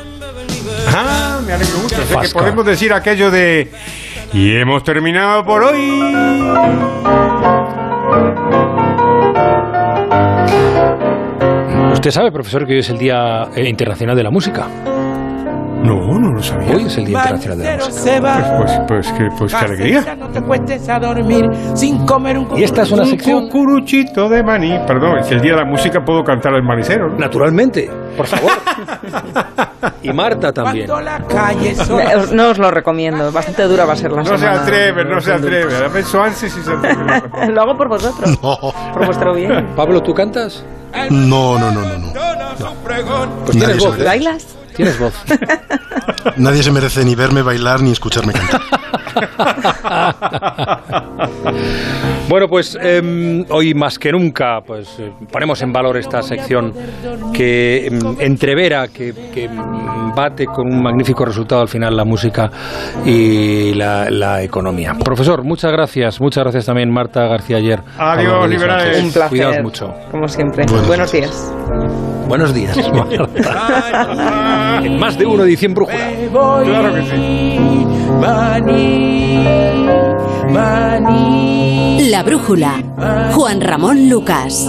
Ah, 0.87 1.41
me 1.45 1.53
alegro 1.53 1.77
mucho. 1.79 1.95
que 2.21 2.29
podemos 2.29 2.65
decir 2.65 2.93
aquello 2.93 3.31
de... 3.31 3.71
Y 4.33 4.55
hemos 4.55 4.83
terminado 4.83 5.45
por 5.45 5.63
hoy. 5.63 6.01
Usted 11.93 12.11
sabe, 12.11 12.31
profesor, 12.31 12.65
que 12.65 12.73
hoy 12.73 12.79
es 12.79 12.89
el 12.89 12.97
Día 12.97 13.47
Internacional 13.55 14.15
de 14.15 14.23
la 14.23 14.31
Música. 14.31 14.67
No, 15.83 16.19
no 16.19 16.31
lo 16.31 16.41
sabía. 16.41 16.75
Hoy 16.75 16.83
es 16.85 16.97
el 16.97 17.05
Día 17.05 17.19
Internacional 17.19 17.57
de 17.57 17.77
la 17.77 17.85
Música. 17.85 18.57
Pues, 18.57 18.71
pues, 18.87 18.87
pues, 18.87 19.11
qué, 19.11 19.27
pues 19.37 19.53
qué 19.53 19.65
alegría. 19.65 20.17
Y 22.55 22.63
esta 22.63 22.83
es 22.83 22.91
una 22.91 23.05
sección... 23.05 23.43
Un 23.43 23.49
curuchito 23.49 24.29
de 24.29 24.43
maní. 24.43 24.79
Perdón, 24.87 25.19
es 25.19 25.31
el 25.31 25.41
Día 25.41 25.53
de 25.53 25.57
la 25.59 25.65
Música 25.65 25.99
puedo 26.05 26.23
cantar 26.23 26.53
el 26.53 26.63
manicero. 26.63 27.09
Naturalmente, 27.17 27.89
por 28.15 28.27
favor. 28.27 28.51
y 30.03 30.13
Marta 30.13 30.51
también. 30.51 30.87
No 30.87 32.49
os 32.49 32.57
lo 32.57 32.71
recomiendo, 32.71 33.31
bastante 33.31 33.63
dura 33.63 33.85
va 33.85 33.93
a 33.93 33.97
ser 33.97 34.11
la 34.11 34.23
No 34.23 34.37
se 34.37 34.47
atreve, 34.47 35.03
no 35.05 35.19
se 35.19 35.33
atreve. 35.33 35.79
La 35.79 35.89
pensó 35.89 36.21
antes 36.21 36.43
y 36.43 36.49
se 36.49 36.71
atreve. 36.71 37.03
Lo 37.51 37.61
hago 37.61 37.77
por 37.77 37.89
vosotros. 37.89 38.37
Por 38.37 39.05
vuestro 39.05 39.33
bien. 39.33 39.73
Pablo, 39.75 40.01
¿tú 40.01 40.13
cantas? 40.13 40.65
No, 41.09 41.59
no, 41.59 41.71
no, 41.71 41.81
no. 41.81 41.97
no. 41.97 42.13
Pues 43.45 43.57
tienes 43.57 43.79
voz. 43.79 44.03
¿Bailas? 44.03 44.62
Tienes 44.75 44.99
voz. 44.99 45.13
Nadie 46.37 46.63
se 46.63 46.71
merece 46.71 47.05
ni 47.05 47.15
verme 47.15 47.41
bailar 47.41 47.81
ni 47.81 47.91
escucharme 47.91 48.33
cantar. 48.33 48.61
bueno, 52.29 52.47
pues 52.47 52.77
em, 52.81 53.45
hoy 53.49 53.73
más 53.73 53.99
que 53.99 54.11
nunca 54.11 54.59
pues 54.65 54.99
eh, 54.99 55.11
ponemos 55.31 55.61
en 55.61 55.71
valor 55.71 55.97
esta 55.97 56.21
sección 56.21 56.73
que 57.33 57.87
em, 57.87 57.99
entrevera, 58.19 58.87
que, 58.87 59.13
que, 59.33 59.49
bate 60.15 60.45
con 60.45 60.71
un 60.71 60.83
magnífico 60.83 61.25
resultado 61.25 61.61
al 61.61 61.67
final 61.67 61.95
la 61.95 62.05
música 62.05 62.49
y 63.05 63.73
la, 63.73 64.43
economía. 64.43 64.93
Profesor, 65.03 65.43
muchas 65.43 65.71
gracias. 65.71 66.21
Muchas 66.21 66.43
gracias 66.43 66.65
también 66.65 66.91
Marta 66.91 67.27
García 67.27 67.57
ayer. 67.57 67.81
Adiós, 67.97 68.49
liberales. 68.49 69.03
Un 69.03 69.11
placer. 69.11 69.29
Cuidaos 69.29 69.63
mucho. 69.63 69.93
Como 70.11 70.27
siempre. 70.27 70.65
Buenos 70.87 71.11
días. 71.11 71.51
Buenos 72.33 72.51
días, 72.51 72.75
Marta. 72.93 74.81
En 74.83 74.97
más 74.97 75.15
de 75.19 75.23
uno 75.27 75.43
edición 75.43 75.75
brújula. 75.75 76.09
Claro 76.65 76.95
que 76.95 77.01
sí. 77.03 77.59
La 82.09 82.23
brújula. 82.23 82.81
Juan 83.33 83.61
Ramón 83.61 84.09
Lucas. 84.09 84.67